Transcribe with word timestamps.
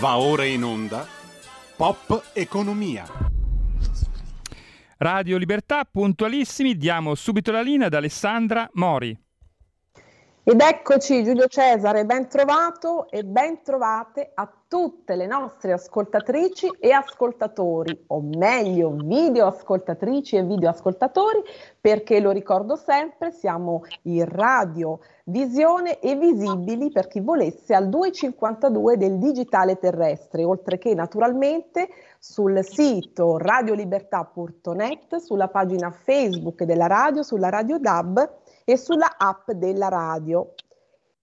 Va 0.00 0.16
ora 0.18 0.44
in 0.44 0.64
onda 0.64 1.06
Pop 1.76 2.30
Economia. 2.32 3.06
Radio 4.98 5.36
Libertà, 5.36 5.84
puntualissimi, 5.84 6.76
diamo 6.76 7.14
subito 7.14 7.50
la 7.50 7.60
linea 7.60 7.88
ad 7.88 7.94
Alessandra 7.94 8.70
Mori. 8.74 9.23
Ed 10.46 10.60
eccoci 10.60 11.24
Giulio 11.24 11.46
Cesare, 11.46 12.04
ben 12.04 12.28
trovato 12.28 13.08
e 13.08 13.24
ben 13.24 13.62
trovate 13.62 14.30
a 14.34 14.46
tutte 14.68 15.14
le 15.14 15.26
nostre 15.26 15.72
ascoltatrici 15.72 16.68
e 16.80 16.92
ascoltatori, 16.92 18.04
o 18.08 18.20
meglio 18.20 18.90
video 18.90 19.46
ascoltatrici 19.46 20.36
e 20.36 20.44
video 20.44 20.68
ascoltatori, 20.68 21.40
perché 21.80 22.20
lo 22.20 22.30
ricordo 22.30 22.76
sempre, 22.76 23.30
siamo 23.30 23.84
in 24.02 24.26
radio 24.26 24.98
visione 25.24 25.98
e 25.98 26.14
visibili 26.14 26.92
per 26.92 27.08
chi 27.08 27.20
volesse 27.20 27.74
al 27.74 27.88
252 27.88 28.98
del 28.98 29.16
digitale 29.16 29.78
terrestre, 29.78 30.44
oltre 30.44 30.76
che 30.76 30.92
naturalmente 30.92 31.88
sul 32.18 32.62
sito 32.62 33.38
radiolibertà.net, 33.38 35.16
sulla 35.16 35.48
pagina 35.48 35.90
Facebook 35.90 36.64
della 36.64 36.86
radio, 36.86 37.22
sulla 37.22 37.48
Radio 37.48 37.78
DAB 37.78 38.42
e 38.64 38.76
sulla 38.76 39.16
app 39.16 39.50
della 39.50 39.88
radio. 39.88 40.54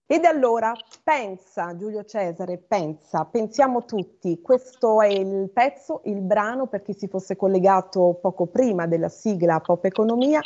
Ed 0.06 0.24
allora 0.24 0.74
pensa, 1.02 1.74
Giulio 1.74 2.04
Cesare, 2.04 2.58
pensa, 2.58 3.24
pensiamo 3.24 3.84
tutti, 3.84 4.40
questo 4.42 5.00
è 5.00 5.06
il 5.06 5.48
pezzo, 5.50 6.02
il 6.04 6.20
brano 6.20 6.66
per 6.66 6.82
chi 6.82 6.92
si 6.92 7.08
fosse 7.08 7.34
collegato 7.34 8.18
poco 8.20 8.46
prima 8.46 8.86
della 8.86 9.08
sigla 9.08 9.60
Pop 9.60 9.84
Economia, 9.84 10.40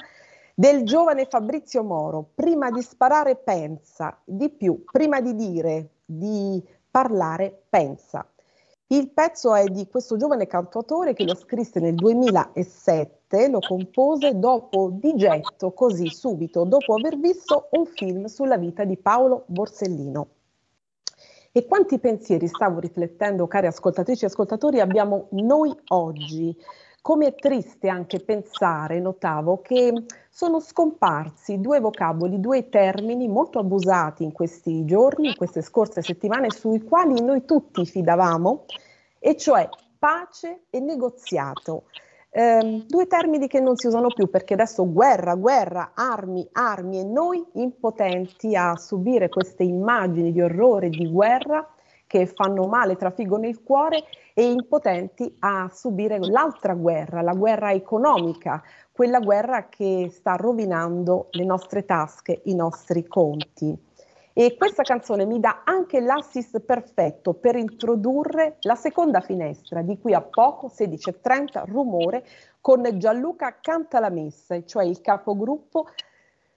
del 0.55 0.85
giovane 0.85 1.27
Fabrizio 1.27 1.83
Moro. 1.83 2.31
Prima 2.35 2.71
di 2.71 2.81
sparare 2.81 3.37
pensa, 3.37 4.17
di 4.25 4.51
più, 4.51 4.85
prima 4.85 5.21
di 5.21 5.35
dire, 5.35 5.89
di 6.05 6.63
parlare 6.89 7.65
pensa. 7.69 8.25
Il 8.89 9.11
pezzo 9.11 9.53
è 9.53 9.65
di 9.65 9.89
questo 9.89 10.17
giovane 10.17 10.47
cantautore 10.47 11.13
che 11.13 11.25
lo 11.25 11.35
scrisse 11.35 11.80
nel 11.80 11.97
2007, 11.97 13.49
lo 13.49 13.59
compose 13.59 14.38
dopo 14.38 14.91
di 14.93 15.13
getto, 15.16 15.73
così 15.73 16.09
subito, 16.09 16.63
dopo 16.63 16.95
aver 16.95 17.19
visto 17.19 17.66
un 17.73 17.85
film 17.85 18.27
sulla 18.27 18.57
vita 18.57 18.85
di 18.85 18.97
Paolo 18.97 19.43
Borsellino. 19.47 20.29
E 21.51 21.66
quanti 21.66 21.99
pensieri, 21.99 22.47
stavo 22.47 22.79
riflettendo, 22.79 23.49
cari 23.49 23.66
ascoltatrici 23.66 24.23
e 24.23 24.29
ascoltatori, 24.29 24.79
abbiamo 24.79 25.27
noi 25.30 25.75
oggi? 25.88 26.57
Come 27.07 27.27
è 27.29 27.35
triste 27.37 27.88
anche 27.88 28.19
pensare, 28.19 28.99
notavo, 28.99 29.60
che 29.63 29.93
sono 30.29 30.59
scomparsi 30.59 31.60
due 31.60 31.79
vocaboli, 31.79 32.41
due 32.41 32.69
termini 32.69 33.29
molto 33.29 33.60
abusati 33.60 34.25
in 34.25 34.32
questi 34.32 34.85
giorni, 34.85 35.29
in 35.29 35.37
queste 35.37 35.63
scorse 35.63 36.03
settimane, 36.03 36.51
sui 36.51 36.82
quali 36.82 37.23
noi 37.23 37.45
tutti 37.45 37.87
fidavamo, 37.87 38.65
e 39.19 39.37
cioè 39.37 39.69
pace 39.99 40.65
e 40.71 40.81
negoziato. 40.81 41.85
Eh, 42.31 42.85
due 42.87 43.07
termini 43.07 43.49
che 43.49 43.61
non 43.61 43.77
si 43.77 43.87
usano 43.87 44.09
più 44.09 44.29
perché 44.29 44.55
adesso 44.55 44.91
guerra, 44.93 45.35
guerra, 45.35 45.93
armi, 45.95 46.47
armi 46.53 47.01
e 47.01 47.05
noi 47.05 47.45
impotenti 47.55 48.55
a 48.55 48.77
subire 48.77 49.31
queste 49.31 49.63
immagini 49.63 50.33
di 50.33 50.43
orrore, 50.43 50.91
di 50.91 51.11
guerra 51.11 51.67
che 52.07 52.27
fanno 52.27 52.67
male, 52.67 52.97
trafiggono 52.97 53.47
il 53.47 53.63
cuore 53.63 54.05
e 54.35 54.51
impotenti 54.51 55.35
a 55.41 55.71
subire 55.73 56.19
l'altra 56.19 56.75
guerra, 56.75 57.23
la 57.23 57.33
guerra 57.33 57.73
economica, 57.73 58.63
quella 58.93 59.19
guerra 59.19 59.69
che 59.69 60.09
sta 60.13 60.37
rovinando 60.37 61.29
le 61.31 61.45
nostre 61.45 61.85
tasche, 61.85 62.43
i 62.45 62.55
nostri 62.55 63.07
conti. 63.07 63.85
E 64.38 64.54
questa 64.59 64.82
canzone 64.82 65.25
mi 65.25 65.41
dà 65.41 65.62
anche 65.65 65.98
l'assist 65.98 66.60
perfetto 66.60 67.32
per 67.32 67.56
introdurre 67.56 68.59
la 68.60 68.75
seconda 68.75 69.22
finestra, 69.22 69.81
di 69.81 69.98
qui 69.98 70.12
a 70.12 70.20
poco, 70.20 70.66
16.30, 70.66 71.65
rumore, 71.65 72.22
con 72.60 72.87
Gianluca 72.98 73.56
Cantalamessa, 73.59 74.62
cioè 74.64 74.84
il 74.84 75.00
capogruppo 75.00 75.86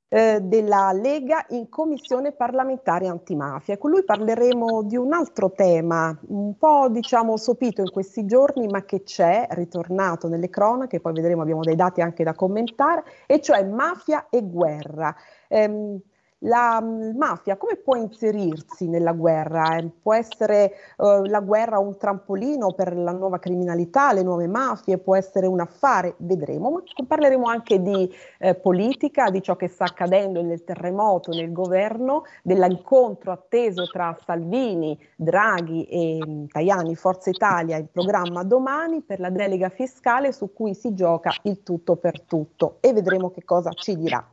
eh, 0.09 0.41
della 0.41 0.91
Lega 0.91 1.45
in 1.51 1.69
commissione 1.69 2.33
parlamentare 2.33 3.07
antimafia. 3.07 3.77
Con 3.77 3.91
lui 3.91 4.03
parleremo 4.03 4.83
di 4.83 4.97
un 4.97 5.13
altro 5.13 5.53
tema, 5.53 6.13
un 6.27 6.57
po' 6.57 6.89
diciamo 6.89 7.37
sopito 7.37 7.79
in 7.79 7.91
questi 7.91 8.25
giorni, 8.25 8.67
ma 8.67 8.83
che 8.83 9.03
c'è, 9.03 9.47
ritornato 9.51 10.27
nelle 10.27 10.49
cronache, 10.49 10.99
poi 10.99 11.13
vedremo, 11.13 11.43
abbiamo 11.43 11.61
dei 11.61 11.77
dati 11.77 12.01
anche 12.01 12.25
da 12.25 12.33
commentare, 12.33 13.05
e 13.25 13.39
cioè 13.39 13.63
mafia 13.63 14.27
e 14.29 14.43
guerra. 14.43 15.15
Eh, 15.47 16.01
la 16.39 16.79
mm, 16.81 17.17
mafia 17.17 17.57
come 17.57 17.75
può 17.75 17.95
inserirsi 17.95 18.87
nella 18.87 19.13
guerra? 19.13 19.77
Eh, 19.77 19.89
può 20.01 20.13
essere 20.13 20.71
eh, 20.71 21.21
la 21.25 21.39
guerra 21.41 21.79
un 21.79 21.97
trampolino 21.97 22.71
per 22.73 22.95
la 22.95 23.11
nuova 23.11 23.39
criminalità, 23.39 24.13
le 24.13 24.23
nuove 24.23 24.47
mafie, 24.47 24.97
può 24.97 25.15
essere 25.15 25.47
un 25.47 25.59
affare, 25.59 26.15
vedremo, 26.17 26.69
ma 26.71 26.81
parleremo 27.05 27.45
anche 27.45 27.81
di 27.81 28.13
eh, 28.37 28.55
politica, 28.55 29.29
di 29.29 29.41
ciò 29.41 29.55
che 29.55 29.67
sta 29.67 29.85
accadendo 29.85 30.41
nel 30.41 30.63
terremoto, 30.63 31.31
nel 31.31 31.51
governo, 31.51 32.23
dell'incontro 32.43 33.31
atteso 33.31 33.85
tra 33.87 34.17
Salvini, 34.25 34.97
Draghi 35.15 35.85
e 35.85 36.19
mm, 36.25 36.45
Tajani, 36.45 36.95
Forza 36.95 37.29
Italia, 37.29 37.77
in 37.77 37.87
programma 37.91 38.43
domani 38.43 39.01
per 39.01 39.19
la 39.19 39.29
delega 39.29 39.69
fiscale 39.69 40.31
su 40.31 40.53
cui 40.53 40.73
si 40.73 40.93
gioca 40.93 41.31
il 41.43 41.63
tutto 41.63 41.95
per 41.95 42.21
tutto 42.21 42.77
e 42.79 42.93
vedremo 42.93 43.31
che 43.31 43.43
cosa 43.43 43.71
ci 43.71 43.95
dirà. 43.97 44.25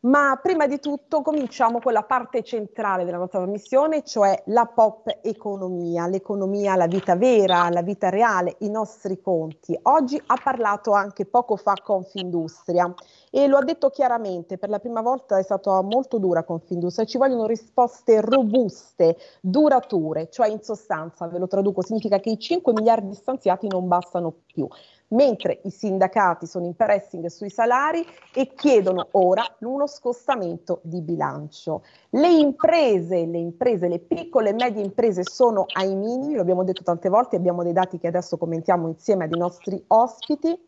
Ma 0.00 0.38
prima 0.40 0.68
di 0.68 0.78
tutto 0.78 1.22
cominciamo 1.22 1.80
con 1.80 1.92
la 1.92 2.04
parte 2.04 2.44
centrale 2.44 3.04
della 3.04 3.16
nostra 3.16 3.44
missione, 3.46 4.04
cioè 4.04 4.44
la 4.46 4.64
pop 4.66 5.18
economia, 5.22 6.06
l'economia, 6.06 6.76
la 6.76 6.86
vita 6.86 7.16
vera, 7.16 7.68
la 7.68 7.82
vita 7.82 8.08
reale, 8.08 8.54
i 8.60 8.70
nostri 8.70 9.20
conti. 9.20 9.76
Oggi 9.82 10.22
ha 10.26 10.38
parlato 10.40 10.92
anche 10.92 11.26
poco 11.26 11.56
fa 11.56 11.74
Confindustria 11.82 12.94
e 13.30 13.46
lo 13.46 13.56
ha 13.56 13.64
detto 13.64 13.90
chiaramente, 13.90 14.58
per 14.58 14.68
la 14.68 14.78
prima 14.78 15.00
volta 15.00 15.38
è 15.38 15.42
stata 15.42 15.80
molto 15.82 16.18
dura 16.18 16.44
Confindustria, 16.44 17.06
ci 17.06 17.18
vogliono 17.18 17.46
risposte 17.46 18.20
robuste, 18.20 19.16
durature, 19.40 20.28
cioè 20.30 20.48
in 20.48 20.62
sostanza, 20.62 21.26
ve 21.26 21.38
lo 21.38 21.46
traduco, 21.46 21.82
significa 21.82 22.18
che 22.18 22.30
i 22.30 22.38
5 22.38 22.72
miliardi 22.72 23.14
stanziati 23.14 23.68
non 23.68 23.88
bastano 23.88 24.34
più 24.46 24.68
mentre 25.08 25.60
i 25.64 25.70
sindacati 25.70 26.46
sono 26.46 26.66
in 26.66 26.74
pressing 26.74 27.26
sui 27.26 27.50
salari 27.50 28.04
e 28.34 28.52
chiedono 28.54 29.08
ora 29.12 29.44
uno 29.60 29.86
scostamento 29.86 30.80
di 30.82 31.00
bilancio. 31.00 31.82
Le 32.10 32.28
imprese, 32.28 33.24
le 33.26 33.38
imprese, 33.38 33.88
le 33.88 34.00
piccole 34.00 34.50
e 34.50 34.54
medie 34.54 34.82
imprese 34.82 35.22
sono 35.24 35.66
ai 35.74 35.94
minimi, 35.94 36.34
lo 36.34 36.40
abbiamo 36.40 36.64
detto 36.64 36.82
tante 36.82 37.08
volte, 37.08 37.36
abbiamo 37.36 37.62
dei 37.62 37.72
dati 37.72 37.98
che 37.98 38.08
adesso 38.08 38.36
commentiamo 38.36 38.88
insieme 38.88 39.24
ai 39.24 39.30
nostri 39.30 39.82
ospiti 39.88 40.58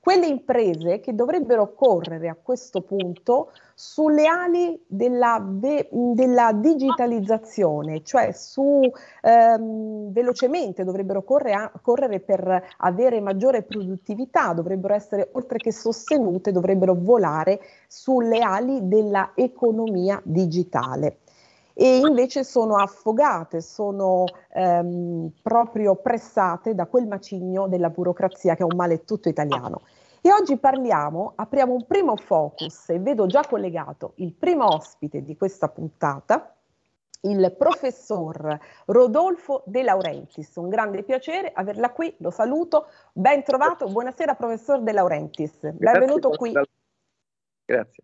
quelle 0.00 0.26
imprese 0.26 1.00
che 1.00 1.14
dovrebbero 1.14 1.74
correre 1.74 2.28
a 2.28 2.36
questo 2.40 2.82
punto 2.82 3.52
sulle 3.74 4.26
ali 4.26 4.80
della, 4.86 5.44
ve- 5.46 5.88
della 5.90 6.52
digitalizzazione, 6.52 8.02
cioè 8.02 8.32
su 8.32 8.80
ehm, 9.22 10.12
velocemente 10.12 10.84
dovrebbero 10.84 11.22
corre 11.22 11.52
a- 11.52 11.72
correre 11.82 12.20
per 12.20 12.74
avere 12.78 13.20
maggiore 13.20 13.62
produttività, 13.62 14.52
dovrebbero 14.52 14.94
essere 14.94 15.28
oltre 15.32 15.58
che 15.58 15.72
sostenute, 15.72 16.52
dovrebbero 16.52 16.94
volare 16.94 17.60
sulle 17.86 18.40
ali 18.40 18.88
della 18.88 19.32
economia 19.34 20.20
digitale 20.24 21.18
e 21.80 21.98
invece 21.98 22.42
sono 22.42 22.74
affogate, 22.74 23.60
sono 23.60 24.24
ehm, 24.52 25.30
proprio 25.40 25.94
pressate 25.94 26.74
da 26.74 26.86
quel 26.86 27.06
macigno 27.06 27.68
della 27.68 27.88
burocrazia 27.88 28.56
che 28.56 28.62
è 28.62 28.66
un 28.68 28.74
male 28.74 29.04
tutto 29.04 29.28
italiano. 29.28 29.82
E 30.20 30.32
oggi 30.32 30.56
parliamo, 30.56 31.34
apriamo 31.36 31.72
un 31.72 31.86
primo 31.86 32.16
focus 32.16 32.88
e 32.88 32.98
vedo 32.98 33.26
già 33.26 33.44
collegato 33.48 34.14
il 34.16 34.32
primo 34.32 34.66
ospite 34.66 35.22
di 35.22 35.36
questa 35.36 35.68
puntata, 35.68 36.52
il 37.20 37.54
professor 37.56 38.58
Rodolfo 38.86 39.62
De 39.64 39.84
Laurentiis. 39.84 40.56
Un 40.56 40.68
grande 40.68 41.04
piacere 41.04 41.52
averla 41.54 41.92
qui, 41.92 42.12
lo 42.18 42.32
saluto. 42.32 42.86
Ben 43.12 43.44
trovato, 43.44 43.86
buonasera 43.86 44.34
professor 44.34 44.82
De 44.82 44.90
Laurentiis. 44.90 45.70
Benvenuto 45.70 46.30
qui. 46.30 46.50
Grazie. 47.64 48.02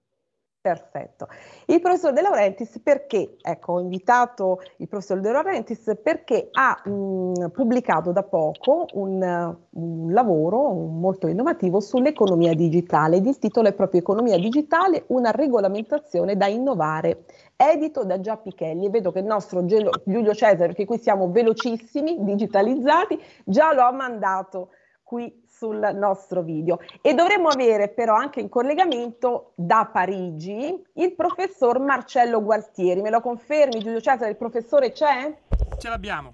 Perfetto. 0.64 1.28
Il 1.66 1.78
professor 1.82 2.14
De 2.14 2.22
Laurentiis 2.22 2.80
perché, 2.82 3.36
ecco, 3.42 3.74
ho 3.74 3.80
invitato 3.80 4.62
il 4.78 4.88
professor 4.88 5.20
De 5.20 5.30
Laurentiis 5.30 5.98
perché 6.02 6.48
ha 6.52 6.80
mh, 6.88 7.50
pubblicato 7.50 8.12
da 8.12 8.22
poco 8.22 8.86
un, 8.94 9.56
un, 9.68 10.10
lavoro 10.10 10.72
molto 10.72 11.26
innovativo 11.26 11.80
sull'economia 11.80 12.54
digitale. 12.54 13.18
Il 13.18 13.38
titolo 13.38 13.68
è 13.68 13.74
proprio 13.74 14.00
Economia 14.00 14.38
digitale, 14.38 15.04
una 15.08 15.32
regolamentazione 15.32 16.34
da 16.34 16.46
innovare, 16.46 17.26
edito 17.56 18.06
da 18.06 18.18
Già 18.18 18.38
Pichelli. 18.38 18.88
Vedo 18.88 19.12
che 19.12 19.18
il 19.18 19.26
nostro 19.26 19.66
Giulio 19.66 20.32
Cesare, 20.32 20.56
perché 20.56 20.86
qui 20.86 20.96
siamo 20.96 21.30
velocissimi, 21.30 22.24
digitalizzati, 22.24 23.20
già 23.44 23.74
lo 23.74 23.82
ha 23.82 23.92
mandato 23.92 24.70
qui 25.02 25.43
sul 25.56 25.90
nostro 25.94 26.42
video. 26.42 26.80
E 27.00 27.14
dovremmo 27.14 27.48
avere 27.48 27.88
però 27.88 28.14
anche 28.14 28.40
in 28.40 28.48
collegamento 28.48 29.52
da 29.54 29.88
Parigi 29.90 30.82
il 30.94 31.12
professor 31.12 31.78
Marcello 31.78 32.42
Gualtieri. 32.42 33.00
Me 33.00 33.10
lo 33.10 33.20
confermi 33.20 33.78
Giulio 33.78 34.00
Cesare, 34.00 34.30
il 34.30 34.36
professore 34.36 34.92
c'è? 34.92 35.32
Ce 35.78 35.88
l'abbiamo. 35.88 36.32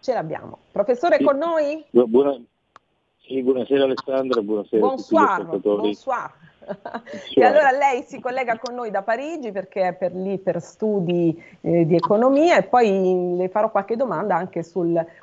Ce 0.00 0.12
l'abbiamo. 0.14 0.58
Professore 0.72 1.18
sì. 1.18 1.24
con 1.24 1.36
noi? 1.36 1.84
Buona, 1.90 2.40
sì, 3.18 3.42
buonasera 3.42 3.84
Alessandra, 3.84 4.40
buonasera 4.40 4.86
bonsoir, 4.86 5.22
a 5.22 5.36
tutti 5.36 5.40
gli 5.40 5.46
ascoltatori. 5.46 5.82
Bonsoir. 5.82 6.32
E 7.34 7.44
allora 7.44 7.70
lei 7.70 8.02
si 8.02 8.20
collega 8.20 8.58
con 8.58 8.74
noi 8.74 8.90
da 8.90 9.02
Parigi 9.02 9.52
perché 9.52 9.88
è 9.88 9.92
per 9.92 10.14
lì 10.14 10.38
per 10.38 10.60
studi 10.60 11.42
eh, 11.60 11.86
di 11.86 11.94
economia 11.94 12.56
e 12.58 12.62
poi 12.62 13.36
le 13.36 13.48
farò 13.48 13.70
qualche 13.70 13.96
domanda 13.96 14.36
anche 14.36 14.62
su 14.62 14.78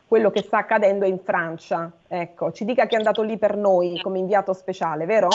quello 0.07 0.29
che 0.29 0.41
sta 0.41 0.59
accadendo 0.59 1.05
in 1.05 1.19
Francia. 1.19 1.91
Ecco, 2.07 2.51
ci 2.51 2.65
dica 2.65 2.85
che 2.85 2.95
è 2.95 2.97
andato 2.97 3.21
lì 3.21 3.37
per 3.37 3.55
noi 3.55 3.99
come 4.01 4.19
inviato 4.19 4.53
speciale, 4.53 5.05
vero? 5.05 5.29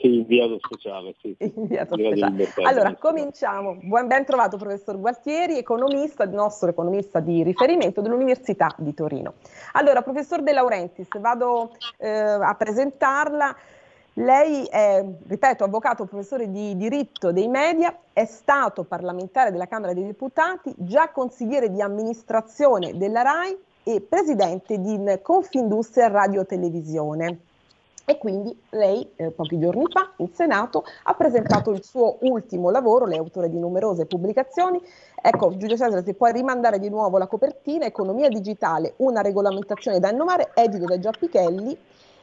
Sì, 0.00 0.16
inviato 0.16 0.58
speciale, 0.58 1.14
sì. 1.20 1.36
Inviato 1.38 1.94
speciale. 1.94 2.48
Allora, 2.62 2.94
cominciamo. 2.94 3.76
Buon 3.82 4.06
ben 4.06 4.24
trovato 4.24 4.56
professor 4.56 4.98
Gualtieri, 4.98 5.58
economista, 5.58 6.24
il 6.24 6.30
nostro 6.30 6.70
economista 6.70 7.20
di 7.20 7.42
riferimento 7.42 8.00
dell'Università 8.00 8.74
di 8.78 8.94
Torino. 8.94 9.34
Allora, 9.72 10.00
professor 10.00 10.42
De 10.42 10.52
Laurentiis, 10.52 11.08
vado 11.18 11.72
eh, 11.98 12.08
a 12.08 12.54
presentarla. 12.54 13.54
Lei 14.14 14.64
è, 14.64 15.04
ripeto, 15.26 15.64
avvocato, 15.64 16.04
professore 16.04 16.50
di 16.50 16.76
diritto 16.76 17.30
dei 17.30 17.48
media, 17.48 17.96
è 18.12 18.24
stato 18.24 18.82
parlamentare 18.82 19.52
della 19.52 19.68
Camera 19.68 19.92
dei 19.92 20.04
Deputati, 20.04 20.74
già 20.76 21.10
consigliere 21.10 21.70
di 21.70 21.80
amministrazione 21.80 22.96
della 22.96 23.22
RAI 23.22 23.56
e 23.84 24.00
presidente 24.00 24.80
di 24.80 25.00
Confindustria 25.22 26.08
Radio 26.08 26.44
Televisione. 26.44 27.38
E 28.04 28.18
quindi 28.18 28.60
lei 28.70 29.08
eh, 29.14 29.30
pochi 29.30 29.56
giorni 29.60 29.84
fa 29.88 30.10
in 30.16 30.34
Senato 30.34 30.82
ha 31.04 31.14
presentato 31.14 31.70
il 31.70 31.84
suo 31.84 32.16
ultimo 32.22 32.70
lavoro, 32.70 33.06
lei 33.06 33.18
è 33.18 33.20
autore 33.20 33.48
di 33.48 33.56
numerose 33.56 34.06
pubblicazioni. 34.06 34.82
Ecco, 35.22 35.56
Giulio 35.56 35.76
Cesare, 35.76 36.02
se 36.02 36.14
puoi 36.14 36.32
rimandare 36.32 36.80
di 36.80 36.88
nuovo 36.88 37.18
la 37.18 37.28
copertina, 37.28 37.84
Economia 37.84 38.28
digitale, 38.28 38.94
una 38.96 39.20
regolamentazione 39.20 40.00
da 40.00 40.10
innovare, 40.10 40.50
edito 40.54 40.86
da 40.86 40.98
Giappichelli, 40.98 41.78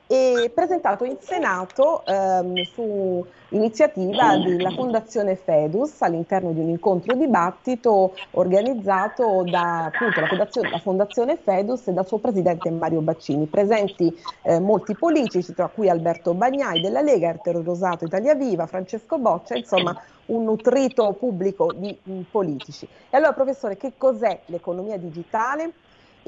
e 0.08 0.50
presentato 0.54 1.04
in 1.04 1.18
Senato 1.20 2.06
ehm, 2.06 2.64
su 2.64 3.26
iniziativa 3.50 4.38
della 4.38 4.72
Fondazione 4.72 5.36
Fedus 5.36 6.02
all'interno 6.02 6.52
di 6.52 6.60
un 6.60 6.70
incontro 6.70 7.14
dibattito 7.16 8.14
organizzato 8.32 9.44
da 9.44 9.86
appunto, 9.86 10.22
la, 10.22 10.28
fondazione, 10.28 10.70
la, 10.70 10.80
Fondazione, 10.80 11.38
Fedus 11.38 11.88
e 11.88 11.94
dal 11.94 12.08
suo 12.08 12.20
presidente 12.20 12.70
Mario 12.72 13.02
Baccini. 13.02 13.46
Presenti 13.46 14.18
eh, 14.44 14.60
molti 14.60 14.96
politici, 14.96 15.54
tra 15.54 15.68
cui 15.68 15.90
Alberto 15.90 16.34
Bagnai 16.34 16.82
della 16.82 17.02
Lega, 17.02 17.30
Ertero 17.30 17.62
Rosato 17.62 18.06
Italia 18.06 18.34
Viva, 18.34 18.66
Francesco 18.66 19.18
Boccia, 19.18 19.56
insomma 19.56 19.96
un 20.28 20.44
nutrito 20.44 21.14
pubblico 21.14 21.72
di 21.74 21.98
mh, 22.02 22.22
politici. 22.32 22.88
E 23.10 23.18
allora 23.18 23.34
professore, 23.34 23.78
che 23.78 23.94
cos'è 23.98 24.42
l'economia 24.46 24.98
digitale? 24.98 25.74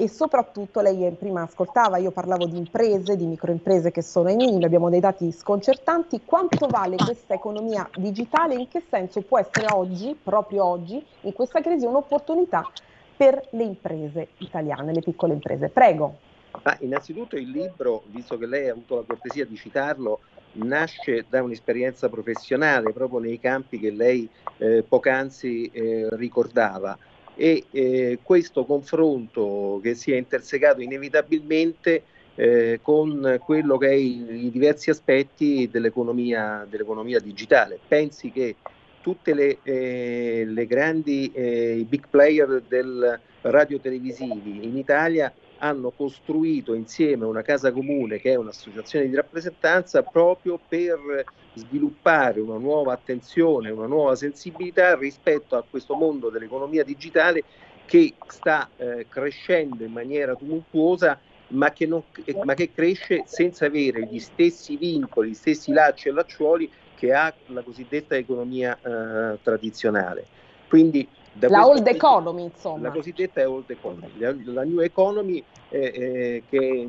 E 0.00 0.08
soprattutto 0.08 0.80
lei 0.80 1.10
prima 1.10 1.42
ascoltava, 1.42 1.98
io 1.98 2.10
parlavo 2.10 2.46
di 2.46 2.56
imprese, 2.56 3.16
di 3.16 3.26
microimprese 3.26 3.90
che 3.90 4.00
sono 4.00 4.28
ai 4.28 4.36
minimi, 4.36 4.64
abbiamo 4.64 4.88
dei 4.88 4.98
dati 4.98 5.30
sconcertanti, 5.30 6.22
quanto 6.24 6.66
vale 6.68 6.96
questa 6.96 7.34
economia 7.34 7.86
digitale 7.96 8.54
in 8.54 8.66
che 8.66 8.82
senso 8.88 9.20
può 9.20 9.38
essere 9.38 9.66
oggi, 9.74 10.16
proprio 10.20 10.64
oggi, 10.64 11.04
in 11.22 11.34
questa 11.34 11.60
crisi 11.60 11.84
un'opportunità 11.84 12.66
per 13.14 13.46
le 13.50 13.62
imprese 13.62 14.28
italiane, 14.38 14.94
le 14.94 15.02
piccole 15.02 15.34
imprese. 15.34 15.68
Prego. 15.68 16.16
Ah, 16.62 16.78
innanzitutto 16.80 17.36
il 17.36 17.50
libro, 17.50 18.04
visto 18.06 18.38
che 18.38 18.46
lei 18.46 18.70
ha 18.70 18.72
avuto 18.72 18.96
la 18.96 19.04
cortesia 19.06 19.44
di 19.44 19.56
citarlo, 19.56 20.20
nasce 20.52 21.26
da 21.28 21.42
un'esperienza 21.42 22.08
professionale 22.08 22.94
proprio 22.94 23.18
nei 23.18 23.38
campi 23.38 23.78
che 23.78 23.90
lei 23.90 24.26
eh, 24.56 24.82
poc'anzi 24.82 25.70
eh, 25.72 26.08
ricordava 26.12 26.96
e 27.40 27.64
eh, 27.70 28.18
questo 28.22 28.66
confronto 28.66 29.80
che 29.82 29.94
si 29.94 30.12
è 30.12 30.16
intersecato 30.16 30.82
inevitabilmente 30.82 32.02
eh, 32.34 32.80
con 32.82 33.40
quello 33.42 33.78
che 33.78 33.88
è 33.88 33.94
i, 33.94 34.44
i 34.44 34.50
diversi 34.50 34.90
aspetti 34.90 35.66
dell'economia, 35.72 36.66
dell'economia, 36.68 37.18
digitale. 37.18 37.78
Pensi 37.88 38.30
che 38.30 38.56
tutte 39.00 39.32
le, 39.32 39.56
eh, 39.62 40.44
le 40.46 40.66
grandi 40.66 41.32
eh, 41.32 41.82
big 41.88 42.08
player 42.10 42.62
del 42.68 43.18
radio 43.40 43.80
televisivi 43.80 44.66
in 44.66 44.76
Italia 44.76 45.32
hanno 45.62 45.90
costruito 45.90 46.74
insieme 46.74 47.24
una 47.24 47.42
casa 47.42 47.72
comune 47.72 48.18
che 48.18 48.32
è 48.32 48.36
un'associazione 48.36 49.08
di 49.08 49.14
rappresentanza 49.14 50.02
proprio 50.02 50.58
per 50.68 51.24
sviluppare 51.54 52.40
una 52.40 52.58
nuova 52.58 52.92
attenzione, 52.92 53.70
una 53.70 53.86
nuova 53.86 54.14
sensibilità 54.14 54.94
rispetto 54.96 55.56
a 55.56 55.64
questo 55.68 55.94
mondo 55.94 56.30
dell'economia 56.30 56.82
digitale 56.82 57.44
che 57.84 58.14
sta 58.28 58.68
eh, 58.76 59.06
crescendo 59.08 59.84
in 59.84 59.92
maniera 59.92 60.34
tumultuosa 60.34 61.18
ma 61.48 61.72
che, 61.72 61.86
non, 61.86 62.02
ma 62.44 62.54
che, 62.54 62.70
cresce 62.72 63.24
senza 63.26 63.66
avere 63.66 64.06
gli 64.06 64.20
stessi 64.20 64.76
vincoli, 64.76 65.30
gli 65.30 65.34
stessi 65.34 65.72
lacci 65.72 66.08
e 66.08 66.12
lacciuoli 66.12 66.70
che 66.94 67.12
ha 67.12 67.32
la 67.46 67.62
cosiddetta 67.62 68.14
economia 68.14 68.78
eh, 68.80 69.38
tradizionale. 69.42 70.26
Quindi 70.68 71.08
la 71.38 71.66
old 71.66 71.86
economy, 71.86 72.44
insomma. 72.44 72.88
La 72.88 72.90
cosiddetta 72.90 73.48
old 73.48 73.70
economy. 73.70 74.10
La, 74.18 74.34
la 74.44 74.64
new 74.64 74.80
economy 74.80 75.42
eh, 75.68 75.78
eh, 75.78 76.42
che 76.48 76.88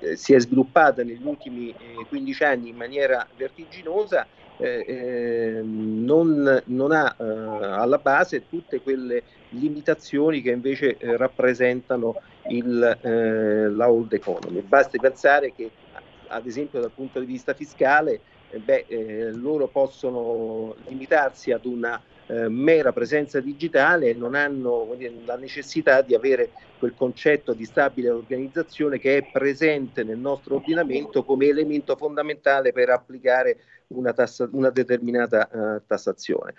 eh, 0.00 0.16
si 0.16 0.32
è 0.32 0.40
sviluppata 0.40 1.02
negli 1.02 1.20
ultimi 1.22 1.74
15 2.08 2.42
eh, 2.42 2.46
anni 2.46 2.68
in 2.70 2.76
maniera 2.76 3.26
vertiginosa 3.36 4.26
eh, 4.56 4.84
ehm, 4.86 6.02
non, 6.02 6.62
non, 6.66 6.92
ha 6.92 7.14
eh, 7.18 7.24
alla 7.24 7.98
base 7.98 8.48
tutte 8.48 8.80
quelle 8.80 9.22
limitazioni 9.50 10.40
che 10.40 10.50
invece 10.50 10.96
rappresentano 11.00 12.16
il, 12.48 13.70
la 13.74 13.90
old 13.90 14.12
economy. 14.14 14.60
Basti 14.62 14.98
pensare 14.98 15.52
che 15.52 15.70
ad 16.28 16.46
esempio 16.46 16.80
dal 16.80 16.92
punto 16.92 17.20
di 17.20 17.26
vista 17.26 17.52
fiscale 17.52 18.20
beh, 18.56 19.32
loro 19.34 19.66
possono 19.68 20.74
limitarsi 20.86 21.52
ad 21.52 21.66
una 21.66 22.00
eh, 22.32 22.48
mera 22.48 22.92
presenza 22.92 23.40
digitale 23.40 24.14
non 24.14 24.34
hanno 24.34 24.94
dire, 24.96 25.12
la 25.26 25.36
necessità 25.36 26.00
di 26.00 26.14
avere 26.14 26.50
quel 26.78 26.94
concetto 26.96 27.52
di 27.52 27.66
stabile 27.66 28.08
organizzazione 28.08 28.98
che 28.98 29.18
è 29.18 29.30
presente 29.30 30.02
nel 30.02 30.16
nostro 30.16 30.56
ordinamento 30.56 31.24
come 31.24 31.46
elemento 31.46 31.94
fondamentale 31.94 32.72
per 32.72 32.88
applicare 32.88 33.58
una, 33.88 34.14
tassa, 34.14 34.48
una 34.52 34.70
determinata 34.70 35.48
uh, 35.52 35.82
tassazione. 35.86 36.54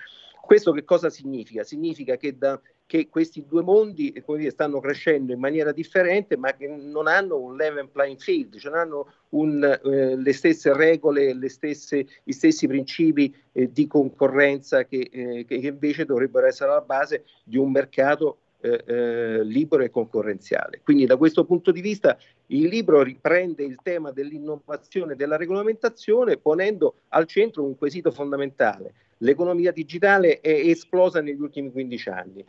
Questo 0.46 0.74
che 0.74 0.84
cosa 0.84 1.10
significa? 1.10 1.64
Significa 1.64 2.18
che, 2.18 2.38
da, 2.38 2.60
che 2.86 3.08
questi 3.08 3.46
due 3.48 3.62
mondi 3.62 4.12
dire, 4.12 4.50
stanno 4.50 4.82
crescendo 4.82 5.32
in 5.32 5.40
maniera 5.40 5.72
differente, 5.72 6.36
ma 6.36 6.54
che 6.54 6.68
non 6.68 7.08
hanno 7.08 7.40
un 7.40 7.56
level 7.56 7.88
playing 7.88 8.20
field, 8.20 8.58
cioè 8.58 8.74
non 8.74 8.82
hanno 8.82 9.14
un, 9.30 9.64
eh, 9.64 10.18
le 10.18 10.34
stesse 10.34 10.74
regole, 10.74 11.34
le 11.34 11.48
stesse, 11.48 12.06
gli 12.26 12.34
stessi 12.34 12.68
principi 12.68 13.34
eh, 13.54 13.72
di 13.72 13.88
concorrenza 13.88 14.84
che, 14.84 15.10
eh, 15.10 15.46
che, 15.48 15.56
invece 15.56 16.04
dovrebbero 16.04 16.46
essere 16.46 16.72
alla 16.72 16.82
base 16.82 17.24
di 17.46 17.58
un 17.58 17.72
mercato 17.72 18.40
eh, 18.64 18.84
eh, 18.86 19.44
libero 19.44 19.84
e 19.84 19.90
concorrenziale. 19.90 20.80
Quindi 20.84 21.06
da 21.06 21.18
questo 21.18 21.44
punto 21.44 21.72
di 21.72 21.82
vista 21.82 22.18
il 22.48 22.68
libro 22.68 23.04
riprende 23.04 23.64
il 23.64 23.78
tema 23.84 24.12
dell'innovazione 24.12 25.14
e 25.14 25.16
della 25.16 25.38
regolamentazione 25.38 26.38
ponendo 26.38 26.96
al 27.10 27.26
centro 27.28 27.64
un 27.64 27.76
quesito 27.78 28.12
fondamentale 28.12 28.94
L'economia 29.24 29.72
digitale 29.72 30.42
è 30.42 30.52
esplosa 30.52 31.22
negli 31.22 31.40
ultimi 31.40 31.72
15 31.72 32.10
anni, 32.10 32.46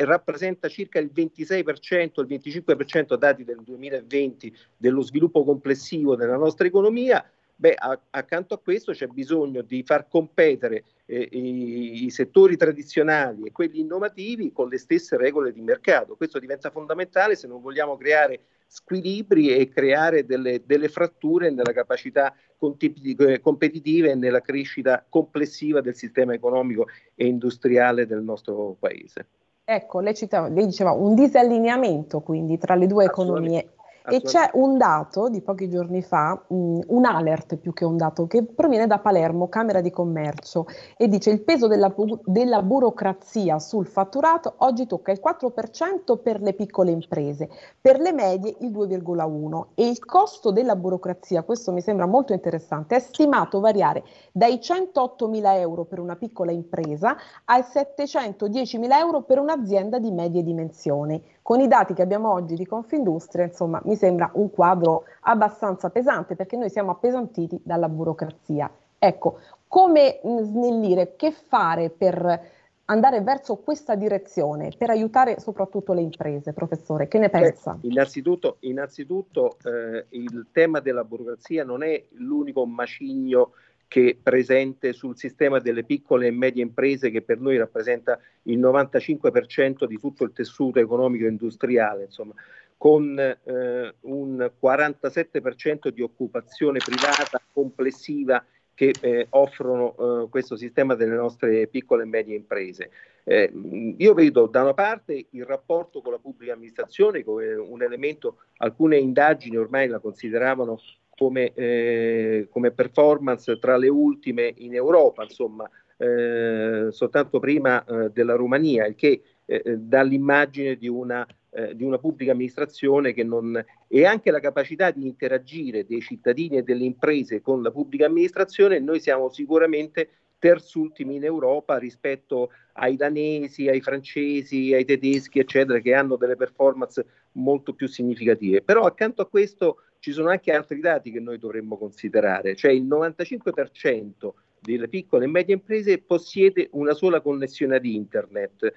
rappresenta 0.00 0.68
circa 0.68 0.98
il 0.98 1.10
26%, 1.14 2.20
il 2.20 2.26
25% 2.26 3.16
dati 3.16 3.44
del 3.44 3.60
2020 3.62 4.54
dello 4.76 5.00
sviluppo 5.02 5.44
complessivo 5.44 6.16
della 6.16 6.36
nostra 6.36 6.66
economia. 6.66 7.24
Beh, 7.60 7.74
a, 7.76 7.98
accanto 8.10 8.54
a 8.54 8.60
questo 8.60 8.92
c'è 8.92 9.08
bisogno 9.08 9.62
di 9.62 9.82
far 9.82 10.06
competere 10.06 10.84
eh, 11.06 11.28
i, 11.32 12.04
i, 12.04 12.10
settori 12.10 12.56
tradizionali 12.56 13.46
e 13.46 13.50
quelli 13.50 13.80
innovativi 13.80 14.52
con 14.52 14.68
le 14.68 14.78
stesse 14.78 15.16
regole 15.16 15.50
di 15.50 15.60
mercato. 15.60 16.14
Questo 16.14 16.38
diventa 16.38 16.70
fondamentale 16.70 17.34
se 17.34 17.48
non 17.48 17.60
vogliamo 17.60 17.96
creare 17.96 18.42
squilibri 18.68 19.48
e 19.48 19.68
creare 19.68 20.24
delle, 20.24 20.62
delle 20.64 20.88
fratture 20.88 21.50
nella 21.50 21.72
capacità 21.72 22.32
competitiva 22.56 24.08
e 24.08 24.14
nella 24.14 24.40
crescita 24.40 25.04
complessiva 25.08 25.80
del 25.80 25.96
sistema 25.96 26.34
economico 26.34 26.86
e 27.16 27.26
industriale 27.26 28.06
del 28.06 28.22
nostro 28.22 28.76
paese. 28.78 29.26
Ecco, 29.64 29.98
lei, 29.98 30.14
citava, 30.14 30.46
lei 30.46 30.66
diceva 30.66 30.92
un 30.92 31.16
disallineamento 31.16 32.20
quindi 32.20 32.56
tra 32.56 32.76
le 32.76 32.86
due 32.86 33.06
economie. 33.06 33.72
E 34.10 34.22
c'è 34.22 34.50
un 34.54 34.78
dato 34.78 35.28
di 35.28 35.40
pochi 35.42 35.68
giorni 35.68 36.02
fa, 36.02 36.42
mh, 36.46 36.80
un 36.86 37.04
alert 37.04 37.56
più 37.56 37.72
che 37.72 37.84
un 37.84 37.96
dato, 37.96 38.26
che 38.26 38.42
proviene 38.42 38.86
da 38.86 38.98
Palermo, 38.98 39.48
Camera 39.48 39.80
di 39.80 39.90
Commercio, 39.90 40.66
e 40.96 41.08
dice 41.08 41.30
il 41.30 41.42
peso 41.42 41.66
della, 41.66 41.94
della 42.24 42.62
burocrazia 42.62 43.58
sul 43.58 43.86
fatturato 43.86 44.54
oggi 44.58 44.86
tocca 44.86 45.12
il 45.12 45.20
4% 45.22 46.20
per 46.22 46.40
le 46.40 46.54
piccole 46.54 46.90
imprese, 46.90 47.48
per 47.80 48.00
le 48.00 48.12
medie 48.12 48.56
il 48.60 48.70
2,1% 48.70 49.66
e 49.74 49.88
il 49.88 50.04
costo 50.04 50.50
della 50.50 50.76
burocrazia, 50.76 51.42
questo 51.42 51.72
mi 51.72 51.80
sembra 51.80 52.06
molto 52.06 52.32
interessante, 52.32 52.96
è 52.96 53.00
stimato 53.00 53.60
variare 53.60 54.04
dai 54.32 54.60
108 54.60 55.28
mila 55.28 55.58
euro 55.58 55.84
per 55.84 55.98
una 55.98 56.16
piccola 56.16 56.50
impresa 56.50 57.16
ai 57.44 57.62
710 57.62 58.78
mila 58.78 58.98
euro 58.98 59.22
per 59.22 59.38
un'azienda 59.38 59.98
di 59.98 60.10
medie 60.10 60.42
dimensioni. 60.42 61.22
Con 61.42 61.60
i 61.60 61.68
dati 61.68 61.94
che 61.94 62.02
abbiamo 62.02 62.30
oggi 62.30 62.54
di 62.56 62.66
Confindustria, 62.66 63.44
insomma, 63.44 63.80
mi 63.84 63.96
sembra 63.98 64.30
un 64.34 64.50
quadro 64.50 65.04
abbastanza 65.22 65.90
pesante 65.90 66.34
perché 66.36 66.56
noi 66.56 66.70
siamo 66.70 66.92
appesantiti 66.92 67.60
dalla 67.62 67.90
burocrazia. 67.90 68.70
Ecco, 68.98 69.38
come 69.68 70.20
snellire, 70.22 71.14
che 71.16 71.30
fare 71.30 71.90
per 71.90 72.56
andare 72.90 73.20
verso 73.20 73.56
questa 73.56 73.94
direzione 73.94 74.72
per 74.76 74.90
aiutare 74.90 75.38
soprattutto 75.40 75.92
le 75.92 76.00
imprese, 76.00 76.52
professore? 76.52 77.06
Che 77.06 77.18
ne 77.18 77.28
pensa? 77.28 77.72
Beh, 77.74 77.88
innanzitutto, 77.88 78.56
innanzitutto 78.60 79.58
eh, 79.64 80.06
il 80.10 80.46
tema 80.52 80.80
della 80.80 81.04
burocrazia 81.04 81.64
non 81.64 81.82
è 81.82 82.02
l'unico 82.12 82.64
macigno 82.64 83.52
che 83.88 84.10
è 84.10 84.16
presente 84.22 84.92
sul 84.92 85.16
sistema 85.16 85.58
delle 85.60 85.82
piccole 85.82 86.26
e 86.26 86.30
medie 86.30 86.62
imprese 86.62 87.10
che 87.10 87.22
per 87.22 87.40
noi 87.40 87.56
rappresenta 87.56 88.18
il 88.42 88.58
95% 88.58 89.86
di 89.86 89.98
tutto 89.98 90.24
il 90.24 90.32
tessuto 90.32 90.78
economico 90.78 91.24
e 91.24 91.28
industriale, 91.28 92.04
insomma, 92.04 92.34
con 92.78 93.18
eh, 93.18 93.94
un 94.02 94.50
47% 94.62 95.88
di 95.88 96.00
occupazione 96.00 96.78
privata 96.78 97.42
complessiva 97.52 98.42
che 98.78 98.94
eh, 99.00 99.26
offrono 99.30 99.96
eh, 99.96 100.28
questo 100.30 100.56
sistema 100.56 100.94
delle 100.94 101.16
nostre 101.16 101.66
piccole 101.66 102.04
e 102.04 102.06
medie 102.06 102.36
imprese. 102.36 102.90
Eh, 103.24 103.52
io 103.96 104.14
vedo 104.14 104.46
da 104.46 104.62
una 104.62 104.72
parte 104.72 105.26
il 105.30 105.44
rapporto 105.44 106.00
con 106.00 106.12
la 106.12 106.20
pubblica 106.20 106.52
amministrazione 106.52 107.24
come 107.24 107.54
un 107.54 107.82
elemento, 107.82 108.36
alcune 108.58 108.96
indagini 108.96 109.56
ormai 109.56 109.88
la 109.88 109.98
consideravano 109.98 110.78
come, 111.10 111.52
eh, 111.54 112.46
come 112.48 112.70
performance 112.70 113.58
tra 113.58 113.76
le 113.76 113.88
ultime 113.88 114.54
in 114.58 114.76
Europa, 114.76 115.24
insomma, 115.24 115.68
eh, 115.96 116.86
soltanto 116.90 117.40
prima 117.40 117.84
eh, 117.84 118.10
della 118.10 118.36
Romania, 118.36 118.86
il 118.86 118.94
che 118.94 119.22
dà 119.48 120.02
l'immagine 120.02 120.76
di 120.76 120.88
una, 120.88 121.26
eh, 121.58 121.74
di 121.74 121.82
una, 121.82 121.98
pubblica 121.98 122.30
amministrazione 122.30 123.12
che 123.12 123.24
non... 123.24 123.60
e 123.88 124.04
anche 124.04 124.30
la 124.30 124.38
capacità 124.38 124.92
di 124.92 125.04
interagire 125.04 125.84
dei 125.84 126.00
cittadini 126.00 126.58
e 126.58 126.62
delle 126.62 126.84
imprese 126.84 127.40
con 127.40 127.62
la 127.62 127.72
pubblica 127.72 128.06
amministrazione, 128.06 128.78
noi 128.78 129.00
siamo 129.00 129.28
sicuramente 129.28 130.08
terzultimi 130.38 131.16
in 131.16 131.24
Europa 131.24 131.76
rispetto 131.76 132.50
ai 132.74 132.94
danesi, 132.94 133.66
ai 133.66 133.80
francesi, 133.80 134.72
ai 134.72 134.84
tedeschi, 134.84 135.40
eccetera, 135.40 135.80
che 135.80 135.94
hanno 135.94 136.14
delle 136.14 136.36
performance 136.36 137.04
molto 137.32 137.74
più 137.74 137.88
significative. 137.88 138.62
Però 138.62 138.84
accanto 138.84 139.22
a 139.22 139.28
questo 139.28 139.82
ci 139.98 140.12
sono 140.12 140.28
anche 140.28 140.52
altri 140.52 140.78
dati 140.78 141.10
che 141.10 141.18
noi 141.18 141.38
dovremmo 141.38 141.76
considerare, 141.76 142.54
cioè 142.54 142.70
il 142.70 142.84
95% 142.84 144.30
delle 144.60 144.88
piccole 144.88 145.24
e 145.24 145.28
medie 145.28 145.54
imprese 145.54 145.98
possiede 145.98 146.68
una 146.72 146.94
sola 146.94 147.20
connessione 147.20 147.76
ad 147.76 147.84
internet, 147.84 148.72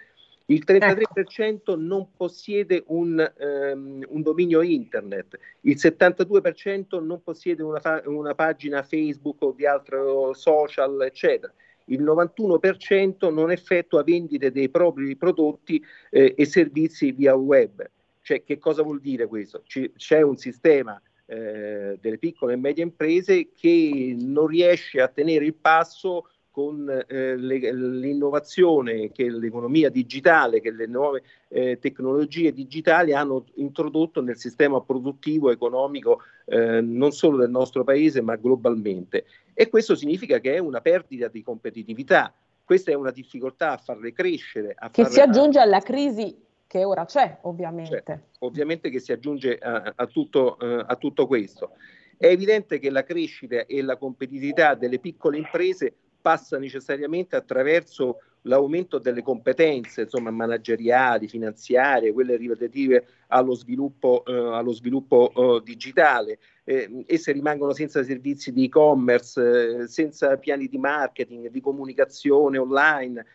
il 0.51 0.63
33% 0.65 1.39
ecco. 1.39 1.75
non 1.75 2.11
possiede 2.15 2.83
un, 2.87 3.31
um, 3.39 4.03
un, 4.07 4.21
dominio 4.21 4.61
internet, 4.61 5.37
il 5.61 5.77
72% 5.77 7.03
non 7.03 7.21
possiede 7.23 7.63
una, 7.63 7.81
una, 8.05 8.35
pagina 8.35 8.83
Facebook 8.83 9.41
o 9.41 9.53
di 9.53 9.65
altro 9.65 10.33
social, 10.33 11.01
eccetera. 11.03 11.53
Il 11.85 12.03
91% 12.03 13.33
non 13.33 13.51
effettua 13.51 14.03
vendite 14.03 14.51
dei 14.51 14.69
propri 14.69 15.15
prodotti 15.15 15.83
eh, 16.09 16.33
e 16.37 16.45
servizi 16.45 17.11
via 17.11 17.33
web. 17.35 17.89
Cioè, 18.21 18.43
che 18.43 18.57
cosa 18.59 18.83
vuol 18.83 19.01
dire 19.01 19.25
questo? 19.27 19.63
C- 19.65 19.91
c'è 19.95 20.21
un 20.21 20.37
sistema 20.37 21.01
eh, 21.25 21.97
delle 21.99 22.17
piccole 22.17 22.53
e 22.53 22.57
medie 22.57 22.83
imprese 22.83 23.49
che 23.55 24.15
non 24.19 24.47
riesce 24.47 25.01
a 25.01 25.07
tenere 25.07 25.45
il 25.45 25.55
passo 25.55 26.27
con 26.51 26.87
eh, 27.07 27.35
le, 27.37 27.73
l'innovazione 27.73 29.11
che 29.11 29.29
l'economia 29.29 29.89
digitale, 29.89 30.59
che 30.59 30.71
le 30.71 30.85
nuove 30.85 31.23
eh, 31.47 31.79
tecnologie 31.79 32.51
digitali 32.51 33.13
hanno 33.13 33.45
introdotto 33.55 34.21
nel 34.21 34.37
sistema 34.37 34.81
produttivo 34.81 35.49
economico 35.49 36.21
eh, 36.45 36.81
non 36.81 37.13
solo 37.13 37.37
del 37.37 37.49
nostro 37.49 37.83
paese 37.83 38.21
ma 38.21 38.35
globalmente. 38.35 39.25
E 39.53 39.69
questo 39.69 39.95
significa 39.95 40.39
che 40.39 40.55
è 40.55 40.59
una 40.59 40.81
perdita 40.81 41.29
di 41.29 41.41
competitività. 41.41 42.33
Questa 42.63 42.91
è 42.91 42.93
una 42.93 43.11
difficoltà 43.11 43.71
a 43.71 43.77
farle 43.77 44.11
crescere. 44.11 44.75
A 44.77 44.89
che 44.89 45.03
farle... 45.03 45.17
si 45.17 45.21
aggiunge 45.21 45.59
alla 45.59 45.79
crisi 45.79 46.35
che 46.67 46.83
ora 46.83 47.05
c'è, 47.05 47.39
ovviamente. 47.41 48.03
C'è, 48.05 48.19
ovviamente 48.39 48.89
che 48.89 48.99
si 48.99 49.11
aggiunge 49.11 49.57
a, 49.57 49.93
a, 49.95 50.05
tutto, 50.07 50.57
uh, 50.59 50.83
a 50.85 50.95
tutto 50.95 51.27
questo. 51.27 51.71
È 52.17 52.27
evidente 52.27 52.79
che 52.79 52.89
la 52.89 53.03
crescita 53.03 53.65
e 53.65 53.81
la 53.81 53.97
competitività 53.97 54.75
delle 54.75 54.99
piccole 54.99 55.37
imprese 55.37 55.95
passa 56.21 56.57
necessariamente 56.57 57.35
attraverso 57.35 58.19
l'aumento 58.43 58.97
delle 58.97 59.21
competenze 59.21 60.01
insomma, 60.01 60.31
manageriali, 60.31 61.27
finanziarie, 61.27 62.13
quelle 62.13 62.37
relative 62.37 63.05
allo 63.27 63.53
sviluppo, 63.53 64.23
eh, 64.25 64.33
allo 64.33 64.71
sviluppo 64.71 65.31
eh, 65.35 65.61
digitale. 65.63 66.39
Eh, 66.63 67.03
esse 67.07 67.31
rimangono 67.31 67.73
senza 67.73 68.03
servizi 68.03 68.51
di 68.51 68.65
e-commerce, 68.65 69.81
eh, 69.81 69.87
senza 69.87 70.37
piani 70.37 70.67
di 70.67 70.77
marketing, 70.77 71.49
di 71.49 71.61
comunicazione 71.61 72.57
online, 72.57 73.25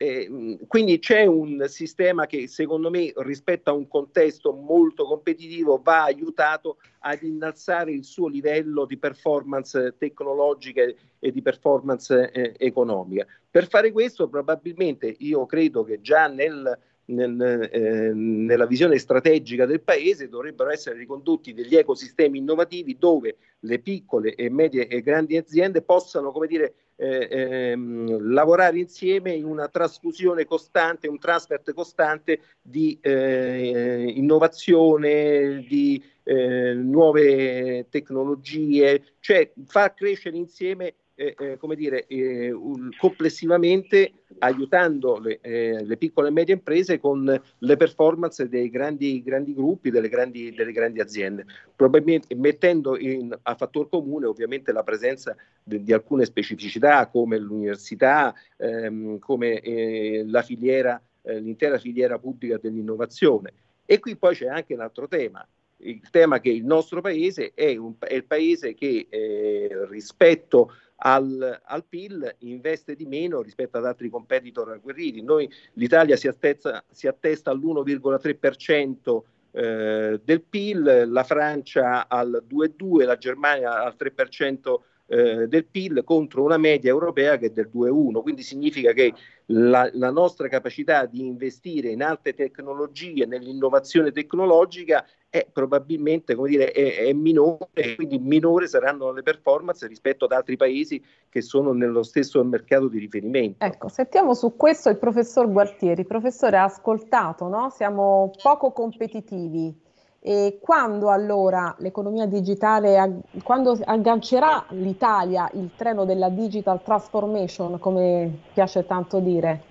eh, 0.00 0.58
quindi 0.68 1.00
c'è 1.00 1.26
un 1.26 1.64
sistema 1.66 2.26
che 2.26 2.46
secondo 2.46 2.88
me 2.88 3.12
rispetto 3.16 3.70
a 3.70 3.72
un 3.72 3.88
contesto 3.88 4.52
molto 4.52 5.04
competitivo 5.04 5.80
va 5.82 6.04
aiutato 6.04 6.76
ad 7.00 7.20
innalzare 7.22 7.90
il 7.90 8.04
suo 8.04 8.28
livello 8.28 8.84
di 8.84 8.96
performance 8.96 9.96
tecnologica 9.98 10.82
e 11.18 11.32
di 11.32 11.42
performance 11.42 12.30
eh, 12.30 12.54
economica. 12.58 13.26
Per 13.50 13.66
fare 13.66 13.90
questo 13.90 14.28
probabilmente 14.28 15.16
io 15.18 15.44
credo 15.46 15.82
che 15.82 16.00
già 16.00 16.28
nel, 16.28 16.78
nel, 17.08 17.68
eh, 17.72 18.12
nella 18.12 18.66
visione 18.66 18.98
strategica 18.98 19.66
del 19.66 19.80
paese 19.80 20.28
dovrebbero 20.28 20.70
essere 20.70 20.98
ricondotti 20.98 21.54
degli 21.54 21.76
ecosistemi 21.76 22.38
innovativi 22.38 22.96
dove 22.98 23.36
le 23.60 23.78
piccole 23.78 24.34
e 24.34 24.50
medie 24.50 24.86
e 24.88 25.00
grandi 25.00 25.36
aziende 25.36 25.82
possano, 25.82 26.32
come 26.32 26.46
dire, 26.46 26.74
eh, 26.96 27.28
ehm, 27.30 28.32
lavorare 28.32 28.78
insieme 28.78 29.32
in 29.32 29.44
una 29.44 29.68
trasfusione 29.68 30.44
costante, 30.44 31.08
un 31.08 31.18
transfer 31.18 31.62
costante 31.74 32.40
di 32.60 32.98
eh, 33.00 34.12
innovazione, 34.16 35.64
di 35.68 36.02
eh, 36.24 36.74
nuove 36.74 37.86
tecnologie, 37.88 39.02
cioè 39.20 39.50
far 39.66 39.94
crescere 39.94 40.36
insieme 40.36 40.94
eh, 41.18 41.56
come 41.58 41.74
dire, 41.74 42.06
eh, 42.06 42.52
un, 42.52 42.90
complessivamente 42.96 44.12
aiutando 44.38 45.18
le, 45.18 45.40
eh, 45.40 45.84
le, 45.84 45.96
piccole 45.96 46.28
e 46.28 46.30
medie 46.30 46.54
imprese 46.54 47.00
con 47.00 47.42
le 47.58 47.76
performance 47.76 48.48
dei 48.48 48.70
grandi, 48.70 49.20
grandi 49.22 49.52
gruppi, 49.52 49.90
delle 49.90 50.08
grandi, 50.08 50.54
delle 50.54 50.70
grandi, 50.70 51.00
aziende, 51.00 51.44
probabilmente 51.74 52.36
mettendo 52.36 52.96
in, 52.96 53.36
a 53.42 53.54
fattor 53.56 53.88
comune 53.88 54.26
ovviamente 54.26 54.70
la 54.70 54.84
presenza 54.84 55.34
di, 55.60 55.82
di 55.82 55.92
alcune 55.92 56.24
specificità 56.24 57.08
come 57.08 57.36
l'università, 57.36 58.32
ehm, 58.56 59.18
come 59.18 59.60
eh, 59.60 60.22
la 60.24 60.42
filiera, 60.42 61.02
eh, 61.22 61.40
l'intera 61.40 61.78
filiera 61.78 62.18
pubblica 62.20 62.58
dell'innovazione. 62.58 63.52
E 63.84 63.98
qui 63.98 64.16
poi 64.16 64.36
c'è 64.36 64.46
anche 64.46 64.74
un 64.74 64.80
altro 64.80 65.08
tema, 65.08 65.44
il 65.78 66.08
tema 66.10 66.40
che 66.40 66.50
il 66.50 66.64
nostro 66.64 67.00
paese 67.00 67.52
è, 67.54 67.76
un, 67.76 67.94
è 67.98 68.14
il 68.14 68.24
paese 68.24 68.74
che 68.74 69.06
eh, 69.08 69.86
rispetto 69.88 70.72
al, 71.00 71.60
al, 71.64 71.84
PIL 71.84 72.34
investe 72.40 72.96
di 72.96 73.06
meno 73.06 73.40
rispetto 73.40 73.78
ad 73.78 73.86
altri 73.86 74.08
competitor 74.08 74.70
agguerriti. 74.70 75.22
Noi, 75.22 75.48
L'Italia 75.74 76.16
si 76.16 76.26
attesta, 76.26 76.84
si 76.90 77.06
attesta 77.06 77.50
all'1,3% 77.50 79.20
eh, 79.52 80.20
del 80.22 80.42
PIL, 80.42 81.04
la 81.06 81.22
Francia 81.24 82.08
al 82.08 82.44
2,2%, 82.48 83.04
la 83.04 83.16
Germania 83.16 83.82
al 83.84 83.94
3% 83.98 84.74
eh, 85.10 85.48
del 85.48 85.64
PIL 85.64 86.02
contro 86.04 86.44
una 86.44 86.58
media 86.58 86.90
europea 86.90 87.38
che 87.38 87.46
è 87.46 87.50
del 87.50 87.70
2,1, 87.74 88.20
quindi 88.20 88.42
significa 88.42 88.92
che 88.92 89.14
la, 89.46 89.88
la, 89.94 90.10
nostra 90.10 90.48
capacità 90.48 91.06
di 91.06 91.24
investire 91.24 91.88
in 91.88 92.02
alte 92.02 92.34
tecnologie, 92.34 93.24
nell'innovazione 93.24 94.12
tecnologica 94.12 95.06
è 95.30 95.46
probabilmente 95.52 96.34
dire, 96.34 96.72
è, 96.72 97.06
è 97.06 97.12
minore 97.12 97.68
e 97.74 97.94
quindi 97.96 98.18
minore 98.18 98.66
saranno 98.66 99.12
le 99.12 99.22
performance 99.22 99.86
rispetto 99.86 100.24
ad 100.24 100.32
altri 100.32 100.56
paesi 100.56 101.02
che 101.28 101.42
sono 101.42 101.72
nello 101.72 102.02
stesso 102.02 102.42
mercato 102.44 102.88
di 102.88 102.98
riferimento. 102.98 103.64
Ecco, 103.64 103.88
sentiamo 103.88 104.34
su 104.34 104.56
questo 104.56 104.88
il 104.88 104.96
professor 104.96 105.50
Gualtieri. 105.50 106.06
Professore, 106.06 106.56
ha 106.56 106.64
ascoltato, 106.64 107.48
no? 107.48 107.70
siamo 107.70 108.30
poco 108.42 108.72
competitivi 108.72 109.86
E 110.20 110.58
quando 110.60 111.10
allora 111.10 111.74
l'economia 111.78 112.26
digitale, 112.26 113.20
quando 113.44 113.78
aggancerà 113.84 114.64
l'Italia 114.70 115.48
il 115.54 115.70
treno 115.76 116.04
della 116.04 116.28
digital 116.28 116.82
transformation, 116.82 117.78
come 117.78 118.40
piace 118.52 118.84
tanto 118.84 119.20
dire? 119.20 119.62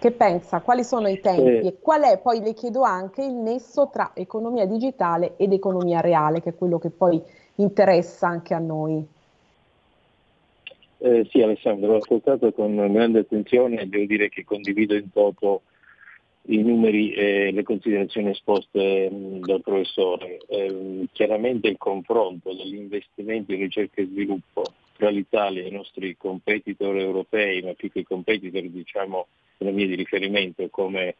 Che 0.00 0.12
pensa? 0.12 0.62
Quali 0.62 0.82
sono 0.82 1.08
i 1.08 1.20
tempi? 1.20 1.66
E 1.66 1.76
qual 1.78 2.00
è, 2.04 2.18
poi 2.18 2.40
le 2.40 2.54
chiedo 2.54 2.80
anche, 2.80 3.22
il 3.22 3.34
nesso 3.34 3.90
tra 3.92 4.12
economia 4.14 4.64
digitale 4.64 5.34
ed 5.36 5.52
economia 5.52 6.00
reale, 6.00 6.40
che 6.40 6.50
è 6.50 6.54
quello 6.54 6.78
che 6.78 6.88
poi 6.88 7.20
interessa 7.56 8.26
anche 8.26 8.54
a 8.54 8.58
noi? 8.58 9.06
Eh, 11.02 11.26
sì 11.30 11.42
Alessandro, 11.42 11.90
l'ho 11.90 11.96
ascoltato 11.98 12.50
con 12.52 12.74
grande 12.76 13.18
attenzione 13.18 13.78
e 13.78 13.86
devo 13.88 14.06
dire 14.06 14.30
che 14.30 14.42
condivido 14.42 14.94
in 14.94 15.12
toto 15.12 15.62
i 16.44 16.62
numeri 16.62 17.12
e 17.12 17.50
le 17.52 17.62
considerazioni 17.62 18.30
esposte 18.30 19.10
mh, 19.10 19.40
dal 19.40 19.60
professore. 19.60 20.38
Eh, 20.48 21.08
chiaramente 21.12 21.68
il 21.68 21.76
confronto 21.76 22.54
degli 22.54 22.76
investimenti 22.76 23.52
in 23.52 23.60
ricerca 23.60 24.00
e 24.00 24.06
sviluppo 24.06 24.62
tra 24.96 25.10
l'Italia 25.10 25.62
e 25.62 25.68
i 25.68 25.72
nostri 25.72 26.16
competitor 26.16 26.96
europei, 26.96 27.60
ma 27.60 27.74
più 27.74 27.92
che 27.92 28.02
competitor 28.02 28.62
diciamo 28.62 29.26
economie 29.60 29.86
di 29.86 29.94
riferimento, 29.94 30.66
come 30.70 31.16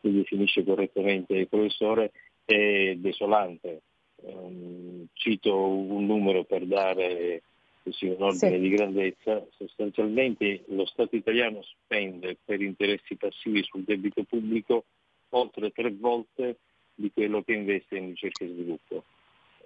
si 0.00 0.12
definisce 0.12 0.64
correttamente 0.64 1.34
il 1.34 1.48
professore, 1.48 2.12
è 2.44 2.94
desolante. 2.96 3.82
Um, 4.22 5.06
cito 5.14 5.56
un 5.56 6.04
numero 6.04 6.44
per 6.44 6.66
dare 6.66 7.42
così, 7.82 8.06
un 8.06 8.22
ordine 8.22 8.52
sì. 8.52 8.58
di 8.58 8.68
grandezza, 8.68 9.46
sostanzialmente 9.56 10.64
lo 10.68 10.84
Stato 10.86 11.16
italiano 11.16 11.62
spende 11.62 12.36
per 12.44 12.60
interessi 12.60 13.16
passivi 13.16 13.62
sul 13.62 13.82
debito 13.82 14.22
pubblico 14.24 14.84
oltre 15.30 15.70
tre 15.70 15.90
volte 15.90 16.58
di 16.94 17.10
quello 17.12 17.42
che 17.42 17.54
investe 17.54 17.96
in 17.96 18.08
ricerca 18.08 18.44
e 18.44 18.48
sviluppo. 18.48 19.04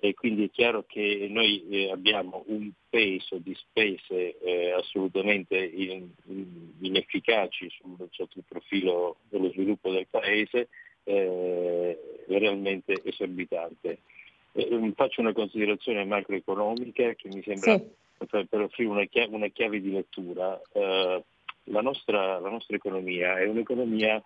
E 0.04 0.12
quindi 0.12 0.44
è 0.44 0.50
chiaro 0.50 0.84
che 0.86 1.28
noi 1.30 1.66
eh, 1.70 1.90
abbiamo 1.90 2.44
un 2.48 2.70
peso 2.90 3.38
di 3.38 3.54
spese 3.54 4.38
eh, 4.38 4.72
assolutamente 4.72 5.56
in, 5.56 6.10
in, 6.26 6.72
inefficaci 6.80 7.70
sul, 7.70 7.96
sotto 8.10 8.36
il 8.36 8.44
profilo 8.46 9.16
dello 9.30 9.48
sviluppo 9.48 9.90
del 9.90 10.06
Paese, 10.10 10.68
eh, 11.04 11.98
realmente 12.26 13.00
esorbitante. 13.02 14.00
Eh, 14.52 14.92
faccio 14.94 15.22
una 15.22 15.32
considerazione 15.32 16.04
macroeconomica 16.04 17.14
che 17.14 17.28
mi 17.28 17.42
sembra 17.42 17.78
sì 17.78 18.26
per, 18.28 18.46
per 18.46 18.60
offrire 18.60 18.90
una 18.90 19.06
chiave, 19.06 19.34
una 19.34 19.48
chiave, 19.48 19.80
di 19.80 19.90
lettura, 19.90 20.60
la, 20.74 21.80
nostra, 21.80 22.38
la, 22.38 22.50
nostra, 22.50 22.76
economia 22.76 23.38
è 23.38 23.46
un'economia 23.46 24.22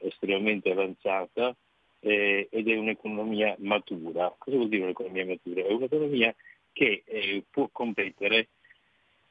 estremamente 0.00 0.70
avanzata 0.70 1.54
eh, 2.04 2.48
ed 2.50 2.68
è 2.68 2.76
un'economia 2.76 3.56
matura. 3.60 4.34
Cosa 4.36 4.56
vuol 4.56 4.68
dire 4.68 4.82
un'economia 4.82 5.24
matura? 5.24 5.62
È 5.62 5.72
un'economia 5.72 6.34
che 6.72 7.02
eh, 7.06 7.42
può 7.50 7.68
competere 7.72 8.48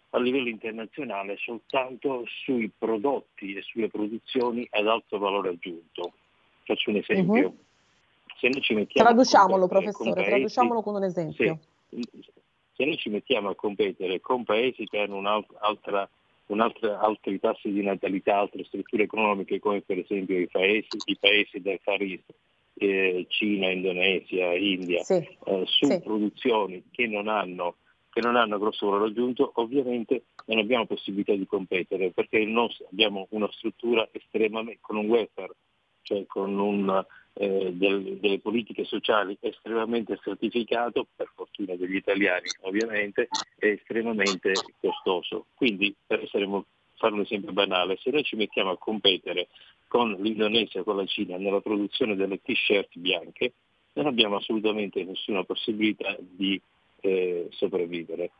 a 0.10 0.20
livello 0.20 0.50
internazionale 0.50 1.38
soltanto 1.38 2.24
sui 2.26 2.72
prodotti 2.76 3.54
e 3.54 3.62
sulle 3.62 3.90
produzioni 3.90 4.68
ad 4.72 4.88
alto 4.88 5.20
valore 5.20 5.50
aggiunto. 5.50 6.14
Faccio 6.64 6.90
un 6.90 6.98
esempio. 6.98 7.48
Uh-huh. 7.48 7.58
Se 8.40 8.50
noi 8.50 8.62
ci 8.62 8.74
mettiamo 8.74 9.10
Traduciamolo, 9.10 9.68
professore, 9.68 10.14
paesi, 10.14 10.30
traduciamolo 10.30 10.82
con 10.82 10.96
un 10.96 11.04
esempio. 11.04 11.60
Sì, 11.90 12.02
se 12.74 12.86
noi 12.86 12.98
ci 12.98 13.10
mettiamo 13.10 13.50
a 13.50 13.56
competere 13.56 14.20
con 14.20 14.44
paesi 14.44 14.86
che 14.86 15.00
hanno 15.00 15.16
un'altra, 15.16 16.10
un'altra, 16.48 17.00
altri 17.00 17.40
tassi 17.40 17.72
di 17.72 17.84
natalità, 17.84 18.38
altre 18.38 18.64
strutture 18.66 19.04
economiche 19.04 19.60
come 19.60 19.82
per 19.82 20.00
esempio 20.00 20.40
i 20.40 20.48
paesi, 20.48 20.98
i 21.06 21.18
paesi 21.18 21.62
del 21.62 21.80
Far 21.82 22.02
East, 22.02 22.34
eh, 22.76 23.26
Cina, 23.30 23.70
Indonesia, 23.72 24.54
India, 24.54 25.04
sì, 25.04 25.16
eh, 25.16 25.64
su 25.66 25.86
sì. 25.86 26.02
produzioni 26.02 26.84
che 26.92 27.08
non 27.08 27.28
hanno 27.28 27.76
che 28.14 28.22
non 28.22 28.36
hanno 28.36 28.60
grosso 28.60 28.92
valore 28.92 29.10
aggiunto, 29.10 29.52
ovviamente 29.56 30.26
non 30.46 30.60
abbiamo 30.60 30.86
possibilità 30.86 31.34
di 31.34 31.48
competere 31.48 32.12
perché 32.12 32.46
nostro, 32.46 32.86
abbiamo 32.92 33.26
una 33.32 33.50
struttura 33.52 34.08
estremamente 34.12 34.82
con 34.82 34.98
un 34.98 35.08
welfare, 35.08 35.56
cioè 36.04 36.24
con 36.28 36.60
un, 36.60 37.04
eh, 37.34 37.72
del, 37.74 38.20
delle 38.20 38.40
politiche 38.40 38.84
sociali 38.84 39.36
estremamente 39.40 40.16
stratificato, 40.18 41.08
per 41.16 41.32
fortuna 41.34 41.76
degli 41.76 41.96
italiani 41.96 42.50
ovviamente, 42.62 43.30
è 43.58 43.66
estremamente 43.66 44.52
costoso. 44.80 45.48
Quindi, 45.56 45.96
per 46.06 46.22
essere, 46.22 46.46
fare 46.96 47.14
un 47.14 47.22
esempio 47.22 47.52
banale, 47.52 47.98
se 48.02 48.12
noi 48.12 48.24
ci 48.24 48.36
mettiamo 48.36 48.72
a 48.72 48.78
competere 48.78 49.48
con 49.88 50.16
l'Indonesia 50.20 50.84
con 50.84 50.98
la 50.98 51.06
Cina 51.06 51.38
nella 51.38 51.62
produzione 51.62 52.16
delle 52.16 52.42
t-shirt 52.42 52.98
bianche, 52.98 53.54
non 53.94 54.08
abbiamo 54.08 54.38
assolutamente 54.38 55.04
nessuna 55.04 55.44
possibilità 55.44 56.16
di 56.20 56.60
eh, 57.02 57.48
sopravvivere 57.52 58.32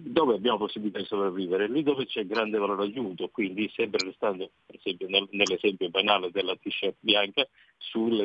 dove 0.00 0.36
abbiamo 0.36 0.58
possibilità 0.58 1.00
di 1.00 1.06
sopravvivere? 1.06 1.68
Lì 1.68 1.82
dove 1.82 2.06
c'è 2.06 2.24
grande 2.24 2.56
valore 2.56 2.84
aggiunto, 2.84 3.28
quindi 3.30 3.68
sempre 3.74 4.06
restando 4.06 4.48
per 4.64 4.76
esempio 4.76 5.08
nel, 5.08 5.26
nell'esempio 5.32 5.90
banale 5.90 6.30
della 6.30 6.54
t-shirt 6.54 6.94
bianca, 7.00 7.46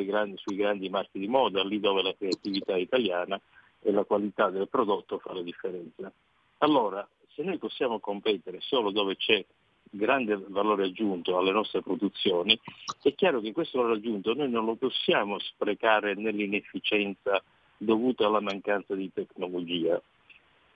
grandi, 0.04 0.36
sui 0.36 0.54
grandi 0.54 0.88
marchi 0.88 1.18
di 1.18 1.26
moda, 1.26 1.64
lì 1.64 1.80
dove 1.80 2.02
la 2.02 2.14
creatività 2.14 2.76
italiana 2.76 3.40
e 3.82 3.90
la 3.90 4.04
qualità 4.04 4.50
del 4.50 4.68
prodotto 4.68 5.18
fa 5.18 5.32
la 5.32 5.42
differenza. 5.42 6.12
Allora, 6.58 7.06
se 7.34 7.42
noi 7.42 7.58
possiamo 7.58 7.98
competere 7.98 8.60
solo 8.60 8.92
dove 8.92 9.16
c'è 9.16 9.44
grande 9.96 10.42
valore 10.48 10.84
aggiunto 10.84 11.38
alle 11.38 11.52
nostre 11.52 11.82
produzioni, 11.82 12.58
è 13.02 13.14
chiaro 13.14 13.40
che 13.40 13.52
questo 13.52 13.78
valore 13.78 13.98
aggiunto 13.98 14.34
noi 14.34 14.50
non 14.50 14.64
lo 14.64 14.74
possiamo 14.74 15.38
sprecare 15.38 16.14
nell'inefficienza 16.14 17.42
dovuta 17.76 18.26
alla 18.26 18.40
mancanza 18.40 18.94
di 18.94 19.10
tecnologia 19.12 20.00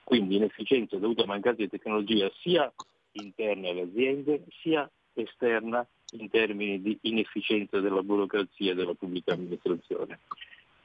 quindi 0.09 0.37
inefficienza 0.37 0.97
dovuta 0.97 1.21
a 1.21 1.27
mancanza 1.27 1.61
di 1.61 1.69
tecnologia 1.69 2.31
sia 2.41 2.73
interna 3.11 3.69
alle 3.69 3.81
aziende 3.81 4.43
sia 4.59 4.89
esterna 5.13 5.87
in 6.13 6.31
termini 6.31 6.81
di 6.81 6.97
inefficienza 7.01 7.79
della 7.79 8.01
burocrazia 8.01 8.71
e 8.71 8.73
della 8.73 8.95
pubblica 8.95 9.33
amministrazione. 9.33 10.21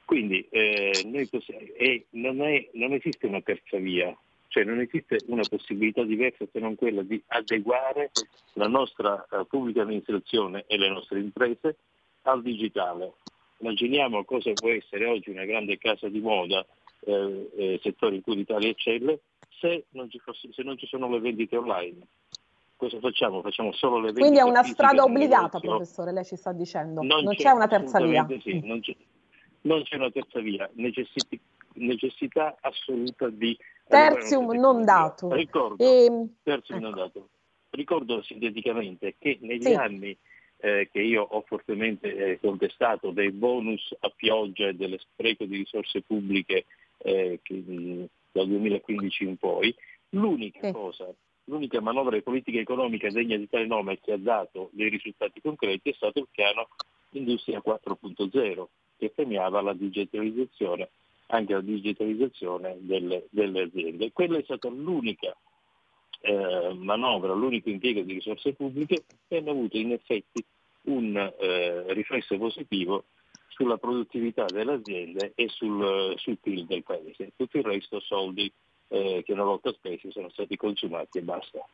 Quindi 0.05 0.47
eh, 0.51 1.27
possiamo, 1.31 1.59
eh, 1.75 2.05
non, 2.11 2.39
è, 2.43 2.69
non, 2.73 2.93
esiste 2.93 3.25
una 3.25 3.41
terza 3.41 3.77
via, 3.77 4.15
cioè 4.55 4.63
non 4.63 4.79
esiste 4.79 5.17
una 5.27 5.43
possibilità 5.43 6.01
diversa 6.03 6.45
se 6.49 6.59
non 6.59 6.75
quella 6.75 7.01
di 7.01 7.21
adeguare 7.27 8.11
la 8.53 8.67
nostra 8.67 9.25
uh, 9.29 9.45
pubblica 9.45 9.81
amministrazione 9.81 10.63
e 10.67 10.77
le 10.77 10.89
nostre 10.89 11.19
imprese 11.19 11.75
al 12.21 12.41
digitale. 12.41 13.15
Immaginiamo 13.57 14.23
cosa 14.23 14.53
può 14.53 14.69
essere 14.69 15.07
oggi 15.07 15.29
una 15.29 15.43
grande 15.43 15.77
casa 15.77 16.07
di 16.07 16.21
moda 16.21 16.65
eh, 17.01 17.49
eh, 17.57 17.79
settori 17.83 18.15
in 18.15 18.21
cui 18.21 18.37
l'Italia 18.37 18.69
eccelle, 18.69 19.19
se 19.59 19.87
non, 19.89 20.07
fosse, 20.23 20.47
se 20.53 20.63
non, 20.63 20.77
ci 20.77 20.87
sono 20.87 21.09
le 21.09 21.19
vendite 21.19 21.57
online. 21.57 22.07
Cosa 22.77 22.97
facciamo? 22.99 23.41
Facciamo 23.41 23.73
solo 23.73 23.97
le 23.97 24.13
vendite 24.13 24.21
Quindi 24.21 24.39
è 24.39 24.43
una 24.43 24.63
strada 24.63 25.03
obbligata, 25.03 25.59
professore, 25.59 26.13
lei 26.13 26.23
ci 26.23 26.37
sta 26.37 26.53
dicendo. 26.53 27.01
Non, 27.01 27.25
non 27.25 27.35
c'è, 27.35 27.43
c'è, 27.43 27.51
una 27.51 27.67
terza 27.67 27.99
via. 27.99 28.25
Sì, 28.41 28.61
non, 28.63 28.79
c'è, 28.79 28.95
non, 29.61 29.83
c'è, 29.83 29.97
una 29.97 30.11
terza 30.11 30.39
via, 30.39 30.69
Necessi, 30.75 31.19
necessità 31.73 32.55
assoluta 32.61 33.27
di... 33.27 33.57
Terzium 33.87 34.51
non 34.53 34.83
dato. 34.83 35.33
Ricordo, 35.33 35.83
e... 35.83 36.05
Ehm, 36.05 36.35
terzium 36.43 36.79
ecco. 36.79 36.87
non 36.87 36.97
dato. 36.97 37.29
Ricordo 37.69 38.21
sinteticamente 38.21 39.15
che 39.17 39.37
negli 39.41 39.63
sì. 39.63 39.73
anni 39.73 40.17
eh, 40.57 40.89
che 40.91 41.01
io 41.01 41.21
ho 41.23 41.43
fortemente 41.45 42.15
eh, 42.15 42.39
contestato 42.39 43.11
dei 43.11 43.31
bonus 43.31 43.93
a 43.99 44.11
pioggia 44.15 44.67
e 44.67 44.73
dello 44.73 44.97
spreco 44.97 45.45
di 45.45 45.57
risorse 45.57 46.01
pubbliche 46.01 46.65
eh, 46.99 47.39
che, 47.43 48.07
dal 48.31 48.47
2015 48.47 49.23
in 49.23 49.37
poi, 49.37 49.75
l'unica 50.09 50.71
cosa, 50.71 51.13
l'unica 51.45 51.81
manovra 51.81 52.15
di 52.15 52.23
politica 52.23 52.59
economica 52.59 53.09
degna 53.09 53.37
di 53.37 53.49
tale 53.49 53.67
nome 53.67 53.99
che 53.99 54.13
ha 54.13 54.17
dato 54.17 54.69
dei 54.71 54.89
risultati 54.89 55.41
concreti 55.41 55.89
è 55.89 55.93
stato 55.93 56.19
il 56.19 56.27
piano 56.31 56.67
Industria 57.11 57.61
4.0 57.63 58.65
che 58.97 59.09
premiava 59.09 59.61
la 59.61 59.73
digitalizzazione, 59.73 60.89
anche 61.27 61.53
la 61.53 61.61
digitalizzazione 61.61 62.77
delle, 62.79 63.27
delle 63.29 63.63
aziende. 63.63 64.11
Quella 64.11 64.37
è 64.37 64.43
stata 64.43 64.69
l'unica 64.69 65.35
eh, 66.21 66.73
manovra, 66.73 67.33
l'unico 67.33 67.69
impiego 67.69 68.01
di 68.01 68.13
risorse 68.13 68.53
pubbliche 68.53 69.03
che 69.27 69.37
hanno 69.37 69.51
avuto 69.51 69.77
in 69.77 69.91
effetti 69.91 70.43
un 70.83 71.15
eh, 71.15 71.93
riflesso 71.93 72.37
positivo 72.37 73.05
sulla 73.47 73.77
produttività 73.77 74.45
delle 74.45 74.73
aziende 74.73 75.31
e 75.35 75.47
sul, 75.47 76.13
sul 76.17 76.37
PIL 76.37 76.65
del 76.65 76.83
paese. 76.83 77.31
Tutto 77.35 77.57
il 77.57 77.63
resto 77.63 77.99
soldi 78.01 78.51
eh, 78.89 79.23
che 79.25 79.31
una 79.31 79.43
volta 79.43 79.71
spesi 79.71 80.11
sono 80.11 80.29
stati 80.29 80.57
consumati 80.57 81.19
e 81.19 81.21
basta. 81.21 81.65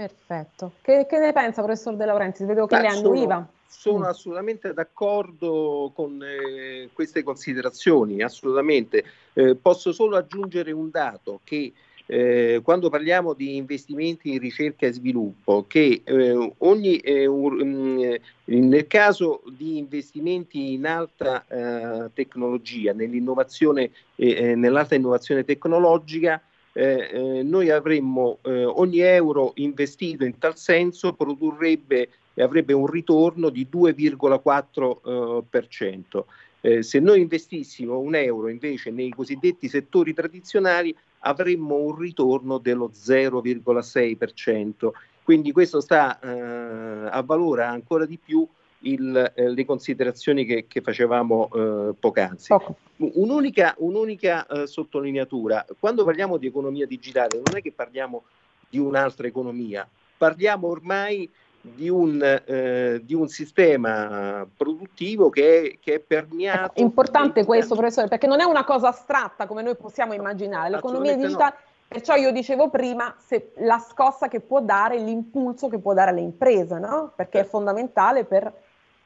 Perfetto. 0.00 0.72
Che, 0.80 1.04
che 1.06 1.18
ne 1.18 1.30
pensa 1.34 1.60
professor 1.60 1.94
De 1.94 2.06
Laurenti? 2.06 2.42
Vedo 2.46 2.64
che 2.64 2.76
Beh, 2.76 2.80
le 2.80 2.88
annuiva. 2.88 3.46
Sono, 3.66 3.96
sono 3.96 4.06
mm. 4.06 4.08
assolutamente 4.08 4.72
d'accordo 4.72 5.92
con 5.94 6.22
eh, 6.22 6.88
queste 6.94 7.22
considerazioni, 7.22 8.22
assolutamente. 8.22 9.04
Eh, 9.34 9.56
posso 9.56 9.92
solo 9.92 10.16
aggiungere 10.16 10.72
un 10.72 10.88
dato 10.88 11.40
che 11.44 11.74
eh, 12.06 12.62
quando 12.64 12.88
parliamo 12.88 13.34
di 13.34 13.56
investimenti 13.56 14.32
in 14.32 14.38
ricerca 14.38 14.86
e 14.86 14.92
sviluppo, 14.92 15.66
che 15.68 16.00
eh, 16.02 16.52
ogni, 16.56 16.96
eh, 16.96 17.26
um, 17.26 18.16
nel 18.44 18.86
caso 18.86 19.42
di 19.54 19.76
investimenti 19.76 20.72
in 20.72 20.86
alta 20.86 21.44
eh, 21.46 22.10
tecnologia, 22.14 22.94
nell'innovazione, 22.94 23.90
eh, 24.16 24.54
nell'alta 24.54 24.94
innovazione 24.94 25.44
tecnologica, 25.44 26.40
noi 26.72 27.70
avremmo 27.70 28.38
ogni 28.42 29.00
euro 29.00 29.52
investito 29.56 30.24
in 30.24 30.38
tal 30.38 30.56
senso 30.56 31.14
produrrebbe 31.14 32.10
e 32.34 32.42
avrebbe 32.42 32.72
un 32.72 32.86
ritorno 32.86 33.50
di 33.50 33.66
2,4%. 33.70 36.24
Eh, 36.62 36.82
se 36.82 36.98
noi 37.00 37.20
investissimo 37.20 37.98
un 37.98 38.14
euro 38.14 38.48
invece 38.48 38.90
nei 38.90 39.08
cosiddetti 39.10 39.66
settori 39.68 40.12
tradizionali 40.12 40.94
avremmo 41.20 41.76
un 41.76 41.96
ritorno 41.96 42.58
dello 42.58 42.90
0,6%. 42.94 44.90
Quindi 45.22 45.52
questo 45.52 45.80
sta 45.80 46.18
eh, 46.18 47.08
a 47.10 47.22
valore 47.22 47.62
ancora 47.64 48.04
di 48.04 48.18
più 48.22 48.46
il, 48.80 49.32
eh, 49.34 49.48
le 49.48 49.64
considerazioni 49.64 50.44
che, 50.44 50.66
che 50.66 50.80
facevamo 50.80 51.50
eh, 51.52 51.94
poc'anzi. 51.98 52.52
Okay. 52.52 52.74
Un'unica, 52.96 53.74
un'unica 53.78 54.46
eh, 54.46 54.66
sottolineatura, 54.66 55.64
quando 55.78 56.04
parliamo 56.04 56.36
di 56.36 56.46
economia 56.46 56.86
digitale 56.86 57.40
non 57.44 57.56
è 57.56 57.62
che 57.62 57.72
parliamo 57.72 58.24
di 58.68 58.78
un'altra 58.78 59.26
economia, 59.26 59.88
parliamo 60.16 60.68
ormai 60.68 61.28
di 61.60 61.90
un, 61.90 62.22
eh, 62.22 63.00
di 63.04 63.14
un 63.14 63.28
sistema 63.28 64.46
produttivo 64.56 65.28
che 65.28 65.60
è, 65.60 65.78
che 65.78 65.94
è 65.94 65.98
permeato. 65.98 66.72
Ecco, 66.72 66.80
importante 66.80 67.44
questo, 67.44 67.74
professore, 67.74 68.08
perché 68.08 68.26
non 68.26 68.40
è 68.40 68.44
una 68.44 68.64
cosa 68.64 68.88
astratta 68.88 69.46
come 69.46 69.62
noi 69.62 69.76
possiamo 69.76 70.14
immaginare. 70.14 70.70
L'economia 70.70 71.14
digitale, 71.14 71.56
no. 71.58 71.70
perciò 71.88 72.14
io 72.14 72.32
dicevo 72.32 72.70
prima, 72.70 73.14
se 73.18 73.52
la 73.58 73.78
scossa 73.78 74.28
che 74.28 74.40
può 74.40 74.60
dare, 74.62 74.98
l'impulso 74.98 75.68
che 75.68 75.78
può 75.78 75.92
dare 75.92 76.10
alle 76.10 76.22
imprese, 76.22 76.78
no? 76.78 77.12
perché 77.14 77.40
è 77.40 77.44
fondamentale 77.44 78.24
per 78.24 78.50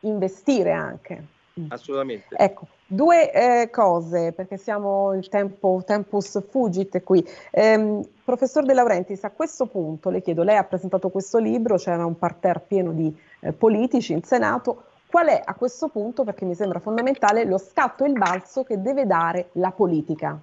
investire 0.06 0.72
anche. 0.72 1.26
Assolutamente. 1.68 2.34
Ecco, 2.36 2.66
Due 2.86 3.32
eh, 3.32 3.70
cose, 3.70 4.32
perché 4.32 4.58
siamo 4.58 5.14
il 5.14 5.28
tempo, 5.28 5.82
tempus 5.86 6.44
fugit 6.48 7.02
qui. 7.02 7.26
Eh, 7.50 8.00
professor 8.22 8.62
De 8.62 8.74
Laurentiis, 8.74 9.24
a 9.24 9.30
questo 9.30 9.66
punto 9.66 10.10
le 10.10 10.20
chiedo, 10.20 10.42
lei 10.42 10.56
ha 10.56 10.64
presentato 10.64 11.08
questo 11.08 11.38
libro, 11.38 11.76
c'era 11.76 12.04
un 12.04 12.18
parterre 12.18 12.62
pieno 12.68 12.92
di 12.92 13.12
eh, 13.40 13.52
politici 13.52 14.12
in 14.12 14.22
Senato, 14.22 14.84
qual 15.06 15.28
è 15.28 15.40
a 15.42 15.54
questo 15.54 15.88
punto, 15.88 16.24
perché 16.24 16.44
mi 16.44 16.54
sembra 16.54 16.78
fondamentale, 16.78 17.46
lo 17.46 17.56
scatto 17.56 18.04
e 18.04 18.08
il 18.08 18.18
balzo 18.18 18.64
che 18.64 18.82
deve 18.82 19.06
dare 19.06 19.48
la 19.52 19.70
politica? 19.70 20.38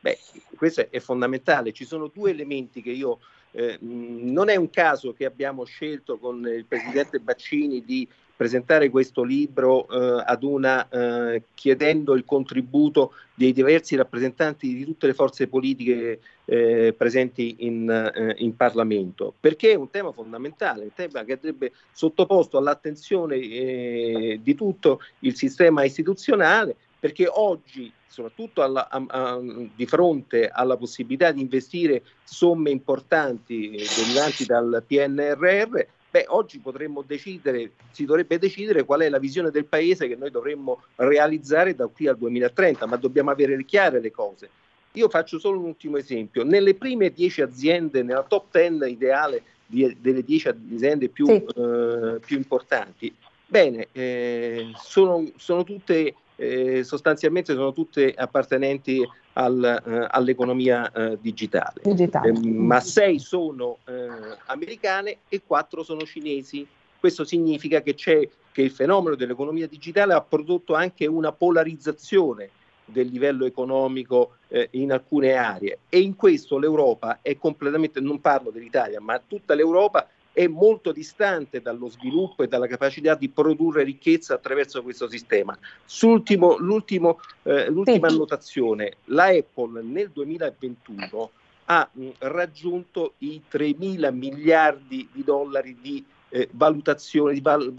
Beh, 0.00 0.18
questo 0.56 0.86
è 0.90 1.00
fondamentale, 1.00 1.72
ci 1.72 1.86
sono 1.86 2.10
due 2.12 2.30
elementi 2.30 2.82
che 2.82 2.90
io... 2.90 3.18
Eh, 3.56 3.78
non 3.80 4.48
è 4.48 4.56
un 4.56 4.68
caso 4.68 5.12
che 5.12 5.24
abbiamo 5.24 5.62
scelto 5.62 6.18
con 6.18 6.44
il 6.44 6.64
Presidente 6.64 7.20
Baccini 7.20 7.84
di 7.84 8.06
presentare 8.36 8.90
questo 8.90 9.22
libro 9.22 9.86
eh, 9.88 10.24
ad 10.26 10.42
una, 10.42 10.88
eh, 10.88 11.42
chiedendo 11.54 12.14
il 12.14 12.24
contributo 12.24 13.12
dei 13.32 13.52
diversi 13.52 13.94
rappresentanti 13.94 14.74
di 14.74 14.84
tutte 14.84 15.06
le 15.06 15.14
forze 15.14 15.46
politiche 15.46 16.18
eh, 16.46 16.92
presenti 16.96 17.56
in, 17.60 17.88
eh, 17.88 18.34
in, 18.38 18.56
Parlamento, 18.56 19.32
perché 19.38 19.70
è 19.70 19.76
un 19.76 19.88
tema 19.88 20.10
fondamentale, 20.10 20.82
un 20.82 20.92
tema 20.92 21.22
che 21.22 21.34
andrebbe 21.34 21.72
sottoposto 21.92 22.58
all'attenzione 22.58 23.38
di 23.38 24.54
tutto 24.56 25.00
il 25.20 25.36
sistema 25.36 25.84
istituzionale, 25.84 26.74
perché 27.04 27.28
oggi, 27.30 27.92
soprattutto 28.06 28.62
alla, 28.62 28.88
a, 28.88 29.04
a, 29.06 29.38
di 29.76 29.84
fronte 29.84 30.48
alla 30.48 30.78
possibilità 30.78 31.32
di 31.32 31.42
investire 31.42 32.02
somme 32.24 32.70
importanti 32.70 33.72
derivanti 33.72 34.46
dal 34.46 34.82
PNRR, 34.86 35.80
Beh, 36.10 36.24
oggi 36.28 36.60
potremmo 36.60 37.02
decidere, 37.02 37.72
si 37.90 38.06
dovrebbe 38.06 38.38
decidere 38.38 38.84
qual 38.84 39.00
è 39.00 39.10
la 39.10 39.18
visione 39.18 39.50
del 39.50 39.66
paese 39.66 40.08
che 40.08 40.16
noi 40.16 40.30
dovremmo 40.30 40.84
realizzare 40.94 41.74
da 41.74 41.88
qui 41.88 42.06
al 42.06 42.16
2030, 42.16 42.86
ma 42.86 42.96
dobbiamo 42.96 43.30
avere 43.30 43.62
chiare 43.66 44.00
le 44.00 44.10
cose. 44.10 44.48
Io 44.92 45.10
faccio 45.10 45.38
solo 45.38 45.58
un 45.58 45.66
ultimo 45.66 45.98
esempio. 45.98 46.42
Nelle 46.42 46.74
prime 46.74 47.10
dieci 47.10 47.42
aziende, 47.42 48.02
nella 48.02 48.22
top 48.22 48.50
ten 48.50 48.82
ideale 48.88 49.42
di, 49.66 49.94
delle 50.00 50.22
dieci 50.22 50.48
aziende 50.48 51.08
più, 51.08 51.26
sì. 51.26 51.32
eh, 51.34 52.20
più 52.24 52.36
importanti, 52.38 53.14
bene, 53.44 53.88
eh, 53.92 54.70
sono, 54.76 55.30
sono 55.36 55.64
tutte 55.64 56.14
eh, 56.36 56.82
sostanzialmente 56.84 57.54
sono 57.54 57.72
tutte 57.72 58.12
appartenenti 58.12 59.06
al, 59.34 59.62
eh, 59.64 60.06
all'economia 60.10 60.90
eh, 60.90 61.18
digitale, 61.20 61.80
digitale. 61.82 62.28
Ehm, 62.28 62.56
ma 62.56 62.80
sei 62.80 63.18
sono 63.18 63.78
eh, 63.86 64.08
americane 64.46 65.18
e 65.28 65.42
quattro 65.46 65.82
sono 65.82 66.02
cinesi. 66.02 66.66
Questo 66.98 67.24
significa 67.24 67.82
che, 67.82 67.94
c'è, 67.94 68.28
che 68.50 68.62
il 68.62 68.70
fenomeno 68.70 69.14
dell'economia 69.14 69.66
digitale 69.66 70.14
ha 70.14 70.20
prodotto 70.22 70.74
anche 70.74 71.06
una 71.06 71.32
polarizzazione 71.32 72.50
del 72.86 73.08
livello 73.08 73.46
economico 73.46 74.36
eh, 74.48 74.68
in 74.72 74.92
alcune 74.92 75.32
aree 75.32 75.78
e 75.88 76.00
in 76.00 76.16
questo 76.16 76.58
l'Europa 76.58 77.20
è 77.22 77.36
completamente, 77.38 78.00
non 78.00 78.20
parlo 78.20 78.50
dell'Italia, 78.50 79.00
ma 79.00 79.20
tutta 79.26 79.54
l'Europa 79.54 80.06
è 80.34 80.48
molto 80.48 80.90
distante 80.90 81.62
dallo 81.62 81.88
sviluppo 81.88 82.42
e 82.42 82.48
dalla 82.48 82.66
capacità 82.66 83.14
di 83.14 83.28
produrre 83.28 83.84
ricchezza 83.84 84.34
attraverso 84.34 84.82
questo 84.82 85.08
sistema. 85.08 85.56
Sull'ultimo, 85.84 86.56
l'ultimo, 86.58 87.20
eh, 87.44 87.70
l'ultima 87.70 88.08
sì. 88.08 88.14
annotazione, 88.14 88.96
la 89.04 89.26
Apple 89.26 89.80
nel 89.82 90.10
2021 90.12 91.30
ha 91.66 91.88
mh, 91.90 92.08
raggiunto 92.18 93.14
i 93.18 93.42
3 93.46 93.76
mila 93.78 94.10
miliardi 94.10 95.08
di 95.12 95.22
dollari 95.22 95.78
di 95.80 96.04
eh, 96.30 96.48
valutazione, 96.50 97.32
di 97.32 97.40
val- 97.40 97.72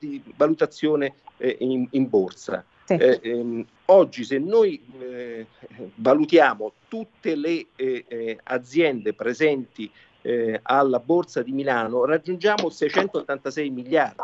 di 0.00 0.22
valutazione 0.36 1.14
eh, 1.36 1.56
in, 1.60 1.86
in, 1.92 2.08
borsa. 2.08 2.64
Sì. 2.84 2.94
Eh, 2.94 3.20
ehm, 3.22 3.64
oggi 3.86 4.24
se 4.24 4.38
noi 4.38 4.82
eh, 4.98 5.46
valutiamo 5.94 6.72
tutte 6.88 7.36
le 7.36 7.66
eh, 7.76 8.38
aziende 8.42 9.14
presenti 9.14 9.88
eh, 10.22 10.60
alla 10.62 10.98
Borsa 10.98 11.42
di 11.42 11.52
Milano 11.52 12.04
raggiungiamo 12.04 12.70
686 12.70 13.70
miliardi. 13.70 14.22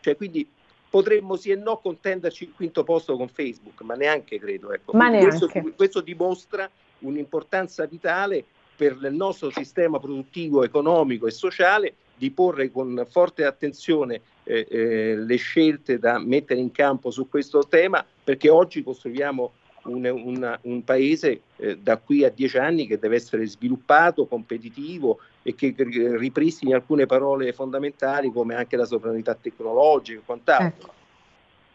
Cioè, 0.00 0.16
quindi 0.16 0.48
potremmo 0.88 1.36
sì 1.36 1.50
e 1.50 1.56
no 1.56 1.78
contenderci 1.78 2.44
il 2.44 2.52
quinto 2.54 2.84
posto 2.84 3.16
con 3.16 3.28
Facebook, 3.28 3.80
ma 3.82 3.94
neanche 3.94 4.38
credo. 4.38 4.72
Ecco. 4.72 4.96
Ma 4.96 5.08
neanche. 5.08 5.28
Questo, 5.38 5.72
questo 5.76 6.00
dimostra 6.00 6.68
un'importanza 7.00 7.84
vitale 7.86 8.44
per 8.76 8.98
il 9.02 9.12
nostro 9.12 9.50
sistema 9.50 9.98
produttivo, 9.98 10.64
economico 10.64 11.26
e 11.26 11.30
sociale 11.30 11.94
di 12.16 12.30
porre 12.30 12.70
con 12.70 13.06
forte 13.08 13.44
attenzione 13.44 14.20
eh, 14.44 14.66
eh, 14.68 15.16
le 15.16 15.36
scelte 15.36 15.98
da 15.98 16.18
mettere 16.18 16.60
in 16.60 16.70
campo 16.70 17.10
su 17.10 17.28
questo 17.28 17.66
tema, 17.66 18.04
perché 18.24 18.48
oggi 18.48 18.82
costruiamo 18.82 19.52
un, 19.84 20.04
un, 20.04 20.58
un 20.62 20.84
paese 20.84 21.40
eh, 21.56 21.78
da 21.78 21.96
qui 21.96 22.24
a 22.24 22.30
dieci 22.30 22.58
anni 22.58 22.86
che 22.86 22.98
deve 22.98 23.16
essere 23.16 23.46
sviluppato, 23.46 24.26
competitivo 24.26 25.18
e 25.42 25.54
che 25.54 25.74
ripristini 25.76 26.72
alcune 26.72 27.06
parole 27.06 27.52
fondamentali 27.52 28.30
come 28.32 28.54
anche 28.54 28.76
la 28.76 28.84
sovranità 28.84 29.34
tecnologica 29.34 30.20
e 30.20 30.22
quant'altro. 30.24 30.66
Ecco. 30.66 31.00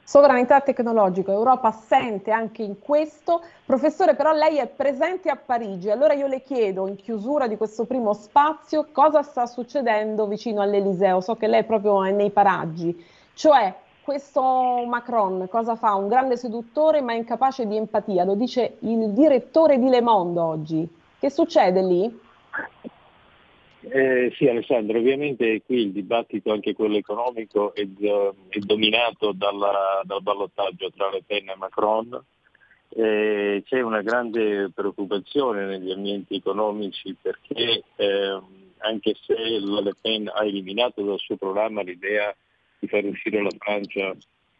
Sovranità 0.08 0.62
tecnologica, 0.62 1.34
Europa 1.34 1.68
assente 1.68 2.32
anche 2.32 2.64
in 2.64 2.80
questo. 2.80 3.44
Professore, 3.66 4.16
però 4.16 4.32
lei 4.32 4.58
è 4.58 4.66
presente 4.68 5.30
a 5.30 5.36
Parigi, 5.36 5.90
allora 5.90 6.14
io 6.14 6.28
le 6.28 6.42
chiedo 6.44 6.88
in 6.88 6.96
chiusura 6.96 7.46
di 7.46 7.58
questo 7.58 7.84
primo 7.84 8.14
spazio 8.14 8.88
cosa 8.94 9.22
sta 9.22 9.46
succedendo 9.46 10.26
vicino 10.26 10.62
all'Eliseo. 10.62 11.20
So 11.20 11.36
che 11.36 11.48
lei 11.48 11.66
proprio 11.66 12.06
è 12.06 12.12
nei 12.12 12.30
paraggi, 12.32 13.06
cioè 13.34 13.76
questo 14.02 14.42
Macron 14.88 15.50
cosa 15.50 15.76
fa? 15.76 15.96
Un 15.96 16.08
grande 16.08 16.38
seduttore 16.38 17.02
ma 17.02 17.12
incapace 17.12 17.68
di 17.68 17.76
empatia, 17.76 18.24
lo 18.24 18.36
dice 18.36 18.78
il 18.80 19.10
direttore 19.10 19.78
di 19.78 19.90
Le 19.90 20.00
Monde 20.00 20.40
oggi. 20.40 20.90
Che 21.20 21.30
succede 21.30 21.82
lì? 21.82 22.20
Eh, 23.90 24.34
sì 24.36 24.48
Alessandro, 24.48 24.98
ovviamente 24.98 25.62
qui 25.64 25.82
il 25.84 25.92
dibattito, 25.92 26.52
anche 26.52 26.74
quello 26.74 26.98
economico, 26.98 27.74
è, 27.74 27.82
è 27.84 28.60
dominato 28.60 29.32
dalla, 29.32 30.02
dal 30.04 30.22
ballottaggio 30.22 30.92
tra 30.92 31.10
Le 31.10 31.24
Pen 31.26 31.50
e 31.50 31.56
Macron. 31.56 32.24
Eh, 32.90 33.64
c'è 33.66 33.82
una 33.82 34.02
grande 34.02 34.72
preoccupazione 34.74 35.66
negli 35.66 35.92
ambienti 35.92 36.36
economici 36.36 37.16
perché 37.22 37.84
eh, 37.96 38.42
anche 38.80 39.16
se 39.22 39.36
la 39.60 39.82
Le 39.82 39.94
Pen 40.02 40.30
ha 40.34 40.44
eliminato 40.46 41.04
dal 41.04 41.20
suo 41.20 41.36
programma 41.36 41.82
l'idea 41.82 42.34
di 42.80 42.88
far 42.88 43.04
uscire 43.06 43.42
la 43.42 43.52
Francia 43.58 44.16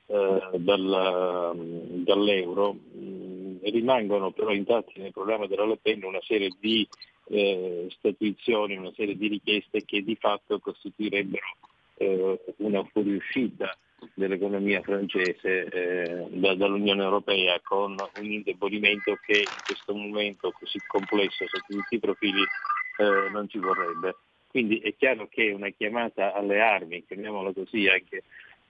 eh, 0.08 0.50
dalla, 0.58 1.54
dall'euro, 1.56 2.76
mm, 2.96 3.58
rimangono 3.64 4.32
però 4.32 4.52
intatti 4.52 5.00
nel 5.00 5.12
programma 5.12 5.48
della 5.48 5.66
Le 5.66 5.78
Pen 5.82 6.04
una 6.04 6.22
serie 6.22 6.52
di 6.60 6.88
eh, 7.30 7.88
una 8.78 8.92
serie 8.96 9.18
di 9.18 9.28
richieste 9.28 9.84
che 9.86 10.04
di 10.04 10.16
fatto 10.16 10.60
costituirebbero 10.60 11.46
eh, 11.98 12.40
una 12.58 12.84
fuoriuscita 12.92 13.78
dell'economia 14.14 14.82
francese 14.82 15.66
eh, 15.66 16.28
da, 16.30 16.56
dall'Unione 16.56 17.04
Europea 17.04 17.60
con 17.64 17.96
un 18.20 18.26
indebolimento 18.26 19.18
che 19.26 19.40
in 19.40 19.64
questo 19.66 19.96
momento 19.96 20.52
così 20.52 20.80
complesso 20.88 21.46
sotto 21.48 21.66
tutti 21.68 21.96
i 21.96 22.00
profili 22.00 22.42
eh, 22.42 23.30
non 23.32 23.50
ci 23.50 23.58
vorrebbe. 23.58 24.16
Quindi 24.48 24.80
è 24.80 24.96
chiaro 24.96 25.28
che 25.28 25.52
una 25.52 25.70
chiamata 25.70 26.34
alle 26.34 26.60
armi, 26.60 27.06
chiamiamola 27.06 27.52
così 27.54 27.88
anche 27.88 28.24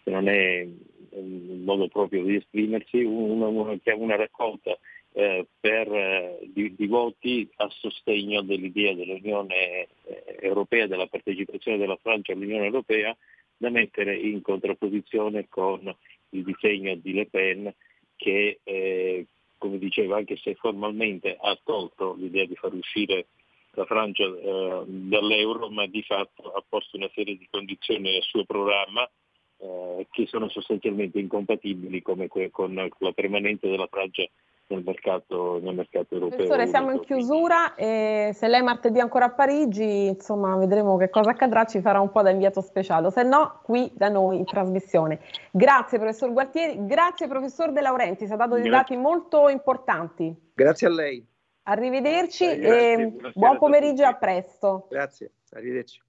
se 0.04 0.12
non 0.12 0.28
è 0.28 0.66
il 1.12 1.62
modo 1.64 1.88
proprio 1.88 2.24
di 2.24 2.36
esprimersi, 2.36 3.04
una, 3.04 3.48
una, 3.48 3.78
una 3.96 4.16
raccolta 4.16 4.78
eh, 5.18 5.48
per, 5.60 5.92
eh, 5.92 6.40
di, 6.54 6.76
di, 6.76 6.86
voti 6.86 7.50
a 7.56 7.68
sostegno 7.72 8.44
dell'idea 8.44 8.94
dell'Unione 8.94 9.56
eh, 10.04 10.38
Europea, 10.42 10.86
della 10.86 11.08
partecipazione 11.08 11.80
della 11.80 11.98
Francia 12.00 12.34
all'Unione 12.34 12.66
Europea, 12.66 13.18
da 13.58 13.72
mettere 13.72 14.16
in 14.16 14.44
contrapposizione 14.44 15.48
con 15.50 15.92
il 16.30 16.44
disegno 16.44 16.94
di 16.94 17.14
Le 17.14 17.26
Pen 17.26 17.74
che, 18.16 18.60
eh, 18.62 19.26
come 19.58 19.80
dicevo, 19.80 20.14
anche 20.14 20.38
se 20.38 20.54
formalmente 20.54 21.36
ha 21.42 21.58
tolto 21.64 22.14
l'idea 22.14 22.46
di 22.46 22.56
far 22.56 22.76
uscire 22.76 23.26
la 23.72 23.86
Francia 23.86 24.24
eh, 24.24 24.84
dall'euro, 24.86 25.70
ma 25.72 25.88
di 25.88 26.04
fatto 26.04 26.52
ha 26.52 26.64
posto 26.70 26.96
una 26.96 27.10
serie 27.16 27.36
di 27.36 27.48
condizioni 27.50 28.12
nel 28.12 28.22
suo 28.22 28.46
programma 28.46 29.10
eh, 29.58 30.06
che 30.12 30.28
sono 30.28 30.48
sostanzialmente 30.50 31.18
incompatibili 31.18 32.04
come 32.04 32.28
con 32.28 32.76
la 33.00 33.12
permanenza 33.14 33.66
della 33.66 33.88
Francia 33.88 34.24
nel 34.68 34.84
mercato, 34.84 35.60
nel 35.62 35.76
mercato 35.76 36.14
europeo. 36.14 36.38
Professore, 36.38 36.68
siamo 36.68 36.92
in 36.92 37.00
chiusura 37.00 37.76
e 37.76 38.32
se 38.34 38.48
lei 38.48 38.62
martedì 38.62 39.00
è 39.00 39.02
ancora 39.02 39.26
a 39.26 39.30
Parigi, 39.32 40.08
insomma, 40.08 40.56
vedremo 40.58 40.98
che 40.98 41.10
cosa 41.10 41.32
accadrà, 41.32 41.66
ci 41.66 41.82
farà 41.82 42.00
un 42.00 42.12
po' 42.12 42.22
da 42.22 42.30
inviato 42.30 42.62
speciale, 42.62 43.10
se 43.12 43.24
no 43.24 43.60
qui 43.64 43.92
da 43.94 44.10
noi 44.10 44.38
in 44.38 44.46
trasmissione. 44.46 45.20
Grazie 45.52 45.98
professor 45.98 46.32
Gualtieri, 46.32 46.86
grazie 46.86 47.28
professor 47.28 47.72
De 47.72 47.82
Laurenti, 47.82 48.26
ci 48.26 48.34
ha 48.34 48.36
dato 48.36 48.56
dei 48.56 48.70
dati 48.70 48.96
molto 48.98 49.48
importanti. 49.50 50.36
Grazie 50.54 50.88
a 50.88 50.92
lei. 50.92 51.26
Arrivederci 51.64 52.46
eh, 52.46 52.68
e 52.70 53.32
buon 53.34 53.58
pomeriggio 53.58 54.04
e 54.04 54.06
a 54.06 54.14
presto. 54.16 54.88
Grazie, 54.90 55.32
arrivederci. 55.52 56.02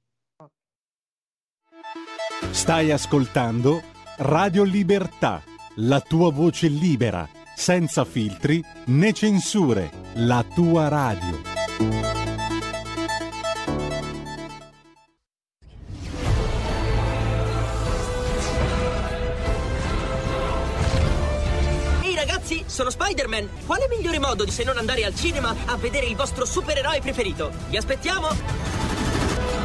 Stai 2.50 2.90
ascoltando 2.90 3.80
Radio 4.18 4.64
Libertà, 4.64 5.40
la 5.76 6.00
tua 6.00 6.32
voce 6.32 6.66
libera, 6.68 7.26
senza 7.58 8.04
filtri 8.04 8.64
né 8.86 9.12
censure, 9.12 9.90
la 10.14 10.44
tua 10.54 10.86
radio. 10.86 11.42
Ehi 22.02 22.14
ragazzi, 22.14 22.62
sono 22.64 22.90
Spider-Man! 22.90 23.48
Quale 23.66 23.88
migliore 23.90 24.20
modo 24.20 24.44
di 24.44 24.52
se 24.52 24.62
non 24.62 24.78
andare 24.78 25.04
al 25.04 25.14
cinema 25.16 25.54
a 25.66 25.76
vedere 25.76 26.06
il 26.06 26.14
vostro 26.14 26.44
supereroe 26.44 27.00
preferito? 27.00 27.50
Vi 27.68 27.76
aspettiamo! 27.76 28.28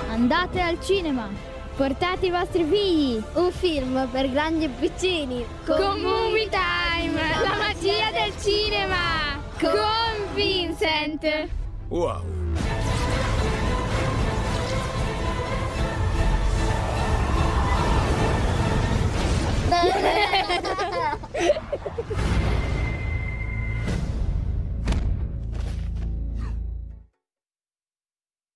Andate 0.10 0.62
al 0.62 0.82
cinema! 0.82 1.29
Portate 1.75 2.25
i 2.25 2.32
vostri 2.32 2.65
figli! 2.65 3.21
Un 3.34 3.51
film 3.51 4.08
per 4.12 4.32
grandi 4.32 4.65
e 4.65 4.69
piccini! 4.69 5.45
Time! 6.49 6.83
La 7.13 7.56
magia 7.60 8.12
del 8.12 8.34
cinema! 8.38 9.39
Con 9.60 10.34
Vincent! 10.34 11.49
Wow! 11.89 12.23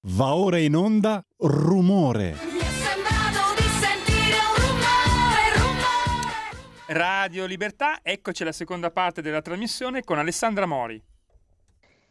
Va 0.01 0.33
ora 0.33 0.57
in 0.57 0.75
onda 0.75 1.23
Rumore. 1.37 2.46
Radio 6.89 7.45
Libertà, 7.45 7.99
eccoci 8.01 8.43
alla 8.43 8.53
seconda 8.53 8.91
parte 8.91 9.21
della 9.21 9.41
trasmissione 9.41 10.05
con 10.05 10.19
Alessandra 10.19 10.65
Mori. 10.65 11.03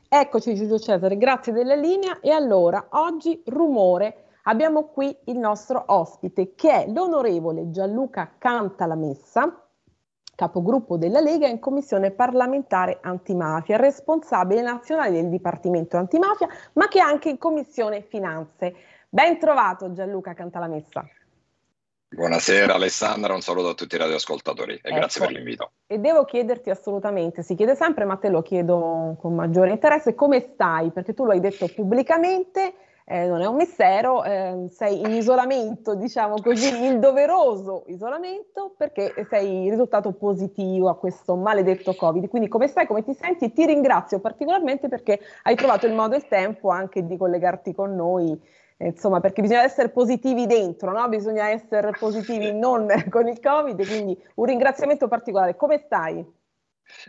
Eccoci 0.07 0.55
Giulio 0.55 0.79
Cesare, 0.79 1.17
grazie 1.17 1.55
della 1.55 1.75
linea 1.75 2.21
e 2.21 2.31
allora 2.31 2.89
oggi 2.91 3.43
rumore 3.47 4.25
abbiamo 4.43 4.89
qui 4.89 5.17
il 5.25 5.39
nostro 5.39 5.83
ospite 5.87 6.55
che 6.55 6.85
è 6.85 6.91
l'onorevole 6.91 7.71
Gianluca 7.71 8.35
Cantalamessa, 8.37 9.67
capogruppo 10.35 10.99
della 10.99 11.21
Lega 11.21 11.49
in 11.49 11.59
commissione 11.59 12.11
parlamentare 12.11 12.99
antimafia, 13.01 13.79
responsabile 13.79 14.61
nazionale 14.61 15.13
del 15.13 15.31
Dipartimento 15.31 15.97
Antimafia, 15.97 16.49
ma 16.75 16.87
che 16.89 16.99
è 16.99 17.03
anche 17.03 17.31
in 17.31 17.39
commissione 17.39 18.03
finanze. 18.03 18.75
Ben 19.09 19.39
trovato 19.39 19.91
Gianluca 19.93 20.35
Cantalamessa. 20.35 21.03
Buonasera 22.17 22.73
Alessandra, 22.73 23.35
un 23.35 23.43
saluto 23.43 23.69
a 23.69 23.75
tutti 23.75 23.95
i 23.95 23.99
radioascoltatori 23.99 24.73
e 24.73 24.81
ecco. 24.83 24.95
grazie 24.97 25.21
per 25.21 25.33
l'invito. 25.33 25.73
E 25.87 25.99
devo 25.99 26.25
chiederti 26.25 26.71
assolutamente, 26.71 27.43
si 27.43 27.55
chiede 27.55 27.75
sempre, 27.75 28.07
ma 28.07 28.17
te 28.17 28.31
lo 28.31 28.41
chiedo 28.41 29.19
con 29.21 29.35
maggiore 29.35 29.73
interesse, 29.73 30.15
come 30.15 30.41
stai? 30.41 30.93
Perché 30.93 31.13
tu 31.13 31.27
lo 31.27 31.33
hai 31.33 31.41
detto 31.41 31.69
pubblicamente, 31.69 32.73
eh, 33.05 33.27
non 33.27 33.43
è 33.43 33.47
un 33.47 33.57
mistero, 33.57 34.25
eh, 34.25 34.65
sei 34.71 35.01
in 35.01 35.13
isolamento, 35.15 35.95
diciamo 35.95 36.41
così, 36.41 36.87
il 36.87 37.01
doveroso 37.01 37.85
isolamento, 37.89 38.73
perché 38.79 39.13
sei 39.29 39.69
risultato 39.69 40.13
positivo 40.13 40.89
a 40.89 40.97
questo 40.97 41.37
maledetto 41.37 41.95
Covid. 41.95 42.29
Quindi 42.29 42.49
come 42.49 42.67
stai, 42.67 42.87
come 42.87 43.05
ti 43.05 43.13
senti? 43.13 43.53
Ti 43.53 43.67
ringrazio 43.67 44.21
particolarmente 44.21 44.89
perché 44.89 45.21
hai 45.43 45.55
trovato 45.55 45.85
il 45.85 45.93
modo 45.93 46.15
e 46.15 46.19
il 46.19 46.29
tempo 46.29 46.71
anche 46.71 47.05
di 47.05 47.19
collegarti 47.19 47.75
con 47.75 47.95
noi 47.95 48.41
insomma, 48.79 49.21
perché 49.21 49.41
bisogna 49.41 49.63
essere 49.63 49.91
positivi 49.91 50.47
dentro, 50.47 50.93
no? 50.93 51.09
bisogna 51.09 51.49
essere 51.49 51.93
positivi 51.93 52.53
non 52.53 52.87
con 53.11 53.29
il 53.29 53.41
Covid, 53.41 53.87
quindi 53.87 54.17
un 54.35 54.45
ringraziamento 54.45 55.09
particolare. 55.09 55.57
Come 55.57 55.79
stai? 55.79 56.25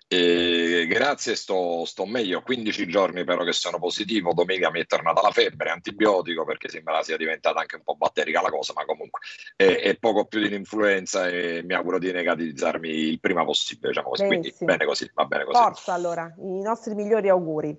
Eh, 0.08 0.86
grazie, 0.88 1.36
sto, 1.36 1.86
sto, 1.86 2.06
meglio. 2.06 2.41
15 2.41 2.88
giorni 2.88 3.23
però 3.23 3.43
che 3.43 3.51
sono 3.51 3.80
positivo. 3.80 4.34
Domenica 4.34 4.71
mi 4.71 4.82
è 4.82 4.86
tornata 4.86 5.21
la 5.21 5.32
febbre, 5.32 5.69
antibiotico 5.69 6.45
perché 6.45 6.69
sembra 6.69 7.03
sia 7.03 7.17
diventata 7.17 7.60
anche 7.60 7.75
un 7.75 7.84
po' 7.84 7.95
batterica 7.95 8.41
la 8.41 8.49
cosa, 8.49 8.73
ma 8.75 8.86
comunque 8.86 9.19
è, 9.56 9.82
è 9.82 9.97
poco 9.97 10.25
più 10.25 10.39
di 10.39 10.47
un'influenza 10.47 11.27
e 11.27 11.62
mi 11.63 11.73
auguro 11.73 11.99
di 11.99 12.12
negativizzarmi 12.12 12.89
il 12.89 13.19
prima 13.19 13.43
possibile. 13.45 13.89
Diciamo 13.89 14.10
così. 14.10 14.25
Quindi 14.25 14.53
bene 14.60 14.86
così, 14.86 15.10
va 15.13 15.25
bene 15.25 15.43
così. 15.43 15.62
Forza 15.62 15.93
allora, 15.93 16.34
i 16.38 16.62
nostri 16.62 16.95
migliori 16.95 17.30
auguri. 17.30 17.77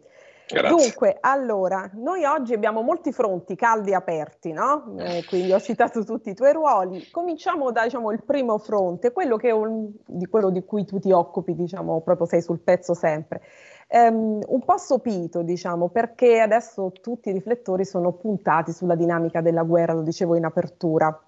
Grazie. 0.50 0.68
Dunque, 0.68 1.18
allora, 1.20 1.90
noi 1.94 2.24
oggi 2.24 2.54
abbiamo 2.54 2.80
molti 2.80 3.12
fronti 3.12 3.54
caldi 3.54 3.92
aperti, 3.92 4.52
no? 4.52 4.94
Eh, 4.98 5.22
quindi 5.28 5.52
ho 5.52 5.61
citato 5.61 6.04
tutti 6.04 6.30
i 6.30 6.34
tuoi 6.34 6.52
ruoli. 6.54 7.11
Cominciamo 7.11 7.70
da, 7.70 7.84
diciamo, 7.84 8.11
il 8.12 8.22
primo 8.24 8.56
fronte, 8.56 9.12
quello, 9.12 9.38
un, 9.42 9.90
di 10.06 10.26
quello 10.26 10.48
di 10.48 10.64
cui 10.64 10.87
tu 10.87 10.98
ti 10.98 11.12
occupi, 11.12 11.54
diciamo, 11.54 12.00
proprio 12.00 12.26
sei 12.26 12.40
sul 12.40 12.61
pezzo 12.61 12.94
sempre. 12.94 13.42
Um, 13.88 14.40
un 14.46 14.64
po' 14.64 14.78
sopito, 14.78 15.42
diciamo, 15.42 15.88
perché 15.88 16.40
adesso 16.40 16.92
tutti 17.00 17.28
i 17.28 17.32
riflettori 17.32 17.84
sono 17.84 18.12
puntati 18.12 18.72
sulla 18.72 18.94
dinamica 18.94 19.42
della 19.42 19.62
guerra, 19.62 19.92
lo 19.92 20.02
dicevo 20.02 20.34
in 20.34 20.46
apertura. 20.46 21.18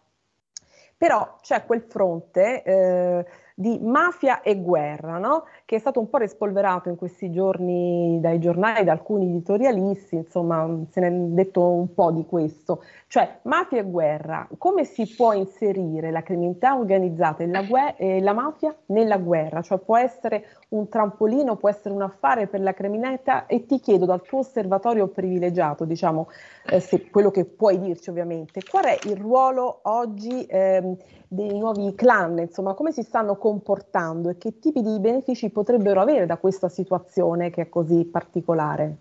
Però 0.97 1.37
c'è 1.43 1.67
quel 1.67 1.83
fronte... 1.83 2.63
Eh, 2.63 3.27
di 3.61 3.79
mafia 3.79 4.41
e 4.41 4.59
guerra, 4.59 5.19
no? 5.19 5.45
Che 5.71 5.77
è 5.77 5.79
stato 5.79 6.01
un 6.01 6.11
po' 6.11 6.19
rispolverato 6.19 6.89
in 6.89 6.97
questi 6.97 7.31
giorni 7.31 8.19
dai 8.21 8.41
giornali, 8.41 8.83
da 8.83 8.91
alcuni 8.91 9.27
editorialisti, 9.27 10.17
insomma 10.17 10.69
se 10.91 10.99
ne 10.99 11.07
è 11.07 11.11
detto 11.13 11.65
un 11.65 11.95
po' 11.95 12.11
di 12.11 12.27
questo. 12.27 12.83
Cioè, 13.07 13.39
mafia 13.43 13.79
e 13.79 13.85
guerra, 13.85 14.49
come 14.59 14.83
si 14.83 15.07
può 15.15 15.33
inserire 15.33 16.11
la 16.11 16.25
criminalità 16.25 16.77
organizzata 16.77 17.45
e 17.45 17.47
la, 17.47 17.63
gue- 17.63 17.95
e 17.99 18.21
la 18.21 18.33
mafia 18.33 18.75
nella 18.87 19.19
guerra? 19.19 19.63
Cioè 19.63 19.79
può 19.79 19.97
essere 19.97 20.45
un 20.71 20.89
trampolino, 20.89 21.55
può 21.55 21.69
essere 21.69 21.95
un 21.95 22.03
affare 22.03 22.49
per 22.49 22.63
la 22.63 22.73
criminalità 22.73 23.47
e 23.47 23.65
ti 23.65 23.79
chiedo 23.79 24.07
dal 24.07 24.23
tuo 24.23 24.41
osservatorio 24.41 25.07
privilegiato, 25.07 25.85
diciamo, 25.85 26.27
eh, 26.67 26.81
se, 26.81 27.11
quello 27.11 27.31
che 27.31 27.45
puoi 27.45 27.79
dirci 27.79 28.11
ovviamente, 28.11 28.61
qual 28.69 28.87
è 28.87 28.99
il 29.05 29.17
ruolo 29.17 29.79
oggi 29.83 30.45
eh, 30.47 30.97
dei 31.33 31.57
nuovi 31.57 31.95
clan, 31.95 32.39
insomma, 32.41 32.75
come 32.75 32.91
si 32.91 33.05
stanno 33.05 33.37
comportando 33.37 34.31
e 34.31 34.37
che 34.37 34.59
tipi 34.59 34.83
di 34.83 34.99
benefici 34.99 35.49
potrebbero 35.61 36.01
avere 36.01 36.25
da 36.25 36.39
questa 36.39 36.71
situazione 36.71 37.51
che 37.51 37.61
è 37.61 37.69
così 37.69 38.07
particolare? 38.07 38.97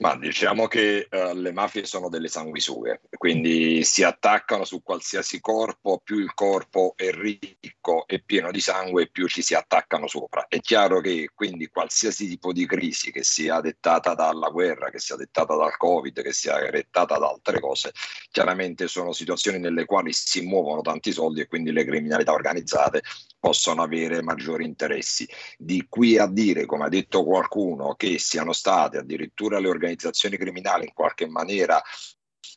Ma 0.00 0.16
diciamo 0.16 0.66
che 0.66 1.08
uh, 1.10 1.34
le 1.34 1.52
mafie 1.52 1.84
sono 1.84 2.08
delle 2.08 2.28
sanguisughe, 2.28 3.02
quindi 3.18 3.84
si 3.84 4.02
attaccano 4.02 4.64
su 4.64 4.82
qualsiasi 4.82 5.40
corpo, 5.40 6.00
più 6.02 6.18
il 6.20 6.32
corpo 6.32 6.94
è 6.96 7.10
ricco 7.10 8.06
e 8.06 8.22
pieno 8.22 8.50
di 8.50 8.60
sangue, 8.60 9.10
più 9.10 9.28
ci 9.28 9.42
si 9.42 9.54
attaccano 9.54 10.06
sopra. 10.06 10.46
È 10.48 10.58
chiaro 10.60 11.02
che 11.02 11.28
quindi 11.34 11.68
qualsiasi 11.68 12.26
tipo 12.26 12.50
di 12.50 12.64
crisi, 12.64 13.12
che 13.12 13.22
sia 13.22 13.60
dettata 13.60 14.14
dalla 14.14 14.48
guerra, 14.48 14.88
che 14.88 14.98
sia 14.98 15.16
dettata 15.16 15.54
dal 15.54 15.76
Covid, 15.76 16.22
che 16.22 16.32
sia 16.32 16.58
dettata 16.70 17.18
da 17.18 17.28
altre 17.28 17.60
cose, 17.60 17.92
chiaramente 18.30 18.88
sono 18.88 19.12
situazioni 19.12 19.58
nelle 19.58 19.84
quali 19.84 20.14
si 20.14 20.40
muovono 20.46 20.80
tanti 20.80 21.12
soldi 21.12 21.42
e 21.42 21.46
quindi 21.46 21.72
le 21.72 21.84
criminalità 21.84 22.32
organizzate 22.32 23.02
possono 23.38 23.82
avere 23.82 24.22
maggiori 24.22 24.64
interessi. 24.64 25.28
Di 25.58 25.84
qui 25.90 26.16
a 26.16 26.26
dire, 26.26 26.64
come 26.64 26.84
ha 26.84 26.88
detto 26.88 27.22
qualcuno, 27.22 27.94
che 27.96 28.18
siano 28.18 28.54
state 28.54 28.96
addirittura 28.96 29.58
le 29.58 29.68
organizzazioni 29.68 29.88
criminali 30.36 30.86
in 30.86 30.92
qualche 30.92 31.26
maniera 31.26 31.80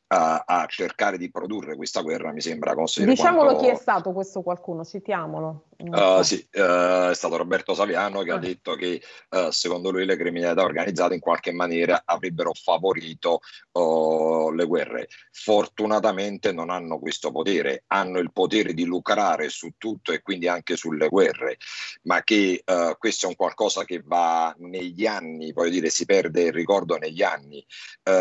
a, 0.07 0.43
a, 0.45 0.65
cercare 0.67 1.17
di 1.17 1.31
produrre 1.31 1.75
questa 1.75 2.01
guerra 2.01 2.31
mi 2.31 2.41
sembra 2.41 2.73
considerare. 2.75 3.15
Diciamolo 3.15 3.53
quanto... 3.53 3.63
chi 3.63 3.69
è 3.69 3.75
stato 3.75 4.11
questo 4.11 4.41
qualcuno, 4.41 4.83
citiamolo. 4.83 5.69
Uh, 5.85 6.21
sì, 6.21 6.35
uh, 6.53 7.09
è 7.09 7.13
stato 7.13 7.35
Roberto 7.35 7.73
Saviano 7.73 8.21
che 8.21 8.31
ah. 8.31 8.35
ha 8.35 8.39
detto 8.39 8.75
che 8.75 9.01
uh, 9.31 9.49
secondo 9.49 9.91
lui 9.91 10.05
le 10.05 10.15
criminalità 10.15 10.63
organizzate 10.63 11.13
in 11.13 11.19
qualche 11.19 11.51
maniera 11.51 12.03
avrebbero 12.05 12.53
favorito 12.53 13.41
le 13.73 14.65
guerre. 14.65 15.09
Fortunatamente 15.31 16.51
non 16.51 16.69
hanno 16.69 16.99
questo 16.99 17.31
potere, 17.31 17.83
hanno 17.87 18.19
il 18.19 18.31
potere 18.31 18.73
di 18.73 18.85
lucrare 18.85 19.49
su 19.49 19.71
tutto 19.77 20.11
e 20.13 20.21
quindi 20.21 20.47
anche 20.47 20.77
sulle 20.77 21.09
guerre, 21.09 21.57
ma 22.03 22.21
che 22.21 22.63
questo 22.99 23.25
è 23.25 23.29
un 23.29 23.35
qualcosa 23.35 23.83
che 23.83 24.03
va 24.05 24.53
negli 24.59 25.07
anni, 25.07 25.51
voglio 25.53 25.71
dire, 25.71 25.89
si 25.89 26.05
perde 26.05 26.43
il 26.43 26.53
ricordo 26.53 26.97
negli 26.97 27.23
anni. 27.23 27.65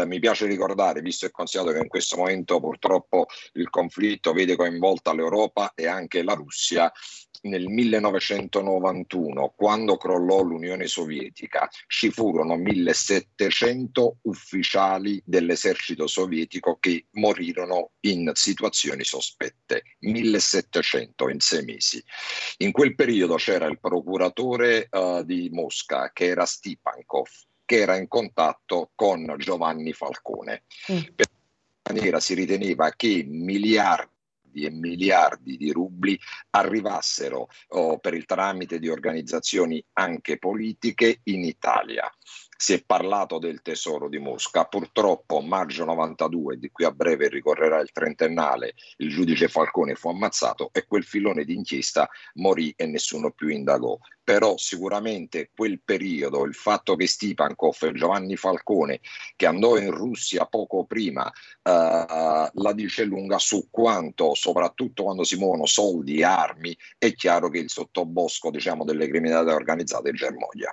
mi 0.06 0.18
piace 0.20 0.46
ricordare, 0.46 1.02
visto 1.02 1.26
e 1.26 1.30
considerato 1.30 1.74
che 1.74 1.82
in 1.82 1.88
questo 1.88 2.16
momento 2.16 2.58
purtroppo 2.58 3.26
il 3.52 3.68
conflitto 3.68 4.32
vede 4.32 4.56
coinvolta 4.56 5.12
l'Europa 5.12 5.72
e 5.74 5.86
anche 5.86 6.22
la 6.22 6.32
Russia, 6.32 6.90
nel 7.42 7.66
1991, 7.68 9.54
quando 9.56 9.96
crollò 9.96 10.42
l'Unione 10.42 10.86
Sovietica, 10.86 11.68
ci 11.86 12.10
furono 12.10 12.56
1700 12.56 14.18
ufficiali 14.22 15.22
dell'esercito 15.24 16.06
sovietico 16.06 16.76
che 16.78 17.06
morirono 17.12 17.92
in 18.00 18.30
situazioni 18.34 19.04
sospette, 19.04 19.82
1700 20.00 21.28
in 21.28 21.40
sei 21.40 21.64
mesi. 21.64 22.02
In 22.58 22.72
quel 22.72 22.94
periodo 22.94 23.36
c'era 23.36 23.66
il 23.66 23.80
procuratore 23.80 24.88
uh, 24.90 25.22
di 25.24 25.48
Mosca 25.52 26.10
che 26.12 26.26
era 26.26 26.44
Stipankov, 26.44 27.28
che 27.64 27.76
era 27.76 27.96
in 27.96 28.08
contatto 28.08 28.90
con 28.94 29.34
Giovanni 29.38 29.92
Falcone. 29.92 30.64
Mm. 30.90 30.98
Per 31.14 31.26
maniera 31.90 32.20
si 32.20 32.34
riteneva 32.34 32.90
che 32.90 33.24
miliardi 33.26 34.11
miliardi 34.52 34.64
e 34.64 34.70
miliardi 34.70 35.56
di 35.56 35.72
rubli 35.72 36.18
arrivassero 36.50 37.48
oh, 37.68 37.98
per 37.98 38.14
il 38.14 38.24
tramite 38.24 38.78
di 38.78 38.88
organizzazioni 38.88 39.84
anche 39.94 40.38
politiche 40.38 41.20
in 41.24 41.44
Italia 41.44 42.10
si 42.56 42.74
è 42.74 42.84
parlato 42.84 43.38
del 43.38 43.60
tesoro 43.60 44.08
di 44.08 44.18
Mosca, 44.18 44.64
purtroppo 44.66 45.40
maggio 45.40 45.84
92, 45.84 46.58
di 46.58 46.70
qui 46.70 46.84
a 46.84 46.92
breve 46.92 47.28
ricorrerà 47.28 47.80
il 47.80 47.90
trentennale, 47.90 48.74
il 48.98 49.10
giudice 49.10 49.48
Falcone 49.48 49.96
fu 49.96 50.08
ammazzato 50.08 50.70
e 50.72 50.86
quel 50.86 51.02
filone 51.04 51.44
d'inchiesta 51.44 52.08
morì 52.34 52.72
e 52.76 52.86
nessuno 52.86 53.32
più 53.32 53.48
indagò. 53.48 53.98
Però 54.22 54.56
sicuramente 54.56 55.50
quel 55.52 55.80
periodo, 55.84 56.44
il 56.44 56.54
fatto 56.54 56.94
che 56.94 57.08
Stipankov 57.08 57.76
e 57.82 57.92
Giovanni 57.92 58.36
Falcone, 58.36 59.00
che 59.34 59.46
andò 59.46 59.76
in 59.76 59.90
Russia 59.90 60.46
poco 60.46 60.84
prima, 60.84 61.26
uh, 61.26 61.30
la 61.64 62.72
dice 62.72 63.02
lunga 63.02 63.38
su 63.38 63.66
quanto, 63.70 64.34
soprattutto 64.34 65.02
quando 65.02 65.24
si 65.24 65.36
muovono 65.36 65.66
soldi 65.66 66.18
e 66.18 66.24
armi, 66.24 66.76
è 66.96 67.12
chiaro 67.14 67.48
che 67.48 67.58
il 67.58 67.70
sottobosco 67.70 68.50
diciamo, 68.50 68.84
delle 68.84 69.08
criminalità 69.08 69.54
organizzate 69.54 70.12
germoglia. 70.12 70.72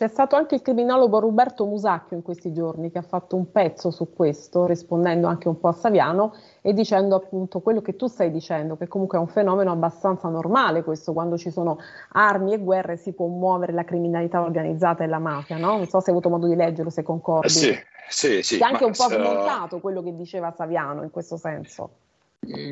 C'è 0.00 0.08
stato 0.08 0.34
anche 0.34 0.54
il 0.54 0.62
criminologo 0.62 1.18
Roberto 1.18 1.66
Musacchio 1.66 2.16
in 2.16 2.22
questi 2.22 2.54
giorni 2.54 2.90
che 2.90 2.96
ha 2.96 3.02
fatto 3.02 3.36
un 3.36 3.50
pezzo 3.50 3.90
su 3.90 4.14
questo, 4.14 4.64
rispondendo 4.64 5.26
anche 5.26 5.46
un 5.46 5.60
po' 5.60 5.68
a 5.68 5.72
Saviano 5.72 6.32
e 6.62 6.72
dicendo 6.72 7.16
appunto 7.16 7.60
quello 7.60 7.82
che 7.82 7.96
tu 7.96 8.06
stai 8.06 8.30
dicendo, 8.30 8.78
che 8.78 8.88
comunque 8.88 9.18
è 9.18 9.20
un 9.20 9.26
fenomeno 9.28 9.70
abbastanza 9.70 10.28
normale 10.28 10.84
questo, 10.84 11.12
quando 11.12 11.36
ci 11.36 11.50
sono 11.50 11.76
armi 12.12 12.54
e 12.54 12.58
guerre 12.60 12.96
si 12.96 13.12
può 13.12 13.26
muovere 13.26 13.74
la 13.74 13.84
criminalità 13.84 14.40
organizzata 14.40 15.04
e 15.04 15.06
la 15.06 15.18
mafia, 15.18 15.58
no? 15.58 15.76
Non 15.76 15.86
so 15.86 16.00
se 16.00 16.08
hai 16.08 16.16
avuto 16.16 16.30
modo 16.30 16.46
di 16.46 16.56
leggerlo, 16.56 16.88
se 16.88 17.02
concordi. 17.02 17.50
Sì, 17.50 17.76
sì, 18.08 18.42
sì. 18.42 18.56
È 18.56 18.62
anche 18.62 18.84
un 18.84 18.92
po' 18.92 19.06
smontato 19.06 19.76
uh... 19.76 19.80
quello 19.82 20.02
che 20.02 20.16
diceva 20.16 20.50
Saviano 20.56 21.02
in 21.02 21.10
questo 21.10 21.36
senso. 21.36 21.90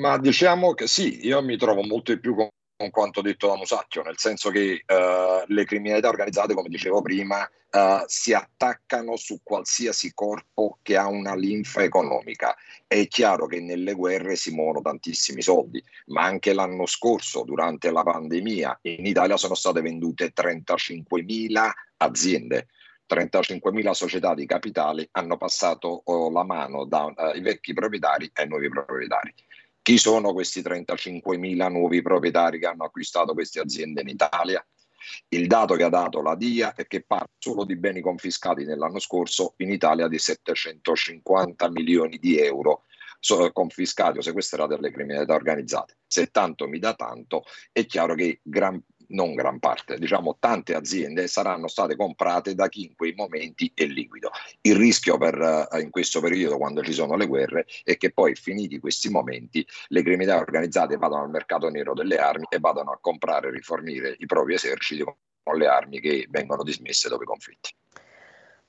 Ma 0.01 0.17
diciamo 0.17 0.73
che 0.73 0.87
sì, 0.87 1.27
io 1.27 1.43
mi 1.43 1.59
trovo 1.59 1.83
molto 1.83 2.19
più 2.19 2.35
con 2.79 2.91
quanto 2.91 3.23
detto 3.23 3.49
da 3.49 3.57
Musacchio, 3.57 4.03
nel 4.03 4.19
senso 4.19 4.51
che 4.51 4.85
uh, 4.87 5.45
le 5.47 5.65
criminalità 5.65 6.09
organizzate, 6.09 6.55
come 6.55 6.69
dicevo 6.69 7.03
prima, 7.03 7.43
uh, 7.43 8.05
si 8.07 8.33
attaccano 8.33 9.17
su 9.17 9.41
qualsiasi 9.43 10.13
corpo 10.15 10.79
che 10.81 10.97
ha 10.97 11.09
una 11.09 11.35
linfa 11.35 11.83
economica. 11.83 12.55
È 12.87 13.09
chiaro 13.09 13.47
che 13.47 13.61
nelle 13.61 13.95
guerre 13.95 14.37
si 14.37 14.53
muovono 14.53 14.81
tantissimi 14.81 15.43
soldi, 15.43 15.83
ma 16.07 16.23
anche 16.23 16.53
l'anno 16.53 16.87
scorso, 16.87 17.43
durante 17.43 17.91
la 17.91 18.05
pandemia, 18.05 18.79
in 18.83 19.07
Italia 19.07 19.37
sono 19.37 19.57
state 19.57 19.81
vendute 19.81 20.33
35.000 20.33 21.71
aziende. 21.97 22.69
35.000 23.09 23.91
società 23.91 24.35
di 24.35 24.47
capitali 24.47 25.09
hanno 25.13 25.37
passato 25.37 26.03
oh, 26.05 26.31
la 26.31 26.45
mano 26.45 26.85
dai 26.85 27.13
uh, 27.17 27.41
vecchi 27.41 27.73
proprietari 27.73 28.31
ai 28.35 28.47
nuovi 28.47 28.69
proprietari. 28.69 29.35
Chi 29.89 29.97
sono 29.97 30.35
questi 30.35 30.61
35.000 30.61 31.71
nuovi 31.71 32.03
proprietari 32.03 32.59
che 32.59 32.67
hanno 32.67 32.85
acquistato 32.85 33.33
queste 33.33 33.59
aziende 33.59 34.03
in 34.03 34.09
Italia? 34.09 34.63
Il 35.29 35.47
dato 35.47 35.77
che 35.77 35.83
ha 35.83 35.89
dato 35.89 36.21
la 36.21 36.35
DIA 36.35 36.75
è 36.75 36.87
che 36.87 37.05
parla 37.07 37.31
solo 37.39 37.65
di 37.65 37.75
beni 37.75 38.03
confiscati 38.03 38.67
nell'anno 38.67 38.99
scorso 38.99 39.55
in 39.57 39.71
Italia 39.71 40.07
di 40.07 40.19
750 40.19 41.71
milioni 41.71 42.19
di 42.19 42.39
euro 42.39 42.83
confiscati 43.55 44.19
o 44.19 44.21
sequestrati 44.21 44.75
alle 44.75 44.91
criminalità 44.91 45.33
organizzate. 45.33 45.97
Se 46.07 46.27
tanto 46.27 46.69
mi 46.69 46.79
dà 46.79 46.93
tanto, 46.93 47.45
è 47.73 47.87
chiaro 47.87 48.15
che 48.15 48.41
gran 48.43 48.79
non 49.09 49.35
gran 49.35 49.59
parte, 49.59 49.99
diciamo 49.99 50.37
tante 50.39 50.75
aziende 50.75 51.29
saranno 51.29 51.69
state 51.69 51.97
comprate 51.97 52.55
da 52.55 52.69
chi 52.69 52.85
in 52.85 52.95
quei 52.95 53.15
momenti 53.15 53.71
è 53.75 53.85
liquido. 53.85 54.31
Il 54.63 54.77
rischio 54.77 55.17
per, 55.19 55.69
uh, 55.71 55.79
in 55.79 55.91
questo 55.91 56.21
periodo, 56.21 56.59
quando 56.59 56.83
ci 56.83 56.93
sono 56.93 57.17
le 57.17 57.27
guerre, 57.27 57.67
è 57.85 57.97
che 57.97 58.13
poi 58.13 58.35
finiti 58.35 58.79
questi 58.79 59.11
momenti 59.11 59.67
le 59.89 60.03
criminalità 60.03 60.39
organizzate 60.39 60.97
vadano 60.97 61.23
al 61.23 61.31
mercato 61.31 61.69
nero 61.69 61.95
delle 61.95 62.17
armi 62.17 62.47
e 62.49 62.59
vadano 62.59 62.91
a 62.91 62.99
comprare 63.01 63.49
e 63.49 63.53
rifornire 63.53 64.17
i 64.19 64.27
propri 64.27 64.55
eserciti 64.55 65.05
con 65.43 65.57
le 65.57 65.67
armi 65.67 66.01
che 66.01 66.27
vengono 66.29 66.63
dismesse 66.63 67.09
dopo 67.09 67.23
i 67.23 67.27
conflitti. 67.27 67.71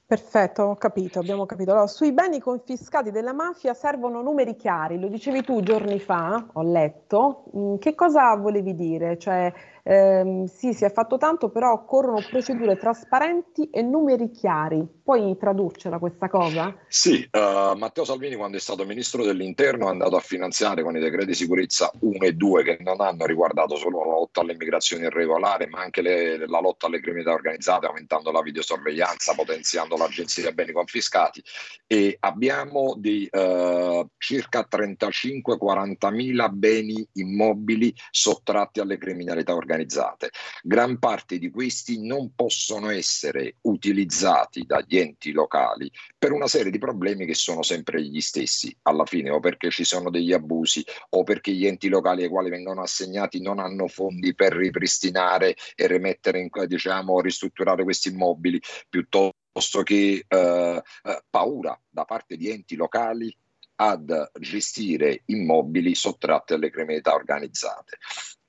Perfetto, 0.09 0.63
ho 0.63 0.75
capito, 0.75 1.19
abbiamo 1.19 1.45
capito. 1.45 1.69
Allora, 1.69 1.85
sui 1.85 2.11
beni 2.13 2.39
confiscati 2.39 3.11
della 3.11 3.31
mafia 3.31 3.75
servono 3.75 4.23
numeri 4.23 4.55
chiari, 4.55 4.99
lo 4.99 5.07
dicevi 5.07 5.43
tu 5.43 5.61
giorni 5.61 5.99
fa, 5.99 6.47
ho 6.51 6.63
letto. 6.63 7.43
Mm, 7.55 7.75
che 7.75 7.93
cosa 7.93 8.35
volevi 8.35 8.73
dire? 8.73 9.19
Cioè, 9.19 9.53
ehm, 9.83 10.45
sì, 10.45 10.73
si 10.73 10.83
è 10.83 10.91
fatto 10.91 11.17
tanto, 11.17 11.49
però 11.49 11.73
occorrono 11.73 12.25
procedure 12.27 12.75
trasparenti 12.77 13.69
e 13.69 13.83
numeri 13.83 14.31
chiari. 14.31 14.83
Puoi 15.03 15.37
tradurcela 15.37 15.99
questa 15.99 16.27
cosa? 16.27 16.75
Sì, 16.87 17.27
uh, 17.31 17.77
Matteo 17.77 18.03
Salvini 18.03 18.35
quando 18.35 18.57
è 18.57 18.59
stato 18.59 18.85
ministro 18.85 19.23
dell'interno 19.23 19.87
è 19.87 19.89
andato 19.91 20.15
a 20.15 20.21
finanziare 20.21 20.81
con 20.81 20.95
i 20.95 20.99
decreti 20.99 21.27
di 21.27 21.33
sicurezza 21.35 21.91
1 21.99 22.17
e 22.25 22.33
2 22.33 22.63
che 22.63 22.77
non 22.81 22.99
hanno 22.99 23.27
riguardato 23.27 23.75
solo 23.75 24.03
la 24.03 24.11
lotta 24.11 24.41
all'immigrazione 24.41 25.05
irregolare, 25.05 25.67
ma 25.67 25.81
anche 25.81 26.01
le, 26.01 26.47
la 26.47 26.59
lotta 26.59 26.87
alle 26.87 26.99
criminalità 26.99 27.33
organizzate, 27.33 27.85
aumentando 27.85 28.31
la 28.31 28.41
videosorveglianza, 28.41 29.35
potenziando 29.35 29.97
l'agenzia 29.99 30.51
beni 30.51 30.71
confiscati 30.71 31.43
e 31.85 32.17
abbiamo 32.19 32.95
di 32.97 33.27
uh, 33.31 34.07
circa 34.17 34.67
35-40 34.69 36.13
mila 36.13 36.49
beni 36.49 37.07
immobili 37.13 37.93
sottratti 38.11 38.79
alle 38.79 38.97
criminalità 38.97 39.55
organizzate. 39.55 40.29
Gran 40.61 40.99
parte 40.99 41.37
di 41.37 41.49
questi 41.49 42.05
non 42.05 42.33
possono 42.35 42.89
essere 42.89 43.55
utilizzati 43.61 44.65
dagli 44.65 44.97
enti 44.97 45.31
locali 45.31 45.91
per 46.17 46.31
una 46.31 46.47
serie 46.47 46.71
di 46.71 46.77
problemi 46.77 47.25
che 47.25 47.35
sono 47.35 47.63
sempre 47.63 48.01
gli 48.03 48.21
stessi, 48.21 48.75
alla 48.83 49.05
fine 49.05 49.29
o 49.29 49.39
perché 49.39 49.69
ci 49.69 49.83
sono 49.83 50.09
degli 50.09 50.33
abusi 50.33 50.83
o 51.09 51.23
perché 51.23 51.51
gli 51.51 51.65
enti 51.65 51.89
locali 51.89 52.23
ai 52.23 52.29
quali 52.29 52.49
vengono 52.49 52.81
assegnati 52.81 53.41
non 53.41 53.59
hanno 53.59 53.87
fondi 53.87 54.35
per 54.35 54.53
ripristinare 54.53 55.55
e 55.75 55.87
rimettere 55.87 56.39
in, 56.39 56.49
diciamo, 56.67 57.21
ristrutturare 57.21 57.83
questi 57.83 58.09
immobili 58.09 58.61
piuttosto 58.87 59.37
che 59.83 60.25
eh, 60.27 60.83
eh, 61.03 61.23
paura 61.29 61.79
da 61.89 62.05
parte 62.05 62.37
di 62.37 62.49
enti 62.49 62.75
locali 62.75 63.35
ad 63.81 64.31
gestire 64.39 65.21
immobili 65.25 65.95
sottratti 65.95 66.53
alle 66.53 66.69
criminalità 66.69 67.13
organizzate. 67.13 67.97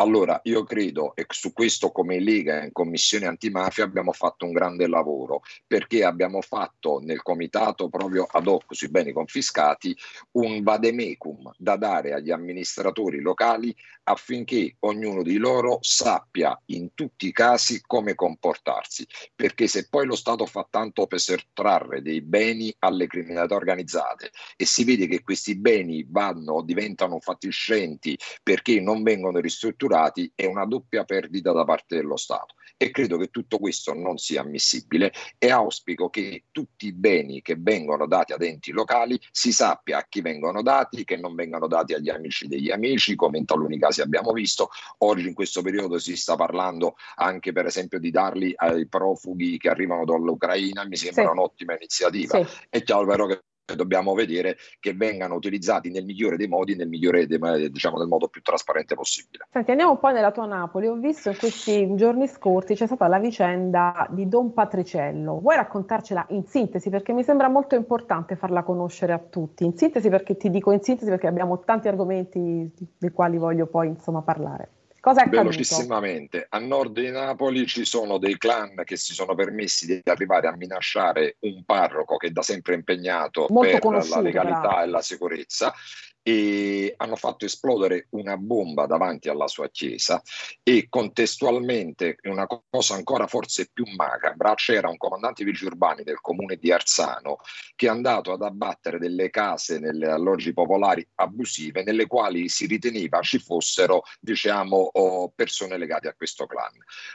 Allora, 0.00 0.40
io 0.44 0.64
credo, 0.64 1.14
e 1.14 1.26
su 1.28 1.52
questo 1.52 1.92
come 1.92 2.20
Lega 2.20 2.64
in 2.64 2.72
Commissione 2.72 3.26
Antimafia 3.26 3.84
abbiamo 3.84 4.12
fatto 4.12 4.46
un 4.46 4.52
grande 4.52 4.86
lavoro, 4.86 5.42
perché 5.66 6.04
abbiamo 6.04 6.40
fatto 6.40 7.00
nel 7.02 7.20
comitato 7.20 7.90
proprio 7.90 8.24
ad 8.24 8.46
hoc 8.46 8.74
sui 8.74 8.88
beni 8.88 9.12
confiscati 9.12 9.94
un 10.32 10.62
vademecum 10.62 11.52
da 11.58 11.76
dare 11.76 12.14
agli 12.14 12.30
amministratori 12.30 13.20
locali 13.20 13.76
affinché 14.04 14.76
ognuno 14.80 15.22
di 15.22 15.36
loro 15.36 15.78
sappia 15.82 16.58
in 16.66 16.94
tutti 16.94 17.26
i 17.26 17.32
casi 17.32 17.82
come 17.86 18.14
comportarsi, 18.14 19.06
perché 19.34 19.66
se 19.66 19.86
poi 19.90 20.06
lo 20.06 20.16
Stato 20.16 20.46
fa 20.46 20.66
tanto 20.68 21.06
per 21.06 21.20
sottrarre 21.20 22.00
dei 22.00 22.22
beni 22.22 22.74
alle 22.78 23.06
criminalità 23.06 23.54
organizzate 23.54 24.30
e 24.56 24.64
si 24.64 24.82
vede 24.84 25.06
che 25.06 25.22
questi 25.22 25.56
beni 25.56 26.06
vanno, 26.08 26.62
diventano 26.62 27.20
fatiscenti 27.20 28.18
perché 28.42 28.80
non 28.80 29.02
vengono 29.02 29.40
ristrutturati, 29.40 29.88
assicurati 29.90 30.32
è 30.34 30.46
una 30.46 30.64
doppia 30.64 31.04
perdita 31.04 31.52
da 31.52 31.64
parte 31.64 31.96
dello 31.96 32.16
Stato 32.16 32.54
e 32.76 32.90
credo 32.90 33.18
che 33.18 33.28
tutto 33.28 33.58
questo 33.58 33.92
non 33.92 34.16
sia 34.16 34.40
ammissibile 34.40 35.12
e 35.36 35.50
auspico 35.50 36.08
che 36.08 36.44
tutti 36.50 36.86
i 36.86 36.92
beni 36.92 37.42
che 37.42 37.56
vengono 37.58 38.06
dati 38.06 38.32
ad 38.32 38.42
enti 38.42 38.70
locali 38.70 39.20
si 39.30 39.52
sappia 39.52 39.98
a 39.98 40.06
chi 40.08 40.20
vengono 40.20 40.62
dati, 40.62 41.04
che 41.04 41.16
non 41.16 41.34
vengano 41.34 41.66
dati 41.66 41.92
agli 41.92 42.08
amici 42.08 42.46
degli 42.46 42.70
amici, 42.70 43.16
come 43.16 43.38
in 43.38 43.44
taluni 43.44 43.78
casi 43.78 44.00
abbiamo 44.00 44.32
visto. 44.32 44.70
Oggi 44.98 45.26
in 45.26 45.34
questo 45.34 45.60
periodo 45.62 45.98
si 45.98 46.16
sta 46.16 46.36
parlando 46.36 46.94
anche 47.16 47.52
per 47.52 47.66
esempio 47.66 47.98
di 47.98 48.10
darli 48.10 48.52
ai 48.56 48.86
profughi 48.86 49.58
che 49.58 49.68
arrivano 49.68 50.04
dall'Ucraina, 50.04 50.86
mi 50.86 50.96
sembra 50.96 51.24
sì. 51.24 51.30
un'ottima 51.30 51.74
iniziativa. 51.74 52.44
Sì. 52.44 52.56
È 52.68 52.82
chiaro 52.82 53.06
però 53.06 53.26
che 53.26 53.40
dobbiamo 53.74 54.14
vedere 54.14 54.56
che 54.78 54.94
vengano 54.94 55.34
utilizzati 55.34 55.90
nel 55.90 56.04
migliore 56.04 56.36
dei 56.36 56.48
modi, 56.48 56.76
nel 56.76 56.88
migliore 56.88 57.26
dei, 57.26 57.70
diciamo, 57.70 57.98
nel 57.98 58.08
modo 58.08 58.28
più 58.28 58.42
trasparente 58.42 58.94
possibile. 58.94 59.46
Senti, 59.50 59.70
andiamo 59.70 59.98
poi 59.98 60.12
nella 60.12 60.32
tua 60.32 60.46
Napoli. 60.46 60.86
Ho 60.86 60.94
visto 60.94 61.30
in 61.30 61.36
questi 61.36 61.94
giorni 61.94 62.26
scorsi 62.26 62.74
c'è 62.74 62.86
stata 62.86 63.06
la 63.06 63.18
vicenda 63.18 64.06
di 64.10 64.28
Don 64.28 64.52
Patriciello. 64.52 65.40
Vuoi 65.40 65.56
raccontarcela 65.56 66.26
in 66.30 66.44
sintesi? 66.46 66.90
Perché 66.90 67.12
mi 67.12 67.22
sembra 67.22 67.48
molto 67.48 67.74
importante 67.74 68.36
farla 68.36 68.62
conoscere 68.62 69.12
a 69.12 69.18
tutti. 69.18 69.64
In 69.64 69.76
sintesi 69.76 70.08
perché 70.08 70.36
ti 70.36 70.50
dico 70.50 70.72
in 70.72 70.82
sintesi 70.82 71.10
perché 71.10 71.26
abbiamo 71.26 71.60
tanti 71.60 71.88
argomenti 71.88 72.70
dei 72.98 73.10
quali 73.10 73.38
voglio 73.38 73.66
poi 73.66 73.88
insomma 73.88 74.22
parlare. 74.22 74.79
Cosa 75.00 75.20
è 75.20 75.26
accaduto? 75.26 75.48
Velocissimamente, 75.48 76.46
a 76.48 76.58
nord 76.58 77.00
di 77.00 77.10
Napoli 77.10 77.66
ci 77.66 77.84
sono 77.86 78.18
dei 78.18 78.36
clan 78.36 78.82
che 78.84 78.96
si 78.96 79.14
sono 79.14 79.34
permessi 79.34 79.86
di 79.86 80.00
arrivare 80.04 80.46
a 80.46 80.56
minacciare 80.56 81.36
un 81.40 81.64
parroco 81.64 82.16
che 82.16 82.28
è 82.28 82.30
da 82.30 82.42
sempre 82.42 82.74
impegnato 82.74 83.46
Molto 83.48 83.78
per 83.78 84.08
la 84.08 84.20
legalità 84.20 84.60
però. 84.60 84.82
e 84.82 84.86
la 84.86 85.00
sicurezza 85.00 85.74
e 86.22 86.94
hanno 86.96 87.16
fatto 87.16 87.44
esplodere 87.44 88.06
una 88.10 88.36
bomba 88.36 88.86
davanti 88.86 89.28
alla 89.28 89.48
sua 89.48 89.68
chiesa 89.70 90.20
e 90.62 90.86
contestualmente 90.88 92.16
una 92.24 92.46
cosa 92.46 92.94
ancora 92.94 93.26
forse 93.26 93.70
più 93.72 93.84
macabra 93.96 94.54
c'era 94.54 94.88
un 94.88 94.98
comandante 94.98 95.44
vigili 95.44 95.70
urbani 95.70 96.02
del 96.02 96.20
comune 96.20 96.56
di 96.56 96.70
Arzano 96.70 97.38
che 97.74 97.86
è 97.86 97.88
andato 97.88 98.32
ad 98.32 98.42
abbattere 98.42 98.98
delle 98.98 99.30
case 99.30 99.78
nelle 99.78 100.08
alloggi 100.08 100.52
popolari 100.52 101.06
abusive 101.16 101.82
nelle 101.82 102.06
quali 102.06 102.48
si 102.48 102.66
riteneva 102.66 103.20
ci 103.22 103.38
fossero 103.38 104.02
diciamo 104.20 104.90
persone 105.34 105.78
legate 105.78 106.08
a 106.08 106.14
questo 106.14 106.46
clan. 106.46 106.72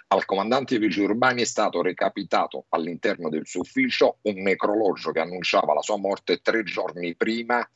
Al 0.08 0.26
comandante 0.26 0.78
vigili 0.78 1.06
urbani 1.06 1.42
è 1.42 1.46
stato 1.46 1.82
recapitato 1.82 2.66
all'interno 2.70 3.30
del 3.30 3.46
suo 3.46 3.62
ufficio 3.62 4.18
un 4.24 4.42
necrologio 4.42 5.12
che 5.12 5.20
annunciava 5.20 5.74
la 5.74 5.82
sua 5.82 5.98
morte 5.98 6.42
tre 6.42 6.64
giorni 6.64 7.16
prima 7.16 7.68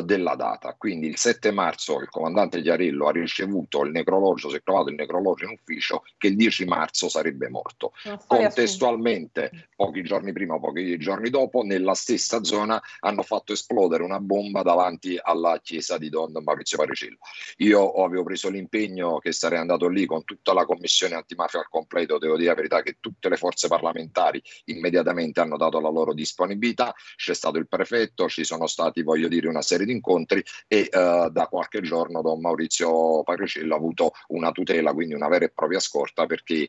della 0.00 0.36
data. 0.36 0.74
Quindi 0.78 1.08
il 1.08 1.16
7 1.16 1.50
marzo 1.50 2.00
il 2.00 2.08
comandante 2.08 2.62
Chiarillo 2.62 3.06
ha 3.06 3.12
ricevuto 3.12 3.82
il 3.84 3.90
necrologio, 3.90 4.48
si 4.48 4.56
è 4.56 4.62
trovato 4.62 4.90
il 4.90 4.94
necrologio 4.94 5.44
in 5.44 5.52
ufficio 5.52 6.04
che 6.16 6.28
il 6.28 6.36
10 6.36 6.64
marzo 6.66 7.08
sarebbe 7.08 7.48
morto. 7.48 7.92
Contestualmente, 8.26 9.68
pochi 9.74 10.02
giorni 10.02 10.32
prima 10.32 10.54
o 10.54 10.60
pochi 10.60 10.96
giorni 10.98 11.30
dopo, 11.30 11.62
nella 11.62 11.94
stessa 11.94 12.44
zona 12.44 12.80
hanno 13.00 13.22
fatto 13.22 13.52
esplodere 13.52 14.04
una 14.04 14.20
bomba 14.20 14.62
davanti 14.62 15.18
alla 15.20 15.58
chiesa 15.62 15.98
di 15.98 16.08
Don 16.08 16.32
Maurizio 16.42 16.78
Paricillo. 16.78 17.18
Io 17.58 17.90
avevo 17.92 18.22
preso 18.22 18.48
l'impegno 18.48 19.18
che 19.18 19.32
sarei 19.32 19.58
andato 19.58 19.88
lì 19.88 20.06
con 20.06 20.24
tutta 20.24 20.52
la 20.52 20.64
commissione 20.64 21.14
antimafia 21.14 21.58
al 21.60 21.68
completo, 21.68 22.18
devo 22.18 22.36
dire 22.36 22.48
la 22.50 22.54
verità 22.54 22.82
che 22.82 22.96
tutte 23.00 23.28
le 23.28 23.36
forze 23.36 23.68
parlamentari 23.68 24.42
immediatamente 24.66 25.40
hanno 25.40 25.56
dato 25.56 25.80
la 25.80 25.90
loro 25.90 26.12
disponibilità, 26.12 26.94
c'è 27.16 27.34
stato 27.34 27.58
il 27.58 27.68
prefetto, 27.68 28.28
ci 28.28 28.44
sono 28.44 28.66
stati, 28.66 29.02
voglio 29.02 29.28
dire, 29.28 29.48
una 29.48 29.62
serie 29.62 29.79
serie 29.80 29.86
di 29.86 29.92
incontri 29.92 30.42
e 30.66 30.88
uh, 30.92 31.30
da 31.30 31.46
qualche 31.48 31.80
giorno 31.80 32.22
Don 32.22 32.40
Maurizio 32.40 33.22
Pagriciello 33.22 33.74
ha 33.74 33.78
avuto 33.78 34.12
una 34.28 34.52
tutela, 34.52 34.92
quindi 34.92 35.14
una 35.14 35.28
vera 35.28 35.46
e 35.46 35.50
propria 35.50 35.80
scorta 35.80 36.26
perché 36.26 36.68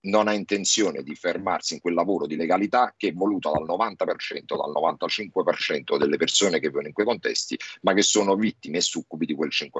non 0.00 0.28
ha 0.28 0.32
intenzione 0.32 1.02
di 1.02 1.14
fermarsi 1.16 1.74
in 1.74 1.80
quel 1.80 1.94
lavoro 1.94 2.26
di 2.26 2.36
legalità 2.36 2.94
che 2.96 3.08
è 3.08 3.12
voluto 3.12 3.50
dal 3.50 3.64
90%, 3.64 4.04
dal 4.46 4.72
95% 4.72 5.98
delle 5.98 6.16
persone 6.16 6.60
che 6.60 6.68
vivono 6.68 6.86
in 6.86 6.92
quei 6.92 7.04
contesti, 7.04 7.58
ma 7.82 7.92
che 7.94 8.02
sono 8.02 8.36
vittime 8.36 8.78
e 8.78 8.82
succubi 8.82 9.26
di 9.26 9.34
quel 9.34 9.50
5%. 9.52 9.70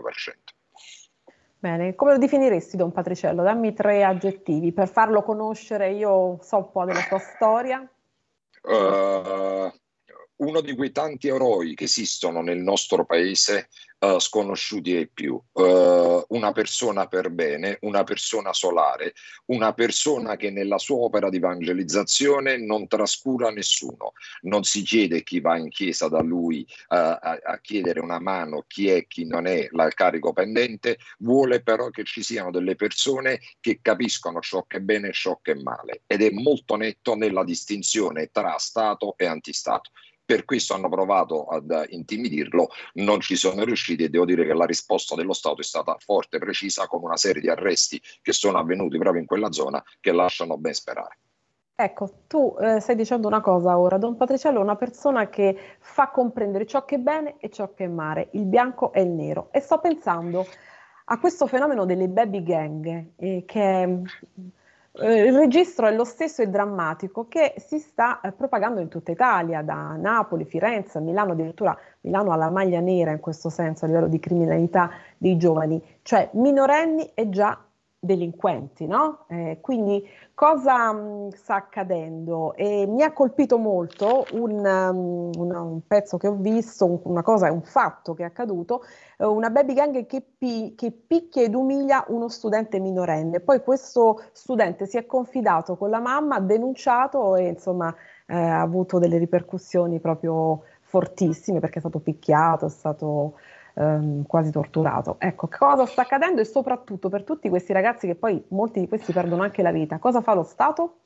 Bene, 1.60 1.94
come 1.94 2.12
lo 2.12 2.18
definiresti 2.18 2.76
Don 2.76 2.92
Patriciello? 2.92 3.42
Dammi 3.42 3.72
tre 3.74 4.04
aggettivi 4.04 4.72
per 4.72 4.88
farlo 4.88 5.22
conoscere, 5.22 5.92
io 5.92 6.38
so 6.42 6.56
un 6.56 6.70
po' 6.70 6.84
della 6.84 7.02
sua 7.02 7.18
storia. 7.18 7.88
Uh, 8.62 9.72
uno 10.38 10.60
di 10.60 10.74
quei 10.74 10.92
tanti 10.92 11.28
eroi 11.28 11.74
che 11.74 11.84
esistono 11.84 12.42
nel 12.42 12.58
nostro 12.58 13.04
paese 13.04 13.68
uh, 14.00 14.18
sconosciuti 14.18 14.94
ai 14.94 15.08
più, 15.08 15.40
uh, 15.52 16.24
una 16.28 16.52
persona 16.52 17.06
per 17.06 17.30
bene, 17.30 17.78
una 17.82 18.04
persona 18.04 18.52
solare, 18.52 19.14
una 19.46 19.72
persona 19.72 20.36
che 20.36 20.50
nella 20.50 20.78
sua 20.78 20.98
opera 20.98 21.28
di 21.28 21.38
evangelizzazione 21.38 22.56
non 22.56 22.86
trascura 22.86 23.50
nessuno, 23.50 24.12
non 24.42 24.62
si 24.62 24.82
chiede 24.82 25.22
chi 25.22 25.40
va 25.40 25.56
in 25.56 25.70
chiesa 25.70 26.08
da 26.08 26.20
lui 26.20 26.60
uh, 26.88 26.94
a, 26.94 27.18
a, 27.42 27.58
chiedere 27.60 28.00
una 28.00 28.20
mano, 28.20 28.64
chi 28.66 28.88
è, 28.88 29.06
chi 29.06 29.24
non 29.24 29.46
è 29.46 29.68
il 29.70 29.92
carico 29.94 30.32
pendente, 30.32 30.98
vuole 31.18 31.62
però 31.62 31.90
che 31.90 32.04
ci 32.04 32.22
siano 32.22 32.50
delle 32.50 32.76
persone 32.76 33.40
che 33.60 33.80
capiscono 33.82 34.40
ciò 34.40 34.64
che 34.66 34.76
è 34.76 34.80
bene 34.80 35.08
e 35.08 35.12
ciò 35.12 35.40
che 35.42 35.52
è 35.52 35.60
male. 35.62 36.02
Ed 36.06 36.22
è 36.22 36.30
molto 36.30 36.76
netto 36.76 37.16
nella 37.16 37.42
distinzione 37.42 38.28
tra 38.30 38.56
Stato 38.58 39.16
e 39.16 39.26
antistato 39.26 39.90
per 40.28 40.44
questo 40.44 40.74
hanno 40.74 40.90
provato 40.90 41.46
ad 41.46 41.86
intimidirlo, 41.88 42.68
non 42.96 43.18
ci 43.18 43.34
sono 43.34 43.64
riusciti 43.64 44.04
e 44.04 44.10
devo 44.10 44.26
dire 44.26 44.44
che 44.44 44.52
la 44.52 44.66
risposta 44.66 45.14
dello 45.14 45.32
Stato 45.32 45.62
è 45.62 45.64
stata 45.64 45.96
forte 45.98 46.36
precisa 46.36 46.86
con 46.86 47.02
una 47.02 47.16
serie 47.16 47.40
di 47.40 47.48
arresti 47.48 47.98
che 48.20 48.34
sono 48.34 48.58
avvenuti 48.58 48.98
proprio 48.98 49.22
in 49.22 49.26
quella 49.26 49.50
zona 49.52 49.82
che 49.98 50.12
lasciano 50.12 50.58
ben 50.58 50.74
sperare. 50.74 51.16
Ecco, 51.74 52.24
tu 52.26 52.54
eh, 52.60 52.78
stai 52.78 52.94
dicendo 52.94 53.26
una 53.26 53.40
cosa 53.40 53.78
ora, 53.78 53.96
Don 53.96 54.18
Patriciello 54.18 54.58
è 54.58 54.62
una 54.62 54.76
persona 54.76 55.30
che 55.30 55.56
fa 55.78 56.10
comprendere 56.10 56.66
ciò 56.66 56.84
che 56.84 56.96
è 56.96 56.98
bene 56.98 57.36
e 57.38 57.48
ciò 57.48 57.72
che 57.72 57.84
è 57.84 57.88
male, 57.88 58.28
il 58.32 58.44
bianco 58.44 58.92
e 58.92 59.00
il 59.00 59.08
nero. 59.08 59.48
E 59.50 59.60
sto 59.60 59.78
pensando 59.78 60.44
a 61.06 61.18
questo 61.18 61.46
fenomeno 61.46 61.86
delle 61.86 62.08
baby 62.08 62.42
gang, 62.42 63.12
eh, 63.16 63.44
che 63.46 64.02
il 65.00 65.36
registro 65.36 65.86
è 65.86 65.94
lo 65.94 66.04
stesso 66.04 66.42
e 66.42 66.48
drammatico 66.48 67.28
che 67.28 67.54
si 67.58 67.78
sta 67.78 68.20
eh, 68.20 68.32
propagando 68.32 68.80
in 68.80 68.88
tutta 68.88 69.12
Italia, 69.12 69.62
da 69.62 69.94
Napoli, 69.96 70.44
Firenze, 70.44 71.00
Milano, 71.00 71.32
addirittura 71.32 71.76
Milano 72.00 72.32
ha 72.32 72.36
la 72.36 72.50
maglia 72.50 72.80
nera 72.80 73.12
in 73.12 73.20
questo 73.20 73.48
senso 73.48 73.84
a 73.84 73.88
livello 73.88 74.08
di 74.08 74.18
criminalità 74.18 74.90
dei 75.16 75.36
giovani, 75.36 75.80
cioè 76.02 76.28
minorenni 76.32 77.12
e 77.14 77.28
già 77.28 77.58
delinquenti, 78.00 78.86
no? 78.86 79.24
Eh, 79.28 79.58
quindi 79.60 80.06
cosa 80.34 80.92
mh, 80.92 81.26
mm, 81.26 81.28
sta 81.30 81.56
accadendo? 81.56 82.54
E 82.54 82.86
mi 82.86 83.02
ha 83.02 83.12
colpito 83.12 83.58
molto 83.58 84.24
un, 84.32 84.52
um, 84.64 85.30
un, 85.36 85.54
un 85.54 85.86
pezzo 85.86 86.16
che 86.16 86.28
ho 86.28 86.34
visto, 86.34 86.86
un, 86.86 87.00
una 87.04 87.22
cosa, 87.22 87.50
un 87.50 87.62
fatto 87.62 88.14
che 88.14 88.22
è 88.22 88.26
accaduto, 88.26 88.82
eh, 89.18 89.24
una 89.24 89.50
baby 89.50 89.74
gang 89.74 90.06
che, 90.06 90.22
pi- 90.38 90.74
che, 90.76 90.92
picchia 90.92 91.42
ed 91.42 91.54
umilia 91.54 92.04
uno 92.08 92.28
studente 92.28 92.78
minorenne. 92.78 93.40
Poi 93.40 93.62
questo 93.62 94.22
studente 94.32 94.86
si 94.86 94.96
è 94.96 95.04
confidato 95.06 95.76
con 95.76 95.90
la 95.90 96.00
mamma, 96.00 96.36
ha 96.36 96.40
denunciato 96.40 97.34
e 97.36 97.48
insomma 97.48 97.92
eh, 98.26 98.36
ha 98.36 98.60
avuto 98.60 98.98
delle 98.98 99.18
ripercussioni 99.18 99.98
proprio 100.00 100.62
fortissime 100.82 101.60
perché 101.60 101.76
è 101.76 101.80
stato 101.80 101.98
picchiato, 101.98 102.66
è 102.66 102.70
stato 102.70 103.34
ehm, 103.78 104.26
quasi 104.26 104.50
torturato. 104.50 105.16
Ecco, 105.18 105.48
cosa 105.48 105.86
sta 105.86 106.02
accadendo 106.02 106.40
e 106.40 106.44
soprattutto 106.44 107.08
per 107.08 107.22
tutti 107.22 107.48
questi 107.48 107.72
ragazzi 107.72 108.06
che 108.06 108.14
poi 108.14 108.42
molti 108.48 108.80
di 108.80 108.88
questi 108.88 109.12
perdono 109.12 109.42
anche 109.42 109.62
la 109.62 109.72
vita, 109.72 109.98
cosa 109.98 110.20
fa 110.20 110.34
lo 110.34 110.42
Stato? 110.42 110.96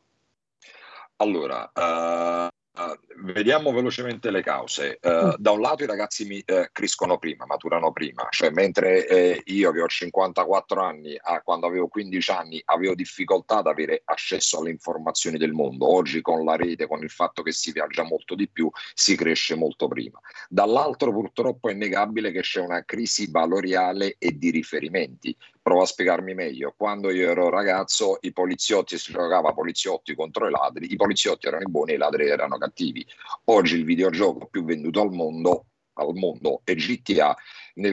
Allora, 1.17 1.71
uh, 1.75 2.49
Uh, 2.75 2.97
vediamo 3.33 3.71
velocemente 3.71 4.31
le 4.31 4.43
cause. 4.43 4.99
Uh, 5.03 5.35
da 5.37 5.51
un 5.51 5.61
lato 5.61 5.83
i 5.83 5.87
ragazzi 5.87 6.25
mi, 6.25 6.43
uh, 6.47 6.69
crescono 6.73 7.19
prima, 7.19 7.45
maturano 7.45 7.93
prima, 7.93 8.27
cioè 8.31 8.49
mentre 8.49 9.07
eh, 9.07 9.43
io 9.45 9.71
che 9.73 9.83
ho 9.83 9.87
54 9.87 10.83
anni, 10.83 11.15
a, 11.21 11.43
quando 11.43 11.67
avevo 11.67 11.89
15 11.89 12.31
anni, 12.31 12.63
avevo 12.65 12.95
difficoltà 12.95 13.59
ad 13.59 13.67
avere 13.67 14.01
accesso 14.07 14.59
alle 14.59 14.71
informazioni 14.71 15.37
del 15.37 15.53
mondo, 15.53 15.87
oggi 15.93 16.23
con 16.23 16.47
la 16.47 16.57
rete, 16.57 16.87
con 16.87 17.03
il 17.03 17.11
fatto 17.11 17.43
che 17.43 17.53
si 17.53 17.73
viaggia 17.73 18.05
molto 18.05 18.35
di 18.35 18.49
più, 18.49 18.71
si 18.95 19.17
cresce 19.17 19.55
molto 19.55 19.87
prima. 19.87 20.19
Dall'altro 20.49 21.13
purtroppo 21.13 21.69
è 21.69 21.73
innegabile 21.73 22.33
che 22.33 22.41
c'è 22.41 22.61
una 22.61 22.85
crisi 22.87 23.31
valoriale 23.31 24.17
e 24.19 24.39
di 24.39 24.49
riferimenti, 24.49 25.37
Provo 25.63 25.83
a 25.83 25.87
spiegarmi 25.87 26.35
meglio. 26.35 26.75
Quando 26.77 27.11
io 27.13 27.31
ero 27.31 27.49
ragazzo, 27.49 28.19
i 28.23 28.33
poliziotti 28.33 28.99
si 28.99 29.13
giocava 29.13 29.53
poliziotti 29.53 30.15
contro 30.15 30.49
i 30.49 30.51
ladri, 30.51 30.93
i 30.93 30.97
poliziotti 30.97 31.47
erano 31.47 31.63
i 31.63 31.71
buoni 31.71 31.93
e 31.93 31.95
i 31.95 31.99
ladri 31.99 32.27
erano 32.27 32.59
cattivi. 32.59 33.07
Oggi 33.45 33.77
il 33.77 33.85
videogioco 33.85 34.47
più 34.47 34.65
venduto 34.65 35.01
al 35.01 35.13
mondo 35.13 35.67
al 35.95 36.15
mondo 36.15 36.63
è 36.65 36.75
GTA, 36.75 37.37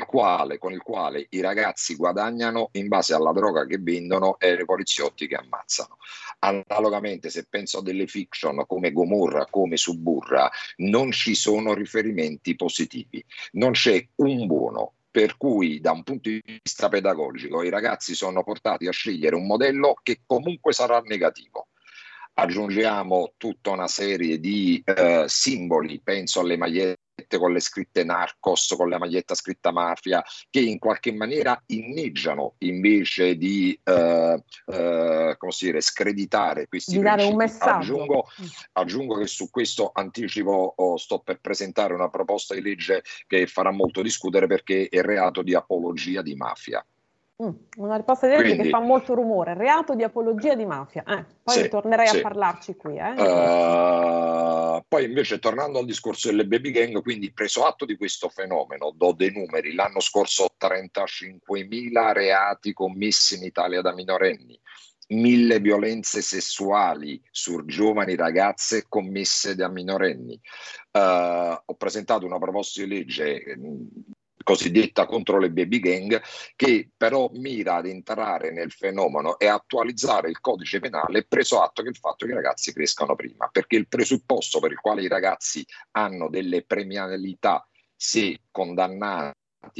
quale, 0.05 0.57
con 0.57 0.71
il 0.71 0.81
quale 0.81 1.27
i 1.29 1.41
ragazzi 1.41 1.95
guadagnano 1.95 2.69
in 2.73 2.87
base 2.87 3.13
alla 3.13 3.31
droga 3.31 3.65
che 3.65 3.77
vendono 3.77 4.39
e 4.39 4.53
i 4.53 4.65
poliziotti 4.65 5.27
che 5.27 5.35
ammazzano. 5.35 5.97
Analogamente, 6.39 7.29
se 7.29 7.45
penso 7.49 7.79
a 7.79 7.81
delle 7.81 8.07
fiction 8.07 8.63
come 8.67 8.91
Gomorra, 8.91 9.45
come 9.45 9.77
Suburra, 9.77 10.49
non 10.77 11.11
ci 11.11 11.35
sono 11.35 11.73
riferimenti 11.73 12.55
positivi, 12.55 13.23
non 13.53 13.71
c'è 13.71 14.05
un 14.15 14.45
buono, 14.45 14.93
per 15.11 15.37
cui 15.37 15.79
da 15.79 15.91
un 15.91 16.03
punto 16.03 16.29
di 16.29 16.41
vista 16.43 16.87
pedagogico 16.87 17.63
i 17.63 17.69
ragazzi 17.69 18.13
sono 18.13 18.43
portati 18.43 18.87
a 18.87 18.91
scegliere 18.91 19.35
un 19.35 19.45
modello 19.45 19.95
che 20.01 20.21
comunque 20.25 20.73
sarà 20.73 20.99
negativo. 21.01 21.67
Aggiungiamo 22.33 23.33
tutta 23.37 23.71
una 23.71 23.87
serie 23.87 24.39
di 24.39 24.81
eh, 24.85 25.25
simboli, 25.27 25.99
penso 26.01 26.39
alle 26.39 26.57
magliette 26.57 27.08
con 27.37 27.53
le 27.53 27.59
scritte 27.59 28.03
narcos, 28.03 28.73
con 28.75 28.89
la 28.89 28.97
maglietta 28.97 29.35
scritta 29.35 29.71
mafia, 29.71 30.23
che 30.49 30.59
in 30.59 30.79
qualche 30.79 31.13
maniera 31.13 31.61
inneggiano 31.67 32.55
invece 32.59 33.35
di 33.35 33.79
eh, 33.83 34.43
eh, 34.65 35.35
come 35.37 35.51
si 35.51 35.65
dire, 35.65 35.81
screditare 35.81 36.67
questi 36.67 36.91
di 36.91 36.99
principi. 36.99 37.21
dare 37.21 37.31
un 37.31 37.37
messaggio. 37.37 37.93
Aggiungo, 37.93 38.27
aggiungo, 38.73 39.17
che 39.17 39.27
su 39.27 39.49
questo 39.49 39.91
anticipo 39.93 40.73
oh, 40.75 40.97
sto 40.97 41.19
per 41.19 41.39
presentare 41.39 41.93
una 41.93 42.09
proposta 42.09 42.53
di 42.53 42.61
legge 42.61 43.03
che 43.27 43.47
farà 43.47 43.71
molto 43.71 44.01
discutere 44.01 44.47
perché 44.47 44.87
è 44.89 45.01
reato 45.01 45.41
di 45.41 45.53
apologia 45.55 46.21
di 46.21 46.35
mafia. 46.35 46.85
Mm, 47.41 47.51
una 47.77 47.95
risposta 47.95 48.27
di 48.27 48.35
legge 48.35 48.63
che 48.63 48.69
fa 48.69 48.81
molto 48.81 49.13
rumore, 49.13 49.53
reato 49.53 49.95
di 49.95 50.03
apologia 50.03 50.55
di 50.55 50.65
mafia. 50.65 51.03
Eh, 51.07 51.25
poi 51.41 51.55
sì, 51.55 51.69
tornerei 51.69 52.07
sì. 52.07 52.17
a 52.17 52.21
parlarci 52.21 52.75
qui. 52.75 52.97
Eh. 52.97 53.11
Uh, 53.11 54.83
poi 54.85 55.05
invece 55.05 55.39
tornando 55.39 55.79
al 55.79 55.85
discorso 55.85 56.27
delle 56.27 56.45
baby 56.45 56.71
gang, 56.71 57.01
quindi 57.01 57.31
preso 57.31 57.63
atto 57.63 57.85
di 57.85 57.95
questo 57.95 58.27
fenomeno, 58.27 58.91
do 58.93 59.13
dei 59.13 59.31
numeri, 59.31 59.73
l'anno 59.73 60.01
scorso 60.01 60.47
35.000 60.59 62.11
reati 62.11 62.73
commessi 62.73 63.35
in 63.37 63.45
Italia 63.45 63.79
da 63.79 63.93
minorenni, 63.93 64.59
mille 65.11 65.61
violenze 65.61 66.21
sessuali 66.21 67.21
su 67.31 67.63
giovani 67.63 68.17
ragazze 68.17 68.83
commesse 68.89 69.55
da 69.55 69.69
minorenni. 69.69 70.37
Uh, 70.91 71.57
ho 71.65 71.75
presentato 71.77 72.25
una 72.25 72.37
proposta 72.37 72.81
di 72.81 72.89
legge 72.89 73.55
cosiddetta 74.43 75.05
contro 75.05 75.39
le 75.39 75.51
baby 75.51 75.79
gang, 75.79 76.21
che 76.55 76.89
però 76.95 77.29
mira 77.33 77.75
ad 77.75 77.87
entrare 77.87 78.51
nel 78.51 78.71
fenomeno 78.71 79.37
e 79.39 79.47
attualizzare 79.47 80.29
il 80.29 80.39
codice 80.39 80.79
penale 80.79 81.25
preso 81.25 81.61
atto 81.61 81.81
che 81.81 81.89
il 81.89 81.97
fatto 81.97 82.25
che 82.25 82.31
i 82.31 82.35
ragazzi 82.35 82.73
crescano 82.73 83.15
prima, 83.15 83.47
perché 83.51 83.75
il 83.75 83.87
presupposto 83.87 84.59
per 84.59 84.71
il 84.71 84.79
quale 84.79 85.01
i 85.01 85.07
ragazzi 85.07 85.65
hanno 85.91 86.29
delle 86.29 86.63
premialità 86.63 87.67
se 87.95 88.41
condannati 88.51 89.37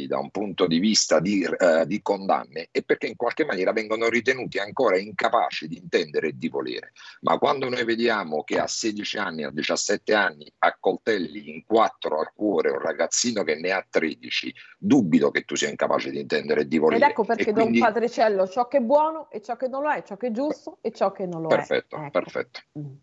da 0.08 0.20
un 0.20 0.30
punto 0.30 0.68
di 0.68 0.80
vista 0.80 1.20
di, 1.20 1.46
uh, 1.46 1.86
di, 1.86 2.02
condanne 2.02 2.70
è 2.72 2.84
perché 2.84 3.08
in 3.08 3.16
qualche 3.16 3.46
maniera 3.46 3.72
vengono 3.72 4.08
ritenuti 4.08 4.58
ancora 4.60 4.98
incapaci 4.98 5.68
di 5.68 5.78
intendere 5.78 6.30
e 6.30 6.38
di 6.38 6.48
volere. 6.50 6.92
Ma 7.22 7.38
quando 7.38 7.70
noi 7.70 7.84
vediamo 7.84 8.44
che 8.44 8.60
a 8.60 8.68
16 8.68 9.18
anni, 9.18 9.44
a 9.44 9.52
17 9.52 10.14
anni, 10.14 10.52
a 10.60 10.76
coltelli 10.80 11.50
in 11.50 11.64
quattro 11.66 12.20
al 12.20 12.32
cuore 12.34 12.72
un 12.72 12.80
ragazzino 12.80 13.44
che 13.44 13.56
ne 13.56 13.72
ha 13.72 13.86
13, 13.88 14.54
dubito 14.78 15.32
che 15.32 15.44
tu 15.44 15.56
sia 15.56 15.70
incapace 15.70 16.12
di 16.12 16.20
intendere 16.20 16.62
e 16.62 16.68
di 16.68 16.78
volere. 16.78 17.04
Ed 17.04 17.10
ecco 17.12 17.24
perché 17.24 17.52
quindi... 17.52 17.80
Don 17.80 17.92
Patriciello 17.92 18.48
ciò 18.48 18.68
che 18.68 18.78
è 18.78 18.82
buono 18.82 19.30
e 19.32 19.42
ciò 19.42 19.56
che 19.56 19.68
non 19.68 19.84
lo 19.84 19.92
è, 19.92 20.04
ciò 20.04 20.18
che 20.18 20.28
è 20.28 20.32
giusto 20.32 20.80
e 20.82 20.92
ciò 20.92 21.12
che 21.12 21.26
non 21.26 21.42
lo 21.42 21.48
perfetto, 21.48 21.96
è. 21.96 22.00
Ecco. 22.00 22.12
Perfetto, 22.12 22.60
mm. 22.78 22.94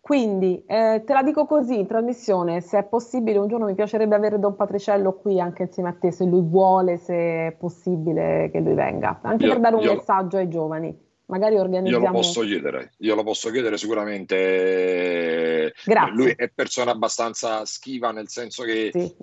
Quindi 0.00 0.64
eh, 0.66 1.02
te 1.04 1.12
la 1.12 1.22
dico 1.22 1.44
così 1.44 1.78
in 1.78 1.86
trasmissione, 1.86 2.62
se 2.62 2.78
è 2.78 2.84
possibile 2.84 3.38
un 3.38 3.48
giorno 3.48 3.66
mi 3.66 3.74
piacerebbe 3.74 4.14
avere 4.14 4.38
Don 4.38 4.56
Patriciello 4.56 5.12
qui 5.12 5.38
anche 5.38 5.64
insieme 5.64 5.90
a 5.90 5.96
te, 5.98 6.10
se 6.10 6.24
lui 6.24 6.40
vuole, 6.42 6.96
se 6.96 7.14
è 7.14 7.56
possibile 7.58 8.48
che 8.50 8.60
lui 8.60 8.74
venga, 8.74 9.20
anche 9.22 9.44
io, 9.44 9.52
per 9.52 9.60
dare 9.60 9.76
un 9.76 9.84
messaggio 9.84 10.38
ai 10.38 10.48
giovani. 10.48 11.08
Magari 11.26 11.58
organizziamo... 11.58 12.04
Io 12.04 12.10
lo 12.10 12.16
posso 12.16 12.40
chiedere, 12.40 12.90
io 12.96 13.14
lo 13.14 13.22
posso 13.22 13.50
chiedere 13.50 13.76
sicuramente. 13.76 15.72
Grazie. 15.84 16.14
Lui 16.14 16.32
è 16.34 16.50
persona 16.52 16.90
abbastanza 16.90 17.64
schiva, 17.64 18.10
nel 18.10 18.28
senso 18.28 18.64
che 18.64 18.90
sì, 18.92 19.14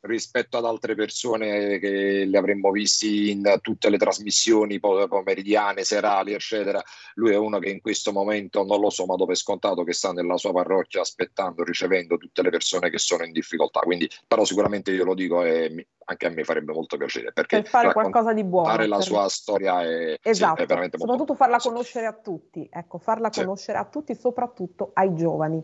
rispetto 0.00 0.56
ad 0.56 0.64
altre 0.64 0.94
persone 0.94 1.78
che 1.78 2.24
li 2.24 2.36
avremmo 2.36 2.70
visti 2.70 3.30
in 3.30 3.58
tutte 3.60 3.90
le 3.90 3.98
trasmissioni 3.98 4.78
pomeridiane, 4.78 5.84
serali, 5.84 6.32
eccetera, 6.32 6.82
lui 7.14 7.32
è 7.32 7.36
uno 7.36 7.58
che 7.58 7.70
in 7.70 7.80
questo 7.80 8.12
momento 8.12 8.64
non 8.64 8.80
lo 8.80 8.90
so, 8.90 9.06
ma 9.06 9.16
dove 9.16 9.32
è 9.32 9.36
scontato 9.36 9.82
che 9.82 9.92
sta 9.92 10.12
nella 10.12 10.36
sua 10.36 10.52
parrocchia 10.52 11.00
aspettando, 11.00 11.64
ricevendo 11.64 12.16
tutte 12.16 12.42
le 12.42 12.50
persone 12.50 12.90
che 12.90 12.98
sono 12.98 13.24
in 13.24 13.32
difficoltà. 13.32 13.80
Quindi, 13.80 14.08
però 14.26 14.44
sicuramente 14.44 14.92
io 14.92 15.04
lo 15.04 15.14
dico 15.14 15.42
e 15.42 15.86
anche 16.10 16.26
a 16.26 16.30
me 16.30 16.44
farebbe 16.44 16.72
molto 16.72 16.96
piacere 16.96 17.32
perché 17.32 17.60
per 17.60 17.68
fare 17.68 17.92
qualcosa 17.92 18.32
di 18.32 18.42
buono 18.42 18.68
fare 18.68 18.86
la 18.86 19.00
sua 19.02 19.28
storia 19.28 19.82
è, 19.82 20.18
esatto. 20.22 20.56
sì, 20.56 20.62
è 20.62 20.66
veramente 20.66 20.96
molto 20.96 21.12
soprattutto 21.12 21.34
farla 21.34 21.58
conoscere 21.58 22.06
a 22.06 22.14
tutti 22.14 22.66
ecco 22.72 22.96
farla 22.96 23.30
sì. 23.30 23.40
conoscere 23.40 23.76
a 23.76 23.84
tutti 23.84 24.14
soprattutto 24.14 24.92
ai 24.94 25.14
giovani 25.14 25.62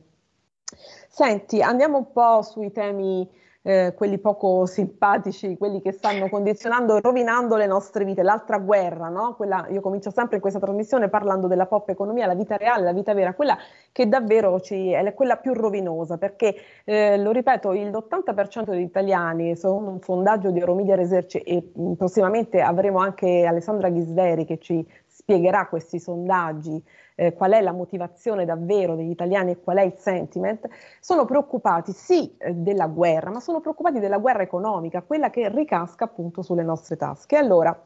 senti 1.09 1.63
andiamo 1.63 1.97
un 1.97 2.13
po' 2.13 2.43
sui 2.43 2.71
temi 2.73 3.27
eh, 3.67 3.95
quelli 3.97 4.19
poco 4.19 4.67
simpatici, 4.67 5.57
quelli 5.57 5.81
che 5.81 5.93
stanno 5.93 6.29
condizionando 6.29 6.97
e 6.97 7.01
rovinando 7.01 7.57
le 7.57 7.67
nostre 7.67 8.05
vite. 8.05 8.23
L'altra 8.23 8.59
guerra, 8.59 9.09
no? 9.09 9.35
quella, 9.35 9.67
io 9.71 9.81
comincio 9.81 10.11
sempre 10.11 10.37
in 10.37 10.43
questa 10.43 10.61
trasmissione 10.61 11.09
parlando 11.09 11.47
della 11.47 11.65
pop 11.65 11.89
economia, 11.89 12.27
la 12.27 12.35
vita 12.35 12.57
reale, 12.59 12.85
la 12.85 12.93
vita 12.93 13.15
vera, 13.15 13.33
quella 13.33 13.57
che 13.91 14.07
davvero 14.07 14.61
ci, 14.61 14.91
è 14.91 15.15
quella 15.15 15.37
più 15.37 15.55
rovinosa, 15.55 16.19
perché 16.19 16.55
eh, 16.85 17.17
lo 17.17 17.31
ripeto, 17.31 17.73
l'80% 17.73 18.71
degli 18.71 18.83
italiani, 18.83 19.57
secondo 19.57 19.91
un 19.91 20.01
sondaggio 20.01 20.51
di 20.51 20.59
Euromedia 20.59 20.95
Research 20.95 21.41
e 21.43 21.73
prossimamente 21.97 22.61
avremo 22.61 22.99
anche 22.99 23.47
Alessandra 23.47 23.89
Ghisderi 23.89 24.45
che 24.45 24.59
ci 24.59 24.87
spiegherà 25.25 25.67
questi 25.69 25.99
sondaggi, 25.99 26.83
eh, 27.15 27.33
qual 27.33 27.53
è 27.53 27.63
la 27.63 27.73
motivazione 27.73 28.45
davvero 28.45 28.95
degli 28.95 29.11
italiani 29.11 29.53
e 29.53 29.61
qual 29.61 29.79
è 29.79 29.83
il 29.83 29.95
sentiment, 29.97 30.69
sono 31.01 31.25
preoccupati 31.25 31.93
sì 31.93 32.37
eh, 32.37 32.53
della 32.53 32.87
guerra, 32.87 33.31
ma 33.31 33.41
sono 33.41 33.61
preoccupati 33.61 34.01
della 34.01 34.19
guerra 34.19 34.43
economica, 34.43 35.03
quella 35.03 35.31
che 35.31 35.49
ricasca 35.49 36.05
appunto 36.05 36.43
sulle 36.43 36.63
nostre 36.63 36.97
tasche. 36.97 37.37
Allora, 37.37 37.77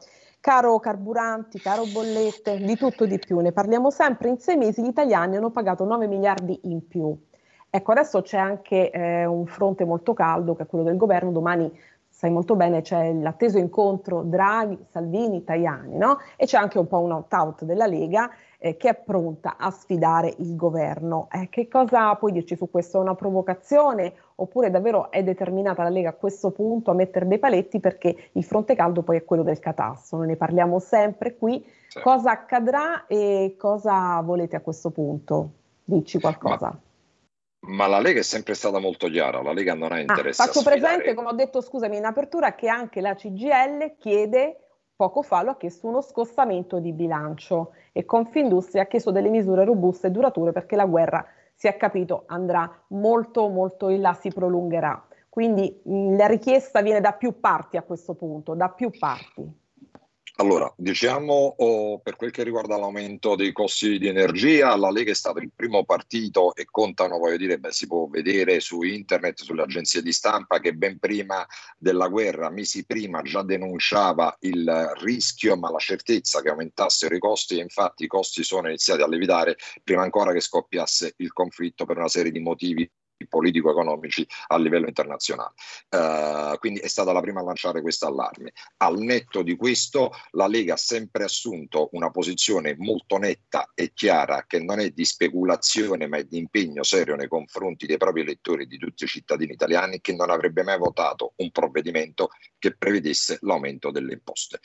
caro 0.41 0.79
carburanti, 0.79 1.59
caro 1.59 1.83
bollette, 1.85 2.57
di 2.57 2.75
tutto 2.75 3.05
di 3.05 3.17
più, 3.17 3.39
ne 3.39 3.53
parliamo 3.53 3.89
sempre, 3.89 4.27
in 4.27 4.37
sei 4.37 4.57
mesi 4.57 4.81
gli 4.83 4.87
italiani 4.87 5.37
hanno 5.37 5.49
pagato 5.49 5.85
9 5.85 6.07
miliardi 6.07 6.59
in 6.63 6.85
più. 6.87 7.17
Ecco, 7.69 7.91
adesso 7.91 8.21
c'è 8.21 8.37
anche 8.37 8.89
eh, 8.89 9.25
un 9.25 9.45
fronte 9.45 9.85
molto 9.85 10.13
caldo, 10.13 10.55
che 10.55 10.63
è 10.63 10.65
quello 10.65 10.83
del 10.83 10.97
governo, 10.97 11.31
domani 11.31 11.71
sai 12.19 12.31
molto 12.31 12.57
bene, 12.57 12.81
c'è 12.81 13.13
l'atteso 13.13 13.59
incontro 13.59 14.23
Draghi, 14.23 14.77
Salvini, 14.89 15.45
Tajani, 15.45 15.95
no? 15.95 16.17
E 16.35 16.47
c'è 16.47 16.57
anche 16.57 16.77
un 16.77 16.85
po' 16.85 16.99
un 16.99 17.13
opt-out 17.13 17.63
della 17.63 17.85
Lega 17.85 18.29
eh, 18.57 18.75
che 18.75 18.89
è 18.89 18.93
pronta 18.93 19.55
a 19.57 19.71
sfidare 19.71 20.33
il 20.39 20.57
governo. 20.57 21.29
Eh, 21.31 21.47
che 21.47 21.69
cosa 21.69 22.13
puoi 22.15 22.33
dirci 22.33 22.57
su 22.57 22.69
questo? 22.69 22.97
È 22.97 23.01
una 23.01 23.15
provocazione 23.15 24.11
oppure 24.35 24.69
davvero 24.69 25.11
è 25.11 25.23
determinata 25.23 25.81
la 25.81 25.87
Lega 25.87 26.09
a 26.09 26.13
questo 26.13 26.51
punto 26.51 26.91
a 26.91 26.93
mettere 26.93 27.25
dei 27.25 27.39
paletti 27.39 27.79
perché 27.79 28.13
il 28.33 28.43
fronte 28.43 28.75
caldo 28.75 29.01
poi 29.01 29.15
è 29.15 29.23
quello 29.23 29.43
del 29.43 29.59
catasto, 29.59 30.17
noi 30.17 30.27
ne 30.27 30.35
parliamo 30.35 30.79
sempre 30.79 31.37
qui. 31.37 31.65
Sì. 31.87 32.01
Cosa 32.01 32.31
accadrà 32.31 33.07
e 33.07 33.55
cosa 33.57 34.19
volete 34.19 34.57
a 34.57 34.59
questo 34.59 34.89
punto? 34.89 35.51
Dici 35.85 36.19
qualcosa. 36.19 36.65
Ma 36.65 36.88
ma 37.61 37.87
la 37.87 37.99
Lega 37.99 38.19
è 38.19 38.23
sempre 38.23 38.53
stata 38.53 38.79
molto 38.79 39.07
chiara, 39.07 39.41
la 39.41 39.51
Lega 39.51 39.73
non 39.73 39.91
ha 39.91 39.95
ah, 39.95 39.99
interesse 39.99 40.41
ah, 40.41 40.45
Faccio 40.45 40.63
presente, 40.63 41.13
come 41.13 41.29
ho 41.29 41.33
detto, 41.33 41.61
scusami, 41.61 41.97
in 41.97 42.05
apertura, 42.05 42.55
che 42.55 42.67
anche 42.67 43.01
la 43.01 43.15
CGL 43.15 43.95
chiede, 43.97 44.57
poco 44.95 45.21
fa 45.21 45.43
lo 45.43 45.51
ha 45.51 45.57
chiesto, 45.57 45.87
uno 45.87 46.01
scostamento 46.01 46.79
di 46.79 46.93
bilancio 46.93 47.71
e 47.91 48.05
Confindustria 48.05 48.83
ha 48.83 48.87
chiesto 48.87 49.11
delle 49.11 49.29
misure 49.29 49.65
robuste 49.65 50.07
e 50.07 50.11
durature 50.11 50.51
perché 50.51 50.75
la 50.75 50.85
guerra, 50.85 51.25
si 51.53 51.67
è 51.67 51.75
capito, 51.75 52.23
andrà 52.27 52.71
molto, 52.89 53.47
molto 53.49 53.89
in 53.89 54.01
là, 54.01 54.13
si 54.13 54.29
prolungherà. 54.29 55.05
Quindi 55.27 55.81
mh, 55.83 56.15
la 56.15 56.27
richiesta 56.27 56.81
viene 56.81 57.01
da 57.01 57.11
più 57.11 57.39
parti 57.39 57.77
a 57.77 57.83
questo 57.83 58.13
punto, 58.15 58.55
da 58.55 58.69
più 58.69 58.89
parti. 58.97 59.58
Allora, 60.39 60.73
diciamo 60.77 61.33
oh, 61.57 61.99
per 61.99 62.15
quel 62.15 62.31
che 62.31 62.43
riguarda 62.43 62.77
l'aumento 62.77 63.35
dei 63.35 63.51
costi 63.51 63.99
di 63.99 64.07
energia, 64.07 64.73
la 64.77 64.89
Lega 64.89 65.11
è 65.11 65.13
stato 65.13 65.39
il 65.39 65.51
primo 65.53 65.83
partito 65.83 66.55
e 66.55 66.63
contano, 66.63 67.17
voglio 67.17 67.35
dire, 67.35 67.59
beh, 67.59 67.73
si 67.73 67.87
può 67.87 68.07
vedere 68.07 68.61
su 68.61 68.81
internet, 68.81 69.41
sulle 69.41 69.63
agenzie 69.63 70.01
di 70.01 70.13
stampa, 70.13 70.61
che 70.61 70.73
ben 70.73 70.97
prima 70.97 71.45
della 71.77 72.07
guerra, 72.07 72.49
mesi 72.49 72.85
prima, 72.85 73.21
già 73.21 73.43
denunciava 73.43 74.33
il 74.39 74.93
rischio, 75.01 75.57
ma 75.57 75.71
la 75.71 75.77
certezza 75.77 76.41
che 76.41 76.47
aumentassero 76.47 77.13
i 77.13 77.19
costi 77.19 77.57
e 77.57 77.61
infatti 77.61 78.05
i 78.05 78.07
costi 78.07 78.41
sono 78.41 78.69
iniziati 78.69 79.01
a 79.01 79.09
lievitare 79.09 79.57
prima 79.83 80.03
ancora 80.03 80.31
che 80.31 80.39
scoppiasse 80.39 81.15
il 81.17 81.33
conflitto 81.33 81.83
per 81.83 81.97
una 81.97 82.07
serie 82.07 82.31
di 82.31 82.39
motivi 82.39 82.89
politico-economici 83.27 84.25
a 84.47 84.57
livello 84.57 84.87
internazionale. 84.87 85.53
Uh, 85.89 86.57
quindi 86.57 86.79
è 86.79 86.87
stata 86.87 87.11
la 87.11 87.21
prima 87.21 87.41
a 87.41 87.43
lanciare 87.43 87.81
questo 87.81 88.07
allarme. 88.07 88.53
Al 88.77 88.97
netto 88.99 89.41
di 89.41 89.55
questo, 89.55 90.11
la 90.31 90.47
Lega 90.47 90.73
ha 90.73 90.77
sempre 90.77 91.23
assunto 91.23 91.89
una 91.93 92.09
posizione 92.11 92.75
molto 92.77 93.17
netta 93.17 93.69
e 93.73 93.91
chiara 93.93 94.45
che 94.47 94.59
non 94.59 94.79
è 94.79 94.89
di 94.89 95.05
speculazione 95.05 96.07
ma 96.07 96.17
è 96.17 96.23
di 96.23 96.37
impegno 96.37 96.83
serio 96.83 97.15
nei 97.15 97.27
confronti 97.27 97.85
dei 97.85 97.97
propri 97.97 98.21
elettori 98.21 98.63
e 98.63 98.67
di 98.67 98.77
tutti 98.77 99.03
i 99.03 99.07
cittadini 99.07 99.53
italiani 99.53 100.01
che 100.01 100.13
non 100.13 100.29
avrebbe 100.29 100.63
mai 100.63 100.77
votato 100.77 101.33
un 101.37 101.51
provvedimento 101.51 102.29
che 102.57 102.75
prevedesse 102.75 103.39
l'aumento 103.41 103.91
delle 103.91 104.13
imposte. 104.13 104.59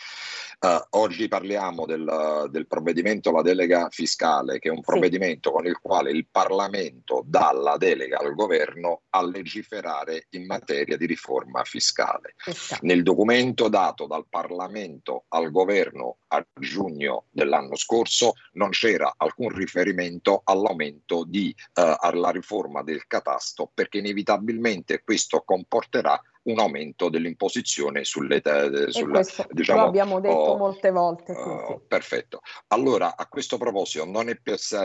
Uh, 0.61 0.99
oggi 0.99 1.29
parliamo 1.29 1.87
del, 1.87 2.49
del, 2.51 2.67
provvedimento 2.67 3.31
La 3.31 3.43
delega 3.43 3.89
fiscale, 3.91 4.59
che 4.59 4.69
è 4.69 4.73
un 4.73 4.81
provvedimento 4.81 5.51
sì. 5.51 5.55
con 5.55 5.67
il 5.67 5.79
quale 5.81 6.11
il 6.11 6.27
Parlamento 6.31 7.23
dà 7.27 7.53
la 7.53 7.77
delega 7.77 8.19
al 8.19 8.35
governo 8.35 8.44
a 9.11 9.25
legiferare 9.25 10.27
in 10.31 10.47
materia 10.47 10.97
di 10.97 11.07
riforma 11.07 11.65
fiscale. 11.65 12.35
Esatto. 12.45 12.85
Nel 12.87 13.03
documento 13.03 13.69
dato 13.69 14.07
dal 14.07 14.27
Parlamento 14.29 15.25
al 15.29 15.51
governo 15.51 16.19
a 16.29 16.45
giugno 16.59 17.27
dell'anno 17.31 17.77
scorso 17.77 18.35
non 18.53 18.71
c'era 18.71 19.15
alcun 19.17 19.49
riferimento 19.51 20.43
all'aumento 20.45 21.25
di, 21.25 21.55
uh, 21.75 21.95
alla 21.99 22.31
riforma 22.31 22.83
del 22.83 23.07
catasto 23.07 23.71
perché 23.73 23.99
inevitabilmente 23.99 25.03
questo 25.03 25.43
comporterà 25.45 26.21
un 26.45 26.59
aumento 26.59 27.09
dell'imposizione 27.09 28.05
sulle 28.05 28.43
sulla, 28.89 29.11
questo, 29.11 29.47
diciamo, 29.51 29.81
lo 29.81 29.87
abbiamo 29.87 30.21
detto 30.21 30.35
oh, 30.35 30.57
molte 30.57 30.91
volte. 30.91 31.35
Sì. 31.35 31.81
Perfetto. 31.87 32.41
Allora, 32.69 33.17
a 33.17 33.27
questo 33.29 33.57
proposito, 33.57 34.05
non 34.05 34.29
è, 34.29 34.39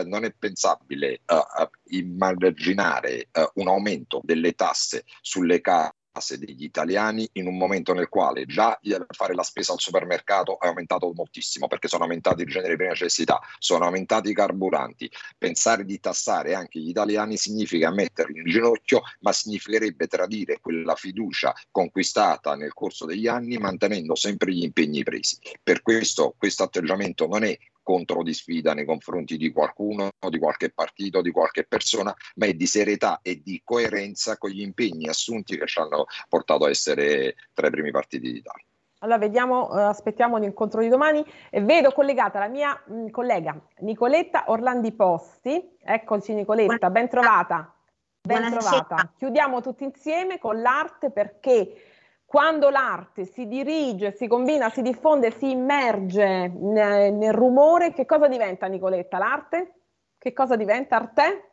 non 0.04 0.24
è 0.24 0.32
pensabile 0.32 1.20
uh, 1.26 1.68
immaginare 1.94 3.28
uh, 3.32 3.60
un 3.60 3.68
aumento 3.68 4.20
delle 4.22 4.52
tasse 4.52 5.04
sulle 5.20 5.60
case 5.60 5.94
base 6.12 6.38
degli 6.38 6.64
italiani 6.64 7.28
in 7.34 7.46
un 7.46 7.56
momento 7.56 7.92
nel 7.94 8.08
quale 8.08 8.46
già 8.46 8.78
fare 9.08 9.34
la 9.34 9.42
spesa 9.42 9.72
al 9.72 9.80
supermercato 9.80 10.58
è 10.58 10.66
aumentato 10.66 11.12
moltissimo 11.14 11.68
perché 11.68 11.88
sono 11.88 12.02
aumentati 12.02 12.42
i 12.42 12.46
generi 12.46 12.76
di 12.76 12.84
necessità, 12.84 13.40
sono 13.58 13.84
aumentati 13.84 14.30
i 14.30 14.34
carburanti. 14.34 15.10
Pensare 15.38 15.84
di 15.84 16.00
tassare 16.00 16.54
anche 16.54 16.80
gli 16.80 16.88
italiani 16.88 17.36
significa 17.36 17.90
metterli 17.90 18.40
in 18.40 18.44
ginocchio, 18.44 19.02
ma 19.20 19.32
significherebbe 19.32 20.06
tradire 20.06 20.60
quella 20.60 20.94
fiducia 20.94 21.54
conquistata 21.70 22.54
nel 22.54 22.74
corso 22.74 23.06
degli 23.06 23.26
anni 23.26 23.58
mantenendo 23.58 24.14
sempre 24.14 24.52
gli 24.52 24.62
impegni 24.62 25.02
presi. 25.02 25.38
Per 25.62 25.82
questo 25.82 26.34
questo 26.36 26.62
atteggiamento 26.64 27.26
non 27.26 27.44
è 27.44 27.56
contro 27.90 28.22
di 28.22 28.32
sfida 28.32 28.72
nei 28.72 28.84
confronti 28.84 29.36
di 29.36 29.50
qualcuno, 29.50 30.10
di 30.28 30.38
qualche 30.38 30.70
partito, 30.70 31.20
di 31.20 31.32
qualche 31.32 31.64
persona, 31.64 32.14
ma 32.36 32.46
è 32.46 32.52
di 32.54 32.66
serietà 32.66 33.18
e 33.20 33.40
di 33.42 33.60
coerenza 33.64 34.38
con 34.38 34.50
gli 34.50 34.60
impegni 34.60 35.08
assunti 35.08 35.58
che 35.58 35.66
ci 35.66 35.80
hanno 35.80 36.06
portato 36.28 36.66
a 36.66 36.70
essere 36.70 37.34
tra 37.52 37.66
i 37.66 37.70
primi 37.70 37.90
partiti 37.90 38.30
d'Italia. 38.30 38.64
Allora, 39.02 39.18
vediamo, 39.18 39.76
eh, 39.76 39.82
aspettiamo 39.82 40.36
l'incontro 40.36 40.82
di 40.82 40.88
domani. 40.88 41.24
E 41.50 41.60
vedo 41.62 41.90
collegata 41.90 42.38
la 42.38 42.48
mia 42.48 42.80
mh, 42.86 43.08
collega 43.10 43.58
Nicoletta 43.78 44.44
Orlandi 44.48 44.92
Posti. 44.92 45.76
Eccoci 45.82 46.34
Nicoletta, 46.34 46.90
ben 46.90 47.08
trovata. 47.08 47.74
Ben 48.22 48.50
trovata. 48.50 49.12
Chiudiamo 49.16 49.62
tutti 49.62 49.84
insieme 49.84 50.38
con 50.38 50.60
l'arte 50.60 51.10
perché 51.10 51.89
quando 52.30 52.70
l'arte 52.70 53.24
si 53.24 53.48
dirige, 53.48 54.12
si 54.12 54.28
combina, 54.28 54.70
si 54.70 54.82
diffonde, 54.82 55.32
si 55.32 55.50
immerge 55.50 56.46
nel, 56.46 57.12
nel 57.12 57.32
rumore, 57.32 57.92
che 57.92 58.06
cosa 58.06 58.28
diventa 58.28 58.68
Nicoletta 58.68 59.18
l'arte? 59.18 59.80
Che 60.16 60.32
cosa 60.32 60.54
diventa 60.54 60.94
arte? 60.94 61.50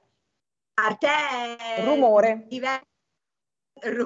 Arte 0.76 1.84
rumore. 1.84 2.44
Diventa, 2.46 2.86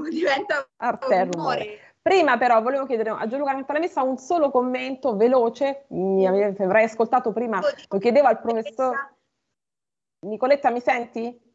diventa 0.09 0.65
arte 0.77 1.23
rumore. 1.25 1.29
rumore. 1.33 1.79
Prima 2.01 2.37
però 2.37 2.61
volevo 2.61 2.85
chiedere 2.85 3.09
a 3.09 3.27
Gianluca 3.27 3.51
Cantalamessa 3.51 4.01
un 4.03 4.17
solo 4.17 4.49
commento 4.49 5.17
veloce, 5.17 5.87
mi 5.89 6.25
avrei 6.25 6.85
ascoltato 6.85 7.33
prima, 7.33 7.59
lo 7.89 7.97
chiedevo 7.97 8.27
al 8.27 8.39
professor... 8.39 8.95
Nicoletta 10.25 10.69
mi 10.69 10.79
senti? 10.79 11.50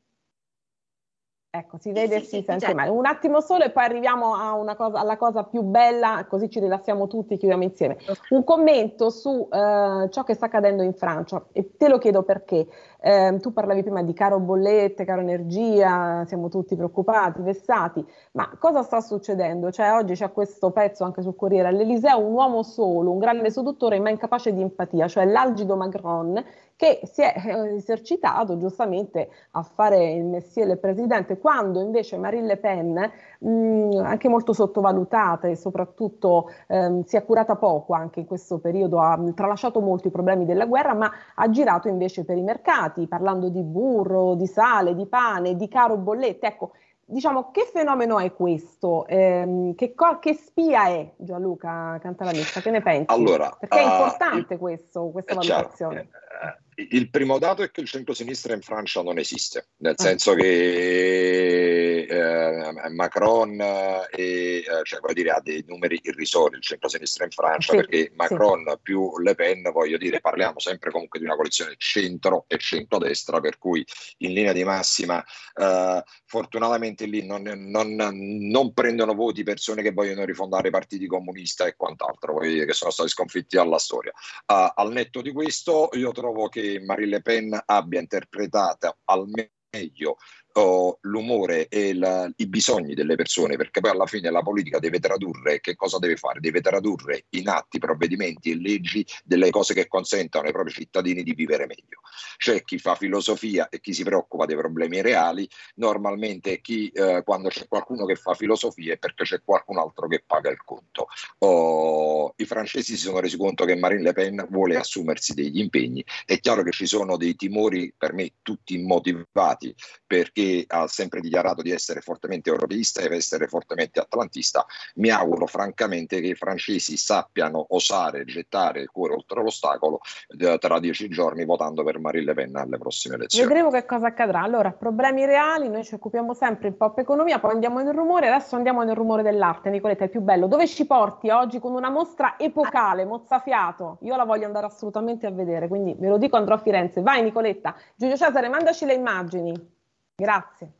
Ecco, 1.58 1.78
si 1.78 1.92
vede 1.92 2.16
e 2.16 2.20
sì, 2.20 2.24
si 2.26 2.42
sente 2.42 2.66
certo. 2.66 2.76
male. 2.76 2.90
Un 2.90 3.06
attimo 3.06 3.40
solo 3.40 3.64
e 3.64 3.70
poi 3.70 3.84
arriviamo 3.84 4.34
cosa, 4.76 4.98
alla 4.98 5.16
cosa 5.16 5.44
più 5.44 5.62
bella, 5.62 6.26
così 6.28 6.50
ci 6.50 6.60
rilassiamo 6.60 7.06
tutti 7.06 7.34
e 7.34 7.36
chiudiamo 7.38 7.62
insieme. 7.62 7.96
Un 8.30 8.44
commento 8.44 9.08
su 9.10 9.48
eh, 9.50 10.08
ciò 10.10 10.22
che 10.24 10.34
sta 10.34 10.46
accadendo 10.46 10.82
in 10.82 10.92
Francia 10.92 11.46
e 11.52 11.76
te 11.76 11.88
lo 11.88 11.98
chiedo 11.98 12.22
perché. 12.22 12.66
Eh, 13.00 13.38
tu 13.40 13.52
parlavi 13.52 13.82
prima 13.82 14.02
di 14.02 14.12
caro 14.12 14.40
bollette, 14.40 15.04
caro 15.04 15.20
energia, 15.20 16.24
siamo 16.26 16.48
tutti 16.48 16.74
preoccupati, 16.74 17.40
vessati, 17.40 18.04
ma 18.32 18.50
cosa 18.58 18.82
sta 18.82 19.00
succedendo? 19.00 19.70
Cioè 19.70 19.92
oggi 19.92 20.14
c'è 20.14 20.32
questo 20.32 20.72
pezzo 20.72 21.04
anche 21.04 21.22
sul 21.22 21.36
Corriere, 21.36 21.68
all'Eliseo 21.68 22.18
un 22.18 22.32
uomo 22.32 22.64
solo, 22.64 23.12
un 23.12 23.18
grande 23.18 23.50
seduttore 23.50 24.00
ma 24.00 24.10
incapace 24.10 24.52
di 24.52 24.60
empatia, 24.60 25.06
cioè 25.06 25.24
l'algido 25.24 25.76
Macron 25.76 26.42
che 26.76 27.00
si 27.10 27.22
è 27.22 27.34
eh, 27.34 27.74
esercitato 27.76 28.58
giustamente 28.58 29.30
a 29.52 29.62
fare 29.62 30.12
il 30.12 30.24
mestiere 30.24 30.68
del 30.68 30.78
presidente, 30.78 31.38
quando 31.38 31.80
invece 31.80 32.18
Marine 32.18 32.46
Le 32.46 32.56
Pen, 32.58 33.10
mh, 33.38 34.02
anche 34.04 34.28
molto 34.28 34.52
sottovalutata 34.52 35.48
e 35.48 35.56
soprattutto 35.56 36.50
ehm, 36.68 37.04
si 37.04 37.16
è 37.16 37.24
curata 37.24 37.56
poco 37.56 37.94
anche 37.94 38.20
in 38.20 38.26
questo 38.26 38.58
periodo, 38.58 39.00
ha 39.00 39.18
tralasciato 39.34 39.80
molto 39.80 40.08
i 40.08 40.10
problemi 40.10 40.44
della 40.44 40.66
guerra, 40.66 40.92
ma 40.92 41.10
ha 41.34 41.48
girato 41.48 41.88
invece 41.88 42.24
per 42.24 42.36
i 42.36 42.42
mercati, 42.42 43.06
parlando 43.06 43.48
di 43.48 43.62
burro, 43.62 44.34
di 44.34 44.46
sale, 44.46 44.94
di 44.94 45.06
pane, 45.06 45.56
di 45.56 45.68
caro 45.68 45.96
bollette. 45.96 46.46
Ecco, 46.46 46.72
diciamo, 47.06 47.50
che 47.52 47.70
fenomeno 47.72 48.18
è 48.18 48.34
questo? 48.34 49.06
Eh, 49.06 49.72
che, 49.76 49.94
co- 49.94 50.18
che, 50.18 50.34
spia 50.34 50.88
è 50.88 51.10
Gianluca 51.16 51.98
Cantalamessa? 52.02 52.60
Che 52.60 52.70
ne 52.70 52.82
pensi? 52.82 53.14
Allora, 53.14 53.56
Perché 53.58 53.78
è 53.78 53.86
uh, 53.86 53.90
importante 53.90 54.58
questo, 54.58 55.08
questa 55.08 55.34
valutazione. 55.34 56.08
Chiaro, 56.10 56.64
il 56.78 57.08
primo 57.08 57.38
dato 57.38 57.62
è 57.62 57.70
che 57.70 57.80
il 57.80 57.86
centro-sinistra 57.86 58.52
in 58.54 58.60
Francia 58.60 59.02
non 59.02 59.18
esiste, 59.18 59.68
nel 59.78 59.94
ah. 59.96 60.02
senso 60.02 60.34
che 60.34 62.06
eh, 62.06 62.90
Macron 62.90 63.58
e, 63.60 64.58
eh, 64.58 64.64
cioè, 64.82 65.00
dire, 65.14 65.30
ha 65.30 65.40
dei 65.40 65.64
numeri 65.66 65.98
irrisori 66.02 66.56
il 66.56 66.62
centro-sinistra 66.62 67.24
in 67.24 67.30
Francia, 67.30 67.72
sì, 67.72 67.76
perché 67.78 68.12
Macron 68.14 68.64
sì. 68.66 68.78
più 68.82 69.18
Le 69.18 69.34
Pen, 69.34 69.70
voglio 69.72 69.96
dire, 69.96 70.20
parliamo 70.20 70.58
sempre 70.58 70.90
comunque 70.90 71.18
di 71.18 71.24
una 71.24 71.34
coalizione 71.34 71.76
centro 71.78 72.44
e 72.46 72.58
centro-destra, 72.58 73.40
per 73.40 73.56
cui 73.56 73.84
in 74.18 74.34
linea 74.34 74.52
di 74.52 74.64
massima 74.64 75.24
eh, 75.54 76.02
fortunatamente 76.26 77.06
lì 77.06 77.24
non, 77.24 77.42
non, 77.42 77.94
non, 77.94 78.74
prendono 78.74 79.14
voti 79.14 79.42
persone 79.44 79.80
che 79.80 79.92
vogliono 79.92 80.24
rifondare 80.24 80.68
i 80.68 80.72
partiti 80.72 81.06
comunista 81.06 81.64
e 81.64 81.74
quant'altro, 81.74 82.34
voglio 82.34 82.52
dire, 82.52 82.66
che 82.66 82.74
sono 82.74 82.90
stati 82.90 83.08
sconfitti 83.08 83.56
alla 83.56 83.78
storia. 83.78 84.12
Uh, 84.46 84.70
al 84.74 84.92
netto 84.92 85.22
di 85.22 85.32
questo, 85.32 85.88
io 85.92 86.12
trovo 86.12 86.48
che 86.48 86.65
Marine 86.84 87.10
Le 87.10 87.22
Pen 87.22 87.62
abbia 87.64 88.00
interpretato 88.00 88.98
al 89.04 89.26
meglio 89.28 90.16
oh, 90.56 90.98
l'umore 91.02 91.68
e 91.68 91.94
la, 91.94 92.30
i 92.36 92.46
bisogni 92.46 92.94
delle 92.94 93.16
persone, 93.16 93.56
perché 93.56 93.80
poi 93.80 93.90
alla 93.90 94.06
fine 94.06 94.30
la 94.30 94.42
politica 94.42 94.78
deve 94.78 94.98
tradurre 94.98 95.60
che 95.60 95.74
cosa 95.74 95.98
deve 95.98 96.16
fare? 96.16 96.40
Deve 96.40 96.60
tradurre 96.60 97.26
in 97.30 97.48
atti, 97.48 97.78
provvedimenti 97.78 98.50
e 98.50 98.56
leggi 98.56 99.06
delle 99.24 99.50
cose 99.50 99.74
che 99.74 99.86
consentano 99.86 100.46
ai 100.46 100.52
propri 100.52 100.72
cittadini 100.72 101.22
di 101.22 101.34
vivere 101.34 101.66
meglio. 101.66 102.00
C'è 102.36 102.62
chi 102.64 102.78
fa 102.78 102.94
filosofia 102.94 103.68
e 103.68 103.80
chi 103.80 103.92
si 103.92 104.02
preoccupa 104.04 104.46
dei 104.46 104.56
problemi 104.56 105.00
reali, 105.02 105.48
normalmente 105.76 106.60
chi, 106.60 106.88
eh, 106.88 107.22
quando 107.24 107.48
c'è 107.48 107.66
qualcuno 107.68 108.04
che 108.06 108.16
fa 108.16 108.34
filosofia 108.34 108.94
è 108.94 108.98
perché 108.98 109.24
c'è 109.24 109.42
qualcun 109.44 109.78
altro 109.78 110.06
che 110.06 110.22
paga 110.26 110.50
il 110.50 110.62
conto. 110.64 111.08
Oh, 111.38 112.32
I 112.36 112.44
francesi 112.44 112.96
si 112.96 113.02
sono 113.02 113.20
resi 113.20 113.36
conto 113.36 113.64
che 113.64 113.76
Marine 113.76 114.02
Le 114.02 114.12
Pen 114.12 114.46
vuole 114.50 114.76
assumersi 114.76 115.34
degli 115.34 115.58
impegni. 115.58 116.04
È 116.24 116.38
chiaro 116.40 116.62
che 116.62 116.70
ci 116.70 116.86
sono 116.86 117.16
dei 117.16 117.36
timori, 117.36 117.92
per 117.96 118.12
me 118.12 118.32
tutti 118.42 118.74
immotivati, 118.74 119.74
perché 120.06 120.45
ha 120.68 120.86
sempre 120.86 121.20
dichiarato 121.20 121.62
di 121.62 121.70
essere 121.70 122.00
fortemente 122.00 122.50
europeista 122.50 123.00
e 123.00 123.08
di 123.08 123.16
essere 123.16 123.46
fortemente 123.46 124.00
atlantista, 124.00 124.64
mi 124.96 125.10
auguro 125.10 125.46
francamente 125.46 126.20
che 126.20 126.28
i 126.28 126.34
francesi 126.34 126.96
sappiano 126.96 127.66
osare 127.70 128.24
gettare 128.24 128.80
il 128.80 128.90
cuore 128.90 129.14
oltre 129.14 129.42
l'ostacolo 129.42 130.00
eh, 130.38 130.58
tra 130.58 130.78
dieci 130.78 131.08
giorni 131.08 131.44
votando 131.44 131.82
per 131.82 131.98
Marine 131.98 132.24
Le 132.26 132.34
Pen 132.34 132.56
alle 132.56 132.78
prossime 132.78 133.14
elezioni. 133.16 133.46
Vedremo 133.46 133.70
che 133.70 133.84
cosa 133.84 134.06
accadrà. 134.08 134.42
Allora, 134.42 134.72
problemi 134.72 135.24
reali, 135.24 135.68
noi 135.68 135.84
ci 135.84 135.94
occupiamo 135.94 136.34
sempre 136.34 136.68
in 136.68 136.76
pop 136.76 136.98
economia, 136.98 137.38
poi 137.38 137.52
andiamo 137.52 137.80
nel 137.80 137.94
rumore, 137.94 138.28
adesso 138.28 138.56
andiamo 138.56 138.82
nel 138.82 138.94
rumore 138.94 139.22
dell'arte. 139.22 139.70
Nicoletta, 139.70 140.04
è 140.04 140.08
più 140.08 140.20
bello. 140.20 140.46
Dove 140.46 140.66
ci 140.66 140.86
porti 140.86 141.30
oggi 141.30 141.58
con 141.58 141.74
una 141.74 141.90
mostra 141.90 142.38
epocale, 142.38 143.04
mozzafiato? 143.04 143.98
Io 144.02 144.16
la 144.16 144.24
voglio 144.24 144.46
andare 144.46 144.66
assolutamente 144.66 145.26
a 145.26 145.30
vedere, 145.30 145.68
quindi 145.68 145.94
ve 145.98 146.08
lo 146.08 146.18
dico, 146.18 146.36
andrò 146.36 146.54
a 146.54 146.58
Firenze. 146.58 147.00
Vai 147.00 147.22
Nicoletta. 147.22 147.74
Giulio 147.94 148.16
Cesare, 148.16 148.48
mandaci 148.48 148.84
le 148.84 148.94
immagini. 148.94 149.74
Grazie. 150.16 150.72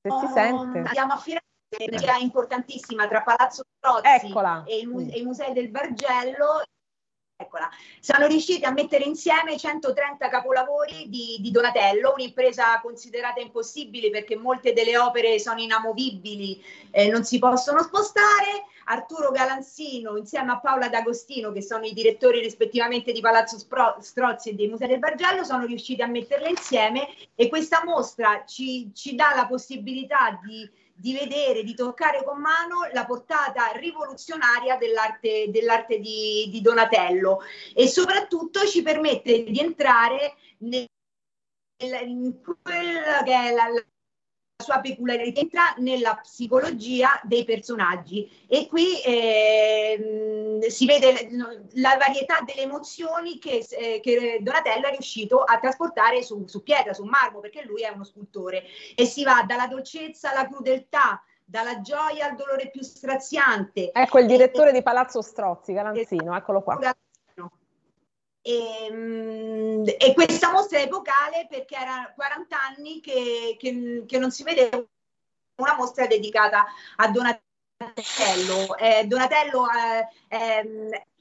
Se 0.00 0.10
si 0.10 0.32
sente. 0.32 0.78
Andiamo 0.78 1.12
a 1.12 1.18
Firenze, 1.18 1.44
che 1.68 1.86
è 1.86 2.18
importantissima 2.18 3.06
tra 3.06 3.22
Palazzo 3.22 3.62
Strozzi 3.76 4.32
e, 4.66 4.72
e, 4.72 5.18
i 5.18 5.22
musei 5.22 5.52
del 5.52 5.68
Bargello. 5.68 6.62
eccola. 7.36 7.68
Sono 8.00 8.26
riusciti 8.26 8.64
a 8.64 8.70
mettere 8.70 9.04
insieme 9.04 9.58
130 9.58 10.28
capolavori 10.28 11.08
di, 11.08 11.36
di, 11.40 11.50
Donatello, 11.50 12.14
un'impresa 12.14 12.80
considerata 12.80 13.40
impossibile 13.40 14.08
perché 14.08 14.36
molte 14.36 14.72
delle 14.72 14.96
opere 14.96 15.38
sono 15.38 15.60
inamovibili 15.60 16.62
e 16.90 17.08
non 17.08 17.24
si 17.24 17.38
possono 17.38 17.82
spostare. 17.82 18.64
Arturo 18.84 19.30
Galanzino 19.30 20.16
insieme 20.16 20.52
a 20.52 20.60
Paola 20.60 20.88
D'Agostino, 20.88 21.52
che 21.52 21.62
sono 21.62 21.84
i 21.84 21.92
direttori 21.92 22.40
rispettivamente 22.40 23.12
di 23.12 23.20
Palazzo 23.20 23.58
Spro- 23.58 23.96
Strozzi 24.00 24.50
e 24.50 24.54
dei 24.54 24.68
Musei 24.68 24.88
del 24.88 24.98
Bargello, 24.98 25.44
sono 25.44 25.64
riusciti 25.64 26.02
a 26.02 26.06
metterle 26.06 26.48
insieme 26.48 27.08
e 27.34 27.48
questa 27.48 27.82
mostra 27.84 28.44
ci, 28.46 28.90
ci 28.94 29.14
dà 29.14 29.32
la 29.34 29.46
possibilità 29.46 30.38
di 30.44 30.82
di 30.96 31.12
vedere, 31.12 31.64
di 31.64 31.74
toccare 31.74 32.22
con 32.22 32.40
mano 32.40 32.88
la 32.92 33.04
portata 33.04 33.72
rivoluzionaria 33.72 34.76
dell'arte, 34.76 35.46
dell'arte 35.50 35.98
di, 35.98 36.48
di, 36.50 36.60
Donatello 36.60 37.40
e 37.74 37.88
soprattutto 37.88 38.64
ci 38.64 38.80
permette 38.82 39.42
di 39.42 39.58
entrare 39.58 40.36
nel, 40.58 40.86
in 42.06 42.40
quella 42.62 43.24
che 43.24 43.34
è 43.34 43.52
la, 43.52 43.64
sua 44.62 44.78
peculiarità 44.78 45.40
entra 45.40 45.74
nella 45.78 46.14
psicologia 46.22 47.20
dei 47.24 47.44
personaggi 47.44 48.46
e 48.46 48.68
qui 48.68 49.00
eh, 49.02 50.58
si 50.68 50.86
vede 50.86 51.28
la 51.74 51.96
varietà 51.98 52.38
delle 52.44 52.62
emozioni 52.62 53.38
che, 53.38 53.66
eh, 53.68 53.98
che, 54.00 54.38
Donatello 54.40 54.86
è 54.86 54.90
riuscito 54.90 55.42
a 55.42 55.58
trasportare 55.58 56.22
su, 56.22 56.44
su 56.46 56.62
pietra, 56.62 56.92
su 56.92 57.02
marmo, 57.02 57.40
perché 57.40 57.64
lui 57.64 57.82
è 57.82 57.88
uno 57.88 58.04
scultore 58.04 58.62
e 58.94 59.04
si 59.06 59.24
va 59.24 59.44
dalla 59.44 59.66
dolcezza 59.66 60.30
alla 60.30 60.46
crudeltà, 60.46 61.20
dalla 61.44 61.80
gioia 61.80 62.28
al 62.28 62.36
dolore 62.36 62.70
più 62.70 62.82
straziante. 62.82 63.90
Ecco 63.92 64.20
il 64.20 64.26
direttore 64.26 64.70
di 64.70 64.82
Palazzo 64.82 65.20
Strozzi, 65.20 65.72
Galanzino, 65.72 66.34
eccolo 66.36 66.62
qua. 66.62 66.78
E, 68.46 68.86
ehm, 68.90 69.84
e, 69.86 70.12
questa 70.12 70.52
mostra 70.52 70.78
è 70.78 70.82
epocale 70.82 71.46
perché 71.48 71.76
era 71.76 72.12
40 72.14 72.56
anni 72.62 73.00
che, 73.00 73.56
che, 73.58 74.04
che 74.06 74.18
non 74.18 74.30
si 74.30 74.42
vedeva 74.42 74.84
una 75.56 75.74
mostra 75.78 76.06
dedicata 76.06 76.66
a 76.96 77.08
Donatello. 77.08 78.76
Eh, 78.76 79.06
Donatello 79.06 79.64
è, 79.70 80.06
è, 80.28 80.62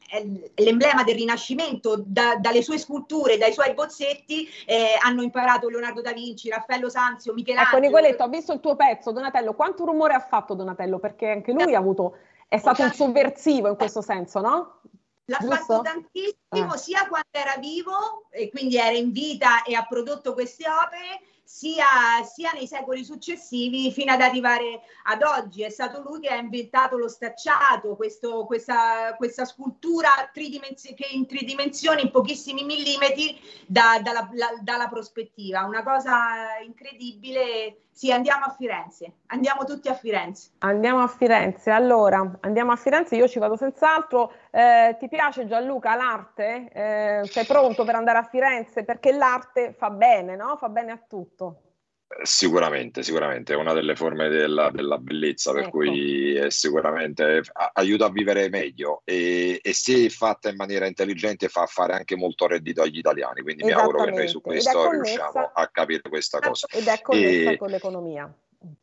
è, 0.09 0.25
l'emblema 0.55 1.03
del 1.03 1.15
Rinascimento, 1.15 2.03
da, 2.05 2.35
dalle 2.41 2.61
sue 2.61 2.77
sculture, 2.77 3.37
dai 3.37 3.53
suoi 3.53 3.73
bozzetti 3.73 4.45
eh, 4.65 4.97
hanno 5.01 5.21
imparato 5.21 5.69
Leonardo 5.69 6.01
da 6.01 6.11
Vinci, 6.11 6.49
Raffaello 6.49 6.89
Sanzio, 6.89 7.33
Michelangelo. 7.33 7.77
Ecco 7.77 7.85
Nicoletto, 7.85 8.23
ho 8.25 8.27
visto 8.29 8.51
il 8.51 8.59
tuo 8.59 8.75
pezzo, 8.75 9.13
Donatello, 9.13 9.53
quanto 9.53 9.85
rumore 9.85 10.13
ha 10.13 10.19
fatto 10.19 10.55
Donatello? 10.55 10.99
Perché 10.99 11.29
anche 11.29 11.53
lui 11.53 11.73
ha 11.73 11.79
avuto, 11.79 12.17
è 12.49 12.57
stato 12.57 12.83
un 12.83 12.91
sovversivo 12.91 13.69
in 13.69 13.77
questo 13.77 14.01
senso, 14.01 14.41
no? 14.41 14.81
L'ha 15.25 15.37
Giusto? 15.39 15.55
fatto 15.55 15.81
tantissimo 15.81 16.73
ah. 16.73 16.77
sia 16.77 17.07
quando 17.07 17.29
era 17.31 17.55
vivo 17.57 18.27
e 18.29 18.49
quindi 18.49 18.77
era 18.77 18.95
in 18.95 19.11
vita 19.11 19.63
e 19.63 19.73
ha 19.73 19.85
prodotto 19.85 20.33
queste 20.33 20.65
opere, 20.67 21.21
sia, 21.45 22.23
sia, 22.23 22.51
nei 22.51 22.67
secoli 22.67 23.05
successivi 23.05 23.91
fino 23.91 24.11
ad 24.11 24.21
arrivare 24.21 24.81
ad 25.03 25.21
oggi. 25.21 25.61
È 25.61 25.69
stato 25.69 26.01
lui 26.01 26.19
che 26.19 26.29
ha 26.29 26.35
inventato 26.35 26.97
lo 26.97 27.07
stacciato, 27.07 27.95
questo, 27.95 28.45
questa, 28.45 29.15
questa, 29.15 29.45
scultura 29.45 30.29
tridimensi- 30.33 30.93
che 30.93 31.07
in 31.11 31.25
tridimensioni, 31.25 32.01
in 32.01 32.11
pochissimi 32.11 32.63
millimetri, 32.63 33.39
da, 33.65 33.99
dalla, 34.01 34.29
la, 34.33 34.57
dalla 34.61 34.89
prospettiva. 34.89 35.63
Una 35.63 35.83
cosa 35.83 36.57
incredibile. 36.65 37.77
Sì, 37.93 38.11
andiamo 38.11 38.45
a 38.45 38.49
Firenze, 38.49 39.17
andiamo 39.27 39.65
tutti 39.65 39.87
a 39.87 39.93
Firenze. 39.93 40.49
Andiamo 40.59 41.03
a 41.03 41.07
Firenze, 41.07 41.69
allora 41.69 42.37
andiamo 42.41 42.71
a 42.71 42.75
Firenze, 42.75 43.15
io 43.15 43.27
ci 43.27 43.37
vado 43.37 43.55
senz'altro. 43.55 44.33
Eh, 44.49 44.97
ti 44.99 45.07
piace 45.07 45.45
Gianluca 45.45 45.95
l'arte? 45.95 46.69
Eh, 46.73 47.21
sei 47.25 47.45
pronto 47.45 47.83
per 47.83 47.93
andare 47.93 48.17
a 48.17 48.23
Firenze? 48.23 48.83
Perché 48.83 49.11
l'arte 49.11 49.73
fa 49.73 49.91
bene, 49.91 50.35
no? 50.35 50.57
Fa 50.57 50.69
bene 50.69 50.91
a 50.91 50.99
tutto. 51.07 51.72
Sicuramente, 52.21 53.01
sicuramente, 53.01 53.53
è 53.53 53.55
una 53.55 53.73
delle 53.73 53.95
forme 53.95 54.29
della, 54.29 54.69
della 54.69 54.97
bellezza, 54.97 55.51
per 55.51 55.63
ecco. 55.63 55.71
cui 55.71 56.45
sicuramente 56.49 57.41
aiuta 57.73 58.05
a 58.05 58.11
vivere 58.11 58.49
meglio 58.49 59.01
e, 59.03 59.59
e, 59.61 59.73
se 59.73 60.09
fatta 60.09 60.49
in 60.49 60.55
maniera 60.55 60.85
intelligente 60.85 61.47
fa 61.47 61.65
fare 61.65 61.93
anche 61.93 62.15
molto 62.15 62.45
reddito 62.45 62.81
agli 62.81 62.97
italiani, 62.97 63.41
quindi 63.41 63.63
mi 63.63 63.71
auguro 63.71 64.03
che 64.03 64.11
noi 64.11 64.27
su 64.27 64.41
questo 64.41 64.91
riusciamo 64.91 65.51
a 65.53 65.67
capire 65.67 66.01
questa 66.07 66.39
cosa. 66.39 66.67
Ed 66.69 66.87
è 66.87 67.01
connessa 67.01 67.51
e, 67.51 67.57
con 67.57 67.69
l'economia. 67.69 68.33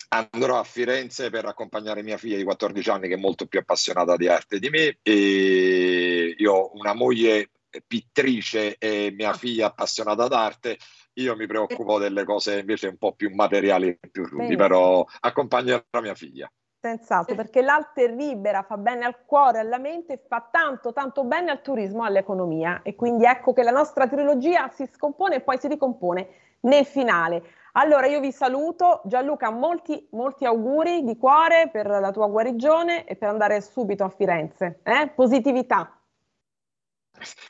Andrò 0.08 0.58
a 0.58 0.64
Firenze 0.64 1.30
per 1.30 1.46
accompagnare 1.46 2.02
mia 2.02 2.18
figlia 2.18 2.36
di 2.36 2.44
14 2.44 2.90
anni 2.90 3.08
che 3.08 3.14
è 3.14 3.18
molto 3.18 3.46
più 3.46 3.60
appassionata 3.60 4.16
di 4.16 4.28
arte 4.28 4.58
di 4.58 4.68
me 4.68 4.98
e 5.02 6.34
io 6.36 6.52
ho 6.52 6.70
una 6.74 6.92
moglie 6.92 7.50
pittrice 7.86 8.76
e 8.78 9.12
mia 9.16 9.30
ah. 9.30 9.34
figlia 9.34 9.66
appassionata 9.66 10.26
d'arte 10.26 10.76
io 11.14 11.36
mi 11.36 11.46
preoccupo 11.46 11.98
delle 11.98 12.24
cose 12.24 12.58
invece 12.58 12.88
un 12.88 12.96
po' 12.96 13.12
più 13.12 13.34
materiali 13.34 13.88
e 13.88 14.08
più 14.10 14.24
rudi, 14.26 14.56
però 14.56 15.04
accompagnerò 15.20 15.82
mia 16.00 16.14
figlia. 16.14 16.50
Senz'altro, 16.82 17.34
perché 17.34 17.60
l'arte 17.60 18.08
libera 18.08 18.62
fa 18.62 18.78
bene 18.78 19.04
al 19.04 19.26
cuore, 19.26 19.58
alla 19.58 19.76
mente 19.76 20.14
e 20.14 20.20
fa 20.26 20.48
tanto, 20.50 20.94
tanto 20.94 21.24
bene 21.24 21.50
al 21.50 21.60
turismo 21.60 22.04
e 22.04 22.06
all'economia. 22.06 22.80
E 22.82 22.94
quindi 22.94 23.24
ecco 23.24 23.52
che 23.52 23.62
la 23.62 23.70
nostra 23.70 24.08
trilogia 24.08 24.68
si 24.68 24.88
scompone 24.90 25.36
e 25.36 25.40
poi 25.40 25.58
si 25.58 25.68
ricompone 25.68 26.28
nel 26.60 26.86
finale. 26.86 27.42
Allora 27.72 28.06
io 28.06 28.18
vi 28.20 28.32
saluto, 28.32 29.02
Gianluca, 29.04 29.50
molti, 29.50 30.08
molti 30.12 30.46
auguri 30.46 31.04
di 31.04 31.18
cuore 31.18 31.68
per 31.70 31.86
la 31.86 32.10
tua 32.10 32.28
guarigione 32.28 33.04
e 33.04 33.14
per 33.14 33.28
andare 33.28 33.60
subito 33.60 34.02
a 34.04 34.08
Firenze. 34.08 34.80
Eh? 34.82 35.12
Positività. 35.14 35.99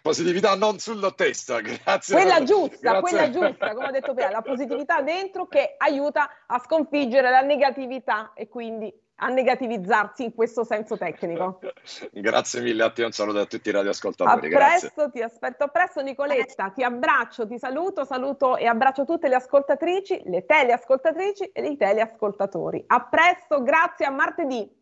Positività 0.03 0.57
non 0.57 0.79
sulla 0.79 1.13
testa, 1.13 1.61
grazie. 1.63 2.17
Quella 2.17 2.43
giusta, 2.43 2.79
grazie. 2.81 3.01
quella 3.01 3.31
giusta, 3.31 3.73
come 3.73 3.87
ho 3.87 3.91
detto 3.91 4.15
prima, 4.15 4.31
la 4.31 4.43
positività 4.43 5.01
dentro 5.03 5.47
che 5.47 5.75
aiuta 5.77 6.45
a 6.47 6.59
sconfiggere 6.59 7.31
la 7.31 7.43
negatività 7.43 8.33
e 8.35 8.49
quindi 8.49 8.93
a 9.23 9.29
negativizzarsi 9.29 10.25
in 10.25 10.35
questo 10.35 10.65
senso 10.65 10.97
tecnico. 10.97 11.61
Grazie 12.11 12.63
mille 12.63 12.85
a 12.85 12.91
te, 12.91 13.05
un 13.05 13.13
saluto 13.13 13.39
a 13.39 13.45
tutti 13.45 13.69
i 13.69 13.73
radioascoltatori. 13.73 14.47
A 14.53 14.57
presto, 14.57 14.93
grazie. 14.95 15.11
ti 15.11 15.23
aspetto 15.23 15.65
a 15.65 15.69
presto 15.69 16.01
Nicoletta, 16.01 16.71
ti 16.71 16.83
abbraccio, 16.83 17.47
ti 17.47 17.59
saluto, 17.59 18.05
saluto 18.05 18.57
e 18.57 18.67
abbraccio 18.67 19.05
tutte 19.05 19.29
le 19.29 19.35
ascoltatrici, 19.35 20.23
le 20.25 20.47
teleascoltatrici 20.47 21.45
e 21.53 21.67
i 21.67 21.77
teleascoltatori. 21.77 22.83
A 22.87 23.05
presto, 23.05 23.63
grazie, 23.63 24.07
a 24.07 24.11
martedì. 24.11 24.79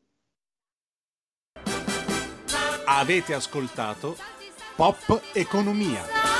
Avete 2.86 3.34
ascoltato 3.34 4.37
Pop 4.78 5.20
Economia. 5.34 6.37